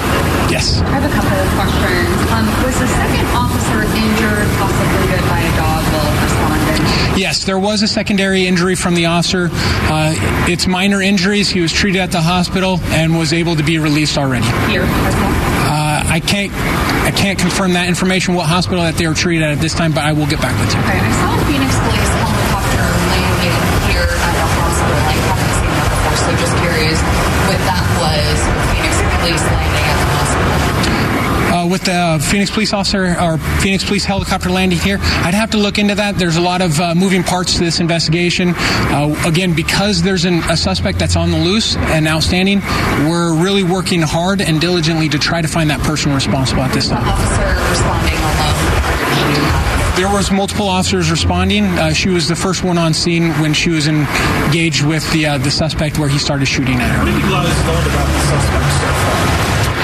Yes. 0.53 0.79
I 0.79 1.01
have 1.01 1.11
a 1.11 1.15
couple 1.17 1.33
of 1.33 1.49
questions. 1.57 2.31
Um, 2.31 2.47
was 2.63 2.77
the 2.79 2.87
second 2.87 3.27
officer 3.35 3.83
injured, 3.83 4.47
possibly 4.61 5.09
bit 5.09 5.25
by 5.27 5.41
a 5.41 5.57
dog 5.57 5.83
while 5.89 6.13
responding? 6.23 7.08
Yes, 7.19 7.43
there 7.43 7.59
was 7.59 7.83
a 7.83 7.89
secondary 7.89 8.47
injury 8.47 8.77
from 8.77 8.95
the 8.95 9.07
officer. 9.07 9.51
Uh, 9.51 10.15
it's 10.47 10.69
minor 10.69 11.03
injuries. 11.03 11.51
He 11.51 11.59
was 11.61 11.73
treated 11.73 12.01
at 12.01 12.13
the 12.13 12.23
hospital 12.23 12.79
and 12.95 13.19
was 13.19 13.33
able 13.33 13.57
to 13.57 13.65
be 13.65 13.81
released 13.81 14.17
already. 14.17 14.47
Here 14.71 14.87
as 14.87 15.15
well? 15.19 15.35
Uh, 15.67 16.15
I 16.15 16.23
can't 16.25 16.53
I 16.55 17.11
can't 17.11 17.37
confirm 17.37 17.73
that 17.73 17.89
information, 17.89 18.35
what 18.35 18.47
hospital 18.47 18.85
that 18.85 18.95
they 18.95 19.09
were 19.09 19.19
treated 19.19 19.43
at 19.43 19.51
at 19.51 19.59
this 19.59 19.75
time, 19.75 19.91
but 19.91 20.05
I 20.05 20.13
will 20.13 20.31
get 20.31 20.41
back 20.41 20.55
with 20.63 20.71
you. 20.71 20.79
Okay, 20.79 20.95
I 20.95 21.11
saw 21.19 21.35
a 21.35 21.43
Phoenix 21.51 21.75
police 21.75 22.13
helicopter 22.23 22.87
landing 22.87 23.59
here 23.91 24.07
at 24.07 24.35
the 24.39 24.47
hospital. 24.55 25.03
I 25.03 25.17
haven't 25.19 25.55
seen 25.59 25.75
that 25.75 25.91
before, 25.91 26.17
so 26.23 26.31
just 26.39 26.55
curious 26.63 26.99
what 27.51 27.61
that 27.67 27.85
was. 27.99 28.37
Phoenix 28.71 28.95
police 29.19 29.43
landing 29.43 29.88
with 31.69 31.83
the 31.85 32.25
Phoenix 32.31 32.51
police 32.51 32.73
officer 32.73 33.17
or 33.21 33.39
Phoenix 33.61 33.85
police 33.85 34.05
helicopter 34.05 34.51
landing 34.51 34.79
here, 34.79 34.99
I'd 35.01 35.35
have 35.35 35.51
to 35.51 35.59
look 35.59 35.79
into 35.79 35.95
that. 35.95 36.17
There's 36.17 36.37
a 36.37 36.41
lot 36.41 36.61
of 36.61 36.81
uh, 36.81 36.95
moving 36.95 37.23
parts 37.23 37.55
to 37.55 37.61
this 37.61 37.81
investigation. 37.81 38.55
Uh, 38.57 39.15
again, 39.27 39.55
because 39.55 40.03
there's 40.03 40.25
an, 40.25 40.39
a 40.51 40.57
suspect 40.57 40.99
that's 40.99 41.17
on 41.17 41.31
the 41.31 41.39
loose 41.39 41.77
and 41.77 42.09
outstanding, 42.09 42.61
we're 43.09 43.35
really 43.35 43.63
working 43.63 44.03
hard 44.03 44.41
and 44.41 44.61
diligently 44.61 45.09
to 45.09 45.19
try 45.19 45.43
to 45.43 45.49
find 45.49 45.71
that 45.71 45.81
person 45.81 46.13
responsible 46.13 46.63
at 46.63 46.73
this 46.73 46.89
time. 46.89 47.07
Officer 47.07 47.71
responding 47.71 48.19
alone. 48.19 48.49
There 49.97 50.09
was 50.09 50.31
multiple 50.31 50.69
officers 50.69 51.11
responding. 51.11 51.65
Uh, 51.65 51.93
she 51.93 52.09
was 52.09 52.29
the 52.29 52.37
first 52.37 52.63
one 52.63 52.79
on 52.79 52.95
scene 52.95 53.31
when 53.41 53.53
she 53.53 53.71
was 53.71 53.89
engaged 53.89 54.85
with 54.85 55.11
the 55.13 55.27
uh, 55.27 55.39
the 55.39 55.51
suspect 55.51 55.99
where 55.99 56.09
he 56.09 56.19
started 56.19 56.47
shooting 56.47 56.77
at 56.79 56.89
her. 56.89 57.05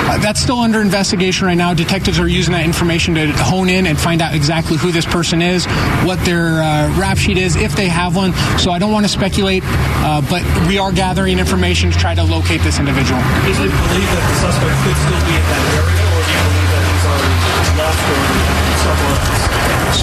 Uh, 0.06 0.18
that's 0.18 0.40
still 0.40 0.58
under 0.58 0.80
investigation 0.80 1.46
right 1.46 1.56
now. 1.56 1.72
Detectives 1.72 2.18
are 2.18 2.28
using 2.28 2.52
that 2.52 2.64
information 2.64 3.14
to 3.14 3.32
hone 3.32 3.68
in 3.68 3.86
and 3.86 3.98
find 3.98 4.20
out 4.20 4.34
exactly 4.34 4.76
who 4.76 4.92
this 4.92 5.06
person 5.06 5.40
is, 5.40 5.64
what 6.04 6.22
their 6.24 6.62
uh, 6.62 6.94
rap 6.98 7.16
sheet 7.16 7.38
is, 7.38 7.56
if 7.56 7.74
they 7.74 7.88
have 7.88 8.14
one. 8.14 8.32
So 8.58 8.70
I 8.70 8.78
don't 8.78 8.92
want 8.92 9.06
to 9.06 9.12
speculate, 9.12 9.62
uh, 9.64 10.20
but 10.28 10.42
we 10.68 10.78
are 10.78 10.92
gathering 10.92 11.38
information 11.38 11.90
to 11.90 11.98
try 11.98 12.14
to 12.14 12.22
locate 12.22 12.60
this 12.60 12.78
individual. 12.78 13.20
Is 13.48 13.58
it 13.58 13.72
believed 13.72 14.12
that 14.12 14.24
the 14.28 14.36
suspect 14.44 14.76
could 14.84 14.98
still 15.08 15.22
be 15.24 15.36
that 15.40 15.64
area, 15.72 15.93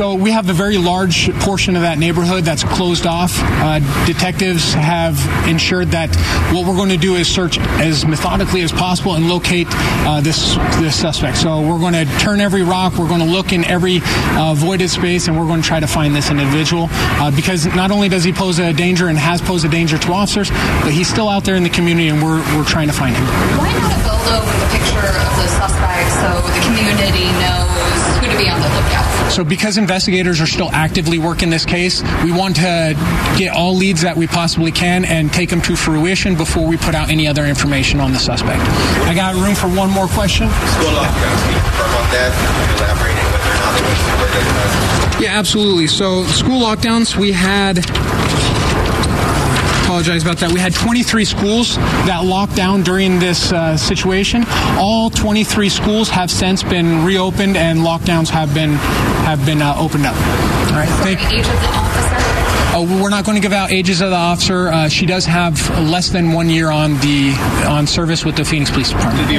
So 0.02 0.16
we 0.16 0.32
have 0.32 0.50
a 0.50 0.54
very 0.54 0.80
large 0.80 1.32
portion 1.42 1.76
of 1.76 1.84
that 1.84 2.00
neighborhood 2.00 2.44
that's 2.44 2.64
closed 2.64 3.06
off. 3.06 3.38
Uh, 3.38 3.78
detectives 4.08 4.74
have 4.74 5.14
ensured 5.48 5.90
that 5.90 6.10
what 6.52 6.66
we're 6.66 6.76
going 6.76 6.90
to 6.90 6.98
do 6.98 7.18
is 7.18 7.28
search 7.28 7.60
as 7.78 8.04
methodically 8.04 8.64
as 8.64 8.72
possible 8.72 9.14
and 9.14 9.30
locate 9.30 9.68
uh, 9.70 10.20
this 10.20 10.56
this 10.82 11.00
suspect. 11.00 11.38
So 11.38 11.62
we're 11.62 11.78
going 11.78 11.94
to 11.94 12.06
turn 12.18 12.42
every 12.42 12.64
rock. 12.64 12.98
We're 12.98 13.10
going 13.10 13.20
to 13.20 13.30
look 13.30 13.54
in 13.54 13.64
every 13.64 14.00
uh, 14.02 14.56
voided 14.58 14.90
space, 14.90 15.28
and 15.28 15.38
we're 15.38 15.46
going 15.46 15.62
to 15.62 15.68
try 15.68 15.80
to 15.80 15.86
find 15.86 16.16
this 16.16 16.32
individual 16.32 16.88
uh, 16.90 17.30
because 17.30 17.68
not 17.76 17.92
only 17.92 18.10
does 18.10 18.24
he 18.24 18.34
pose 18.34 18.58
a 18.58 18.74
danger 18.74 19.08
and 19.08 19.20
has 19.20 19.40
posed 19.40 19.66
a 19.66 19.70
danger 19.70 20.00
to 20.00 20.14
officers, 20.14 20.50
but 20.82 20.94
he's 20.94 21.10
still 21.10 21.30
out 21.30 21.44
there 21.44 21.58
in 21.58 21.62
the 21.62 21.70
community, 21.70 22.08
and 22.08 22.24
we're 22.24 22.42
we're 22.58 22.66
trying 22.66 22.88
to 22.88 22.94
find 22.94 23.16
him. 23.16 23.24
Why 23.24 23.72
not 23.72 23.94
a 23.94 24.02
build 24.02 24.46
with 24.50 24.66
a 24.66 24.70
picture 24.74 24.98
of 24.98 25.32
the 25.38 25.48
suspect 25.62 26.10
so 26.26 26.42
the 26.42 26.66
community 26.66 27.30
knows 27.38 28.21
be 28.42 28.50
on 28.50 28.60
the 28.60 28.68
lookout? 28.68 29.32
So, 29.32 29.44
because 29.44 29.78
investigators 29.78 30.42
are 30.42 30.48
still 30.48 30.70
actively 30.72 31.18
working 31.18 31.50
this 31.50 31.66
case, 31.66 32.02
we 32.24 32.32
want 32.32 32.56
to 32.58 32.96
get 33.38 33.56
all 33.56 33.76
leads 33.76 34.02
that 34.02 34.18
we 34.18 34.28
possibly 34.28 34.72
can 34.72 35.06
and 35.06 35.32
take 35.32 35.50
them 35.50 35.62
to 35.62 35.76
fruition 35.76 36.36
before 36.36 36.68
we 36.68 36.78
put 36.78 36.96
out 36.96 37.10
any 37.10 37.28
other 37.28 37.46
information 37.46 38.00
on 38.00 38.12
the 38.12 38.20
suspect. 38.20 38.62
I 39.08 39.14
got 39.14 39.36
room 39.36 39.56
for 39.56 39.68
one 39.68 39.90
more 39.90 40.08
question. 40.08 40.50
School 40.50 40.92
lockdowns, 40.92 41.42
can 41.44 41.54
you 41.54 41.62
confirm 41.62 41.92
on 41.96 42.08
that? 42.12 42.32
Can 42.36 42.70
you 42.70 42.76
elaborate 42.78 43.18
on 43.18 43.32
whether 43.32 43.52
or 43.52 43.60
not 43.62 43.74
it 43.80 43.86
was 43.88 44.00
where 44.20 45.20
they 45.20 45.26
Yeah, 45.26 45.40
absolutely. 45.40 45.88
So, 45.88 46.26
school 46.26 46.62
lockdowns, 46.62 47.16
we 47.16 47.32
had. 47.32 47.86
Apologize 49.92 50.24
about 50.24 50.38
that. 50.38 50.54
We 50.54 50.62
had 50.62 50.74
23 50.74 51.26
schools 51.26 51.76
that 51.76 52.24
locked 52.24 52.56
down 52.56 52.82
during 52.82 53.20
this 53.20 53.52
uh, 53.52 53.76
situation. 53.76 54.46
All 54.78 55.10
23 55.10 55.68
schools 55.68 56.08
have 56.08 56.32
since 56.32 56.64
been 56.64 57.04
reopened, 57.04 57.58
and 57.58 57.80
lockdowns 57.80 58.30
have 58.30 58.54
been 58.54 58.76
have 59.28 59.46
been 59.46 59.62
uh, 59.62 59.76
opened 59.78 60.06
up. 60.06 60.16
All 60.16 60.80
right. 60.80 60.88
Thank 61.04 61.20
Age 61.34 61.46
of 61.46 61.60
the 61.60 61.68
officer? 61.68 62.16
Oh, 62.74 63.02
we're 63.04 63.10
not 63.10 63.26
going 63.26 63.36
to 63.36 63.42
give 63.42 63.52
out 63.52 63.74
ages 63.74 64.00
of 64.00 64.12
the 64.12 64.16
officer. 64.16 64.70
Uh, 64.70 64.88
she 64.88 65.06
does 65.06 65.26
have 65.26 65.60
less 65.82 66.08
than 66.08 66.32
one 66.32 66.50
year 66.50 66.72
on 66.72 66.94
the 67.00 67.36
on 67.68 67.86
service 67.86 68.24
with 68.24 68.38
the 68.38 68.46
Phoenix 68.46 68.72
Police 68.72 68.92
Department. 68.92 69.30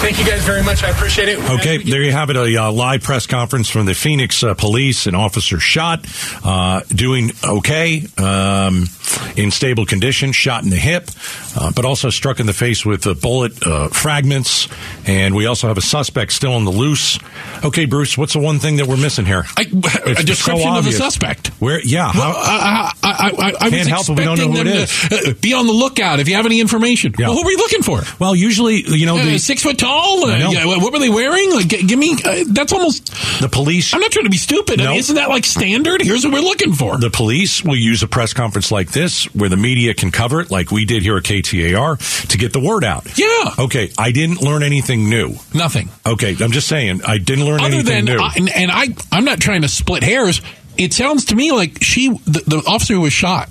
Thank 0.00 0.18
you 0.20 0.24
guys 0.24 0.44
very 0.44 0.62
much. 0.62 0.84
I 0.84 0.90
appreciate 0.90 1.28
it. 1.28 1.38
Okay, 1.38 1.78
there 1.78 2.02
you 2.02 2.12
have 2.12 2.30
it. 2.30 2.36
A 2.36 2.56
uh, 2.56 2.72
live 2.72 3.02
press 3.02 3.26
conference 3.26 3.68
from 3.68 3.84
the 3.84 3.94
Phoenix 3.94 4.42
uh, 4.44 4.54
police. 4.54 5.06
An 5.06 5.14
officer 5.14 5.58
shot, 5.58 6.06
uh, 6.44 6.82
doing 6.88 7.32
okay, 7.44 8.06
um, 8.16 8.86
in 9.36 9.50
stable 9.50 9.86
condition, 9.86 10.32
shot 10.32 10.64
in 10.64 10.70
the 10.70 10.76
hip, 10.76 11.10
uh, 11.56 11.72
but 11.74 11.84
also 11.84 12.10
struck 12.10 12.40
in 12.40 12.46
the 12.46 12.52
face 12.52 12.84
with 12.84 13.06
uh, 13.06 13.14
bullet 13.14 13.64
uh, 13.66 13.88
fragments. 13.88 14.68
And 15.06 15.34
we 15.34 15.46
also 15.46 15.68
have 15.68 15.78
a 15.78 15.82
suspect 15.82 16.32
still 16.32 16.52
on 16.54 16.64
the 16.64 16.70
loose. 16.70 17.18
Okay, 17.64 17.84
Bruce, 17.86 18.16
what's 18.18 18.32
the 18.32 18.38
one 18.40 18.58
thing 18.58 18.76
that 18.76 18.86
we're 18.86 18.96
missing 18.96 19.24
here? 19.26 19.44
I, 19.56 19.62
a 19.62 20.22
description 20.22 20.68
of 20.74 20.84
the 20.84 20.92
suspect. 20.92 21.48
Where? 21.60 21.80
Yeah. 21.80 22.10
How- 22.12 22.34
I, 22.36 22.92
I, 23.02 23.52
I, 23.60 23.70
Can't 23.70 23.88
help 23.88 24.08
it, 24.08 24.18
we 24.18 24.24
don't 24.24 24.38
know 24.38 24.48
who 24.48 24.60
it 24.68 24.88
to 24.88 25.30
uh, 25.30 25.34
be 25.40 25.54
on 25.54 25.66
the 25.66 25.72
lookout 25.72 26.20
if 26.20 26.28
you 26.28 26.34
have 26.34 26.46
any 26.46 26.60
information. 26.60 27.14
Well, 27.18 27.32
who 27.32 27.40
are 27.40 27.46
we 27.46 27.56
looking 27.56 27.82
for? 27.82 28.02
Well, 28.18 28.34
usually, 28.34 28.82
you 28.86 29.06
know, 29.06 29.18
Uh, 29.18 29.24
the, 29.24 29.38
six 29.38 29.62
foot 29.62 29.78
tall. 29.78 30.28
Yeah, 30.28 30.66
what 30.66 30.92
were 30.92 30.98
they 30.98 31.08
wearing? 31.08 31.52
Like, 31.54 31.68
g- 31.68 31.86
give 31.86 31.98
me. 31.98 32.16
Uh, 32.24 32.44
that's 32.48 32.72
almost. 32.72 33.06
the 33.40 33.48
police. 33.50 33.94
I'm 33.94 34.00
not 34.00 34.10
trying 34.12 34.24
to 34.26 34.30
be 34.30 34.36
stupid. 34.36 34.80
I 34.80 34.88
mean, 34.88 34.98
isn't 34.98 35.16
that 35.16 35.28
like 35.28 35.44
standard? 35.44 36.02
Here's 36.02 36.24
what 36.24 36.32
we're 36.32 36.40
looking 36.40 36.72
for. 36.72 36.98
The 36.98 37.10
police 37.10 37.64
will 37.64 37.76
use 37.76 38.02
a 38.02 38.08
press 38.08 38.32
conference 38.32 38.70
like 38.70 38.90
this 38.90 38.97
where 39.34 39.48
the 39.48 39.56
media 39.56 39.94
can 39.94 40.10
cover 40.10 40.40
it, 40.40 40.50
like 40.50 40.70
we 40.70 40.84
did 40.84 41.02
here 41.02 41.16
at 41.16 41.22
KTAR, 41.22 42.28
to 42.28 42.38
get 42.38 42.52
the 42.52 42.60
word 42.60 42.84
out. 42.84 43.18
Yeah. 43.18 43.54
Okay, 43.58 43.90
I 43.96 44.12
didn't 44.12 44.42
learn 44.42 44.62
anything 44.62 45.08
new. 45.08 45.34
Nothing. 45.54 45.88
Okay, 46.06 46.36
I'm 46.40 46.52
just 46.52 46.68
saying, 46.68 47.02
I 47.06 47.18
didn't 47.18 47.44
learn 47.44 47.60
Other 47.60 47.74
anything 47.74 48.04
than, 48.04 48.16
new. 48.16 48.22
I, 48.22 48.32
and, 48.36 48.48
and 48.50 48.70
I, 48.70 48.88
I'm 49.12 49.24
not 49.24 49.40
trying 49.40 49.62
to 49.62 49.68
split 49.68 50.02
hairs. 50.02 50.40
It 50.76 50.92
sounds 50.92 51.26
to 51.26 51.36
me 51.36 51.52
like 51.52 51.82
she, 51.82 52.08
the, 52.08 52.42
the 52.46 52.62
officer 52.66 52.94
who 52.94 53.00
was 53.02 53.12
shot, 53.12 53.48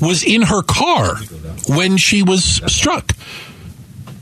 was 0.00 0.24
in 0.24 0.42
her 0.42 0.62
car 0.62 1.16
when 1.68 1.96
she 1.96 2.22
was 2.22 2.44
struck. 2.44 3.12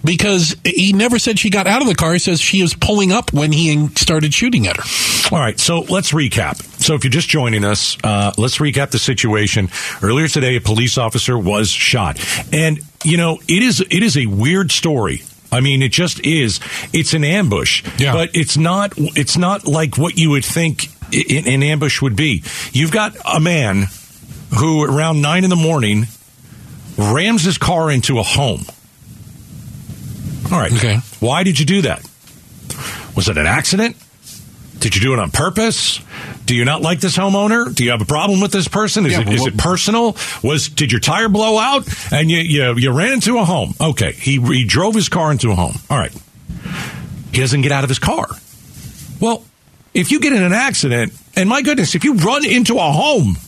Because 0.04 0.54
he 0.64 0.92
never 0.92 1.18
said 1.18 1.38
she 1.38 1.48
got 1.48 1.66
out 1.66 1.80
of 1.80 1.88
the 1.88 1.94
car. 1.94 2.12
He 2.12 2.18
says 2.18 2.38
she 2.38 2.60
was 2.60 2.74
pulling 2.74 3.10
up 3.10 3.32
when 3.32 3.52
he 3.52 3.88
started 3.96 4.34
shooting 4.34 4.66
at 4.66 4.76
her. 4.76 4.82
All 5.32 5.38
right, 5.38 5.58
so 5.58 5.80
let's 5.80 6.12
recap. 6.12 6.62
So 6.80 6.94
if 6.94 7.02
you're 7.02 7.10
just 7.10 7.28
joining 7.28 7.64
us, 7.64 7.96
uh, 8.04 8.32
let's 8.36 8.58
recap 8.58 8.90
the 8.90 8.98
situation. 8.98 9.70
Earlier 10.02 10.28
today, 10.28 10.56
a 10.56 10.60
police 10.60 10.98
officer 10.98 11.38
was 11.38 11.70
shot, 11.70 12.18
and 12.52 12.78
you 13.04 13.16
know 13.16 13.38
it 13.48 13.62
is 13.62 13.80
it 13.80 14.02
is 14.02 14.16
a 14.18 14.26
weird 14.26 14.70
story. 14.70 15.22
I 15.50 15.60
mean, 15.60 15.82
it 15.82 15.92
just 15.92 16.20
is. 16.26 16.60
It's 16.92 17.14
an 17.14 17.24
ambush, 17.24 17.84
but 18.12 18.30
it's 18.34 18.56
not. 18.56 18.92
It's 18.96 19.36
not 19.38 19.66
like 19.66 19.96
what 19.96 20.18
you 20.18 20.30
would 20.30 20.44
think 20.44 20.88
an 21.12 21.62
ambush 21.62 22.02
would 22.02 22.16
be. 22.16 22.42
You've 22.72 22.92
got 22.92 23.16
a 23.24 23.40
man 23.40 23.84
who, 24.58 24.84
around 24.84 25.22
nine 25.22 25.44
in 25.44 25.50
the 25.50 25.56
morning, 25.56 26.06
rams 26.98 27.44
his 27.44 27.56
car 27.56 27.90
into 27.90 28.18
a 28.18 28.22
home. 28.22 28.64
All 30.52 30.58
right. 30.60 30.72
Okay. 30.72 30.98
Why 31.20 31.44
did 31.44 31.58
you 31.58 31.66
do 31.66 31.82
that? 31.82 32.04
Was 33.16 33.28
it 33.28 33.38
an 33.38 33.46
accident? 33.46 33.96
Did 34.84 34.94
you 34.96 35.00
do 35.00 35.14
it 35.14 35.18
on 35.18 35.30
purpose? 35.30 35.98
Do 36.44 36.54
you 36.54 36.66
not 36.66 36.82
like 36.82 37.00
this 37.00 37.16
homeowner? 37.16 37.74
Do 37.74 37.84
you 37.84 37.92
have 37.92 38.02
a 38.02 38.04
problem 38.04 38.42
with 38.42 38.52
this 38.52 38.68
person? 38.68 39.06
Is, 39.06 39.12
Yeah, 39.12 39.22
it, 39.22 39.28
is 39.32 39.46
it 39.46 39.56
personal? 39.56 40.14
Was 40.42 40.68
did 40.68 40.92
your 40.92 41.00
tire 41.00 41.30
blow 41.30 41.56
out 41.56 41.88
and 42.12 42.30
you 42.30 42.36
you, 42.36 42.74
you 42.76 42.90
ran 42.92 43.14
into 43.14 43.38
a 43.38 43.46
home? 43.46 43.72
Okay, 43.80 44.12
he 44.12 44.38
he 44.42 44.66
drove 44.66 44.94
his 44.94 45.08
car 45.08 45.32
into 45.32 45.50
a 45.50 45.54
home. 45.54 45.76
All 45.88 45.96
right, 45.96 46.12
he 47.32 47.40
doesn't 47.40 47.62
get 47.62 47.72
out 47.72 47.84
of 47.84 47.88
his 47.88 47.98
car. 47.98 48.28
Well, 49.20 49.42
if 49.94 50.12
you 50.12 50.20
get 50.20 50.34
in 50.34 50.42
an 50.42 50.52
accident, 50.52 51.14
and 51.34 51.48
my 51.48 51.62
goodness, 51.62 51.94
if 51.94 52.04
you 52.04 52.16
run 52.16 52.44
into 52.44 52.74
a 52.76 52.92
home, 52.92 53.38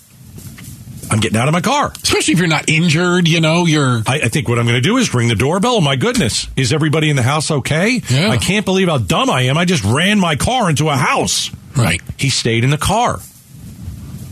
I'm 1.11 1.21
getting 1.21 1.38
out 1.38 1.49
of 1.49 1.53
my 1.53 1.61
car. 1.61 1.92
Especially 2.03 2.35
if 2.35 2.38
you're 2.40 2.49
not 2.49 2.69
injured, 2.69 3.29
you 3.29 3.40
know, 3.40 3.66
you're. 3.66 4.03
I, 4.07 4.23
I 4.25 4.29
think 4.29 4.49
what 4.49 4.59
I'm 4.59 4.64
going 4.66 4.77
to 4.77 4.81
do 4.81 4.97
is 4.97 5.14
ring 5.14 5.29
the 5.29 5.35
doorbell. 5.35 5.81
My 5.81 5.97
goodness, 5.97 6.49
is 6.57 6.73
everybody 6.73 7.11
in 7.11 7.16
the 7.16 7.23
house 7.23 7.51
okay? 7.51 8.03
Yeah. 8.09 8.31
I 8.31 8.37
can't 8.37 8.64
believe 8.64 8.88
how 8.88 8.99
dumb 8.99 9.31
I 9.31 9.42
am. 9.42 9.57
I 9.57 9.64
just 9.64 9.85
ran 9.85 10.19
my 10.19 10.37
car 10.37 10.69
into 10.69 10.88
a 10.88 10.97
house. 10.97 11.51
Right. 11.77 12.01
He 12.19 12.31
stayed 12.31 12.64
in 12.64 12.71
the 12.71 12.79
car. 12.79 13.21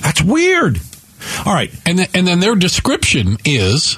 That's 0.00 0.22
weird. 0.22 0.80
All 1.46 1.54
right. 1.54 1.72
And 1.86 1.98
then, 1.98 2.08
and 2.14 2.26
then 2.26 2.40
their 2.40 2.56
description 2.56 3.38
is 3.44 3.96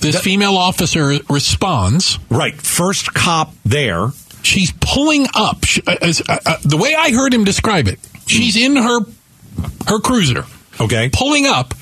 this 0.00 0.20
female 0.20 0.56
officer 0.56 1.18
responds. 1.30 2.18
Right. 2.30 2.54
First 2.54 3.14
cop 3.14 3.52
there. 3.64 4.10
She's 4.42 4.72
pulling 4.80 5.26
up. 5.34 5.64
She, 5.64 5.82
uh, 5.86 5.96
as, 6.00 6.20
uh, 6.20 6.38
uh, 6.46 6.56
the 6.62 6.76
way 6.76 6.94
I 6.94 7.10
heard 7.10 7.34
him 7.34 7.44
describe 7.44 7.88
it, 7.88 7.98
she's 8.26 8.56
in 8.56 8.76
her 8.76 9.00
her 9.88 9.98
cruiser. 10.00 10.44
Okay. 10.80 11.10
Pulling 11.12 11.46
up, 11.46 11.74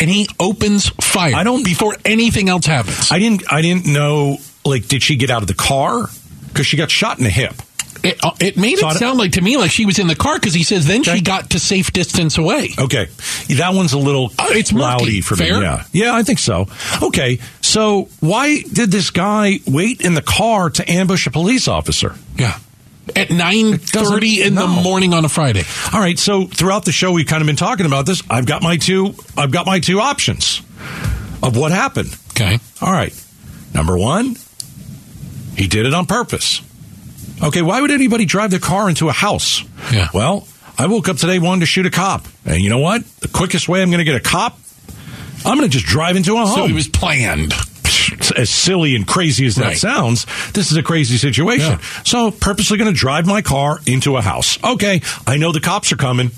and 0.00 0.10
he 0.10 0.28
opens 0.40 0.88
fire. 0.88 1.34
I 1.34 1.44
don't 1.44 1.64
before 1.64 1.96
anything 2.04 2.48
else 2.48 2.66
happens. 2.66 3.10
I 3.12 3.18
didn't. 3.18 3.50
I 3.52 3.62
didn't 3.62 3.86
know. 3.86 4.38
Like, 4.64 4.88
did 4.88 5.02
she 5.02 5.16
get 5.16 5.30
out 5.30 5.42
of 5.42 5.48
the 5.48 5.54
car? 5.54 6.06
Because 6.48 6.66
she 6.66 6.76
got 6.76 6.90
shot 6.90 7.18
in 7.18 7.24
the 7.24 7.30
hip. 7.30 7.54
It, 8.02 8.18
uh, 8.24 8.30
it 8.40 8.56
made 8.56 8.78
So 8.78 8.88
it 8.88 8.94
sound 8.94 9.18
like 9.18 9.32
to 9.32 9.42
me 9.42 9.58
like 9.58 9.70
she 9.70 9.84
was 9.84 9.98
in 9.98 10.06
the 10.06 10.14
car 10.14 10.36
because 10.36 10.54
he 10.54 10.62
says 10.62 10.86
then 10.86 11.02
she 11.02 11.20
got 11.20 11.50
to 11.50 11.58
safe 11.58 11.92
distance 11.92 12.38
away. 12.38 12.70
Okay, 12.78 13.08
that 13.58 13.74
one's 13.74 13.92
a 13.92 13.98
little 13.98 14.32
Uh, 14.38 14.46
it's 14.50 14.70
cloudy 14.72 15.20
for 15.20 15.36
Fair? 15.36 15.58
me. 15.58 15.64
Yeah, 15.64 15.84
yeah, 15.92 16.14
I 16.14 16.22
think 16.22 16.38
so. 16.38 16.66
Okay, 17.02 17.40
so 17.60 18.08
why 18.20 18.62
did 18.62 18.90
this 18.90 19.10
guy 19.10 19.60
wait 19.66 20.00
in 20.00 20.14
the 20.14 20.22
car 20.22 20.70
to 20.70 20.90
ambush 20.90 21.26
a 21.26 21.30
police 21.30 21.68
officer? 21.68 22.14
Yeah. 22.36 22.58
At 23.16 23.30
nine 23.30 23.78
thirty 23.78 24.42
in 24.42 24.54
the 24.54 24.66
morning 24.66 25.14
on 25.14 25.24
a 25.24 25.28
Friday. 25.28 25.62
All 25.92 26.00
right, 26.00 26.18
so 26.18 26.46
throughout 26.46 26.84
the 26.84 26.92
show 26.92 27.12
we've 27.12 27.26
kind 27.26 27.42
of 27.42 27.46
been 27.46 27.56
talking 27.56 27.86
about 27.86 28.06
this. 28.06 28.22
I've 28.30 28.46
got 28.46 28.62
my 28.62 28.76
two. 28.76 29.14
I've 29.36 29.50
got 29.50 29.66
my 29.66 29.80
two 29.80 30.00
options 30.00 30.60
of 31.42 31.56
what 31.56 31.72
happened. 31.72 32.16
Okay. 32.30 32.58
All 32.80 32.92
right. 32.92 33.12
Number 33.74 33.96
one, 33.98 34.36
he 35.56 35.68
did 35.68 35.86
it 35.86 35.94
on 35.94 36.06
purpose. 36.06 36.62
Okay, 37.42 37.62
why 37.62 37.80
would 37.80 37.90
anybody 37.90 38.24
drive 38.26 38.50
their 38.50 38.60
car 38.60 38.88
into 38.88 39.08
a 39.08 39.12
house? 39.12 39.62
Yeah. 39.92 40.08
Well, 40.12 40.46
I 40.78 40.86
woke 40.86 41.08
up 41.08 41.16
today 41.16 41.38
wanting 41.38 41.60
to 41.60 41.66
shoot 41.66 41.86
a 41.86 41.90
cop, 41.90 42.26
and 42.44 42.62
you 42.62 42.68
know 42.70 42.78
what? 42.78 43.04
The 43.20 43.28
quickest 43.28 43.68
way 43.68 43.82
I'm 43.82 43.90
going 43.90 43.98
to 43.98 44.04
get 44.04 44.16
a 44.16 44.20
cop, 44.20 44.58
I'm 45.44 45.56
going 45.56 45.68
to 45.68 45.72
just 45.72 45.86
drive 45.86 46.16
into 46.16 46.34
a 46.34 46.46
home. 46.46 46.54
So 46.54 46.64
it 46.66 46.72
was 46.72 46.88
planned. 46.88 47.54
As 48.32 48.50
silly 48.50 48.94
and 48.96 49.06
crazy 49.06 49.46
as 49.46 49.56
that 49.56 49.64
Right. 49.64 49.78
sounds, 49.78 50.26
this 50.52 50.70
is 50.70 50.76
a 50.76 50.82
crazy 50.82 51.16
situation. 51.18 51.72
Yeah. 51.80 52.02
So, 52.04 52.30
purposely 52.30 52.78
going 52.78 52.92
to 52.92 52.98
drive 52.98 53.26
my 53.26 53.42
car 53.42 53.80
into 53.86 54.16
a 54.16 54.22
house. 54.22 54.58
Okay, 54.62 55.00
I 55.26 55.36
know 55.36 55.52
the 55.52 55.60
cops 55.60 55.92
are 55.92 55.96
coming. 55.96 56.30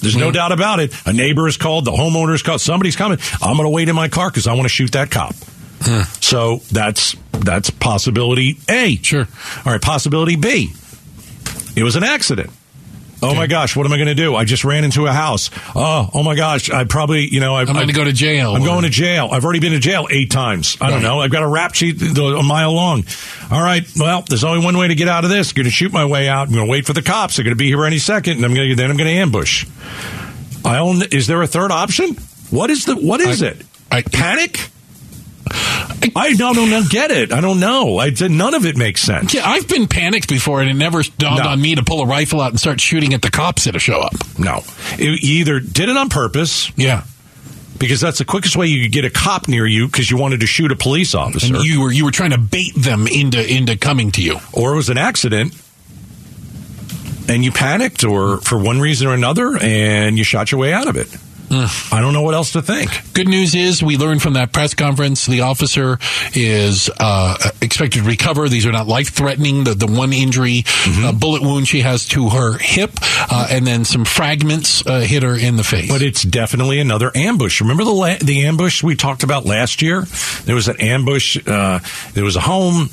There's 0.00 0.16
no 0.16 0.30
doubt 0.30 0.50
about 0.52 0.80
it. 0.80 0.94
A 1.04 1.12
neighbor 1.12 1.46
is 1.46 1.56
called, 1.58 1.84
the 1.84 1.92
homeowner 1.92 2.34
is 2.34 2.42
called, 2.42 2.60
somebody's 2.62 2.96
coming. 2.96 3.18
I'm 3.42 3.56
going 3.56 3.66
to 3.66 3.70
wait 3.70 3.88
in 3.90 3.94
my 3.94 4.08
car 4.08 4.30
because 4.30 4.46
I 4.46 4.52
want 4.54 4.64
to 4.64 4.70
shoot 4.70 4.92
that 4.92 5.10
cop. 5.10 5.34
So 6.20 6.60
that's 6.70 7.16
that's 7.32 7.70
possibility 7.70 8.58
A. 8.68 8.96
Sure. 8.96 9.26
All 9.64 9.72
right, 9.72 9.80
possibility 9.80 10.36
B. 10.36 10.72
It 11.76 11.82
was 11.82 11.96
an 11.96 12.04
accident. 12.04 12.50
Oh 13.22 13.34
my 13.34 13.46
gosh, 13.46 13.76
what 13.76 13.86
am 13.86 13.92
I 13.92 13.96
going 13.96 14.08
to 14.08 14.14
do? 14.14 14.34
I 14.34 14.44
just 14.44 14.64
ran 14.64 14.84
into 14.84 15.06
a 15.06 15.12
house. 15.12 15.50
Oh, 15.74 16.08
oh 16.14 16.22
my 16.22 16.34
gosh, 16.34 16.70
I 16.70 16.84
probably, 16.84 17.26
you 17.28 17.40
know, 17.40 17.54
I, 17.54 17.60
I'm 17.62 17.72
going 17.74 17.86
to 17.88 17.92
go 17.92 18.04
to 18.04 18.12
jail. 18.12 18.54
I'm 18.54 18.62
or- 18.62 18.66
going 18.66 18.82
to 18.84 18.88
jail. 18.90 19.28
I've 19.30 19.44
already 19.44 19.60
been 19.60 19.72
to 19.72 19.78
jail 19.78 20.06
eight 20.10 20.30
times. 20.30 20.76
I 20.80 20.90
don't 20.90 21.02
know. 21.02 21.20
I've 21.20 21.30
got 21.30 21.42
a 21.42 21.48
rap 21.48 21.74
sheet 21.74 22.00
a 22.00 22.42
mile 22.42 22.72
long. 22.72 23.04
All 23.50 23.60
right. 23.62 23.84
Well, 23.98 24.22
there's 24.28 24.44
only 24.44 24.64
one 24.64 24.76
way 24.78 24.88
to 24.88 24.94
get 24.94 25.08
out 25.08 25.24
of 25.24 25.30
this. 25.30 25.50
I'm 25.52 25.56
going 25.56 25.64
to 25.64 25.70
shoot 25.70 25.92
my 25.92 26.04
way 26.04 26.28
out. 26.28 26.48
I'm 26.48 26.54
going 26.54 26.66
to 26.66 26.70
wait 26.70 26.86
for 26.86 26.92
the 26.92 27.02
cops. 27.02 27.36
They're 27.36 27.44
going 27.44 27.56
to 27.56 27.58
be 27.58 27.66
here 27.68 27.84
any 27.84 27.98
second, 27.98 28.36
and 28.36 28.44
I'm 28.44 28.54
going 28.54 28.68
to 28.70 28.74
then 28.76 28.90
I'm 28.90 28.96
going 28.96 29.08
to 29.10 29.16
ambush. 29.20 29.66
I 30.64 30.78
own. 30.78 31.02
Is 31.10 31.26
there 31.26 31.42
a 31.42 31.46
third 31.46 31.70
option? 31.70 32.16
What 32.50 32.70
is 32.70 32.84
the? 32.84 32.94
What 32.96 33.20
is 33.20 33.42
I- 33.42 33.46
it? 33.48 33.66
I, 33.92 34.02
Panic. 34.02 34.70
I 35.52 36.34
don't, 36.36 36.54
don't 36.54 36.88
get 36.90 37.10
it. 37.10 37.32
I 37.32 37.40
don't 37.40 37.60
know. 37.60 37.98
I 37.98 38.10
none 38.10 38.54
of 38.54 38.64
it 38.64 38.76
makes 38.76 39.02
sense. 39.02 39.34
Yeah, 39.34 39.48
I've 39.48 39.68
been 39.68 39.86
panicked 39.86 40.28
before, 40.28 40.60
and 40.60 40.70
it 40.70 40.74
never 40.74 41.02
dawned 41.18 41.40
on 41.40 41.60
me 41.60 41.74
to 41.74 41.82
pull 41.84 42.02
a 42.02 42.06
rifle 42.06 42.40
out 42.40 42.50
and 42.50 42.60
start 42.60 42.80
shooting 42.80 43.14
at 43.14 43.22
the 43.22 43.30
cops 43.30 43.64
that 43.64 43.78
show 43.80 44.00
up. 44.00 44.12
No, 44.38 44.62
you 44.98 45.16
either 45.20 45.60
did 45.60 45.88
it 45.88 45.96
on 45.96 46.08
purpose. 46.08 46.70
Yeah. 46.76 47.04
Because 47.78 48.00
that's 48.00 48.18
the 48.18 48.26
quickest 48.26 48.56
way 48.56 48.66
you 48.66 48.82
could 48.84 48.92
get 48.92 49.04
a 49.06 49.10
cop 49.10 49.48
near 49.48 49.66
you 49.66 49.86
because 49.86 50.10
you 50.10 50.18
wanted 50.18 50.40
to 50.40 50.46
shoot 50.46 50.70
a 50.70 50.76
police 50.76 51.14
officer. 51.14 51.54
And 51.54 51.64
you 51.64 51.80
were 51.80 51.90
you 51.90 52.04
were 52.04 52.10
trying 52.10 52.30
to 52.32 52.38
bait 52.38 52.74
them 52.74 53.06
into 53.06 53.42
into 53.42 53.76
coming 53.76 54.10
to 54.12 54.22
you. 54.22 54.38
or 54.52 54.74
it 54.74 54.76
was 54.76 54.90
an 54.90 54.98
accident 54.98 55.54
and 57.28 57.42
you 57.44 57.52
panicked 57.52 58.04
or 58.04 58.38
for 58.38 58.58
one 58.58 58.80
reason 58.80 59.06
or 59.08 59.14
another 59.14 59.56
and 59.60 60.18
you 60.18 60.24
shot 60.24 60.52
your 60.52 60.60
way 60.60 60.72
out 60.74 60.88
of 60.88 60.96
it. 60.96 61.08
I 61.52 62.00
don't 62.00 62.12
know 62.12 62.22
what 62.22 62.34
else 62.34 62.52
to 62.52 62.62
think. 62.62 62.90
Good 63.12 63.26
news 63.28 63.54
is 63.56 63.82
we 63.82 63.96
learned 63.96 64.22
from 64.22 64.34
that 64.34 64.52
press 64.52 64.74
conference 64.74 65.26
the 65.26 65.40
officer 65.40 65.98
is 66.32 66.88
uh, 67.00 67.36
expected 67.60 68.02
to 68.02 68.08
recover. 68.08 68.48
These 68.48 68.66
are 68.66 68.72
not 68.72 68.86
life 68.86 69.08
threatening. 69.10 69.64
The, 69.64 69.74
the 69.74 69.86
one 69.86 70.12
injury, 70.12 70.62
Mm-hmm. 70.80 71.04
uh, 71.04 71.12
bullet 71.12 71.42
wound 71.42 71.68
she 71.68 71.80
has 71.82 72.06
to 72.08 72.28
her 72.30 72.56
hip, 72.58 72.90
uh, 73.30 73.48
and 73.50 73.66
then 73.66 73.84
some 73.84 74.04
fragments 74.04 74.84
uh, 74.86 75.00
hit 75.00 75.22
her 75.22 75.36
in 75.36 75.56
the 75.56 75.64
face. 75.64 75.88
But 75.90 76.02
it's 76.02 76.22
definitely 76.22 76.80
another 76.80 77.10
ambush. 77.14 77.60
Remember 77.60 77.84
the 77.84 77.90
la- 77.90 78.16
the 78.16 78.46
ambush 78.46 78.82
we 78.82 78.94
talked 78.96 79.22
about 79.22 79.44
last 79.44 79.82
year? 79.82 80.02
There 80.44 80.54
was 80.54 80.68
an 80.68 80.80
ambush. 80.80 81.36
Uh, 81.46 81.80
there 82.14 82.24
was 82.24 82.36
a 82.36 82.40
home. 82.40 82.88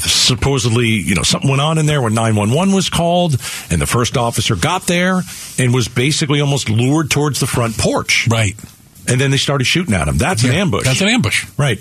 Supposedly, 0.00 0.88
you 0.88 1.14
know, 1.14 1.22
something 1.22 1.48
went 1.50 1.60
on 1.60 1.78
in 1.78 1.86
there 1.86 2.00
when 2.00 2.14
911 2.14 2.74
was 2.74 2.88
called, 2.88 3.32
and 3.70 3.80
the 3.80 3.86
first 3.86 4.16
officer 4.16 4.56
got 4.56 4.86
there 4.86 5.22
and 5.58 5.74
was 5.74 5.88
basically 5.88 6.40
almost 6.40 6.68
lured 6.70 7.10
towards 7.10 7.40
the 7.40 7.46
front 7.46 7.76
porch. 7.78 8.28
Right. 8.30 8.54
And 9.08 9.20
then 9.20 9.30
they 9.30 9.36
started 9.36 9.64
shooting 9.64 9.94
at 9.94 10.08
him. 10.08 10.16
That's 10.18 10.44
an 10.44 10.52
ambush. 10.52 10.84
That's 10.84 11.00
an 11.00 11.08
ambush. 11.08 11.46
Right. 11.58 11.78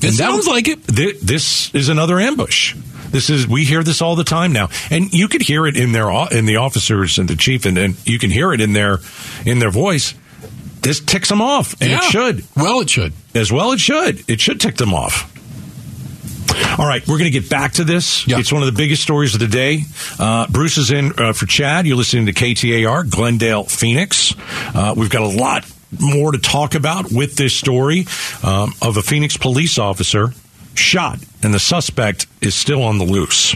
That 0.00 0.12
sounds 0.12 0.38
was- 0.38 0.48
like 0.48 0.68
it. 0.68 0.82
Thi- 0.82 1.18
this 1.22 1.74
is 1.74 1.88
another 1.88 2.18
ambush. 2.20 2.74
This 3.10 3.28
is 3.28 3.46
we 3.46 3.64
hear 3.64 3.82
this 3.82 4.00
all 4.00 4.14
the 4.14 4.22
time 4.24 4.52
now, 4.52 4.68
and 4.88 5.12
you 5.12 5.26
could 5.26 5.42
hear 5.42 5.66
it 5.66 5.76
in 5.76 5.90
their 5.90 6.08
in 6.30 6.46
the 6.46 6.56
officers 6.56 7.18
and 7.18 7.28
the 7.28 7.34
chief, 7.34 7.66
and, 7.66 7.76
and 7.76 7.96
you 8.06 8.20
can 8.20 8.30
hear 8.30 8.52
it 8.52 8.60
in 8.60 8.72
their 8.72 9.00
in 9.44 9.58
their 9.58 9.70
voice. 9.70 10.14
This 10.80 11.00
ticks 11.00 11.28
them 11.28 11.42
off, 11.42 11.74
and 11.82 11.90
it 11.92 12.02
should. 12.04 12.44
Well, 12.56 12.80
it 12.80 12.88
should. 12.88 13.12
As 13.34 13.52
well, 13.52 13.72
it 13.72 13.80
should. 13.80 14.28
It 14.30 14.40
should 14.40 14.60
tick 14.60 14.76
them 14.76 14.94
off. 14.94 15.29
All 16.78 16.86
right, 16.86 17.06
we're 17.06 17.18
going 17.18 17.30
to 17.30 17.38
get 17.40 17.50
back 17.50 17.72
to 17.74 17.84
this. 17.84 18.24
It's 18.38 18.52
one 18.52 18.62
of 18.62 18.66
the 18.66 18.76
biggest 18.76 19.02
stories 19.02 19.34
of 19.34 19.40
the 19.40 19.48
day. 19.48 19.82
Uh, 20.18 20.46
Bruce 20.48 20.78
is 20.78 20.90
in 20.90 21.12
uh, 21.18 21.32
for 21.32 21.46
Chad. 21.46 21.86
You're 21.86 21.96
listening 21.96 22.26
to 22.26 22.32
KTAR, 22.32 23.10
Glendale, 23.10 23.64
Phoenix. 23.64 24.34
Uh, 24.74 24.94
we've 24.96 25.10
got 25.10 25.22
a 25.22 25.36
lot 25.36 25.64
more 25.98 26.32
to 26.32 26.38
talk 26.38 26.74
about 26.74 27.12
with 27.12 27.36
this 27.36 27.54
story 27.54 28.06
um, 28.44 28.72
of 28.80 28.96
a 28.96 29.02
Phoenix 29.02 29.36
police 29.36 29.78
officer 29.78 30.32
shot, 30.74 31.18
and 31.42 31.52
the 31.52 31.58
suspect 31.58 32.26
is 32.40 32.54
still 32.54 32.82
on 32.82 32.98
the 32.98 33.04
loose. 33.04 33.54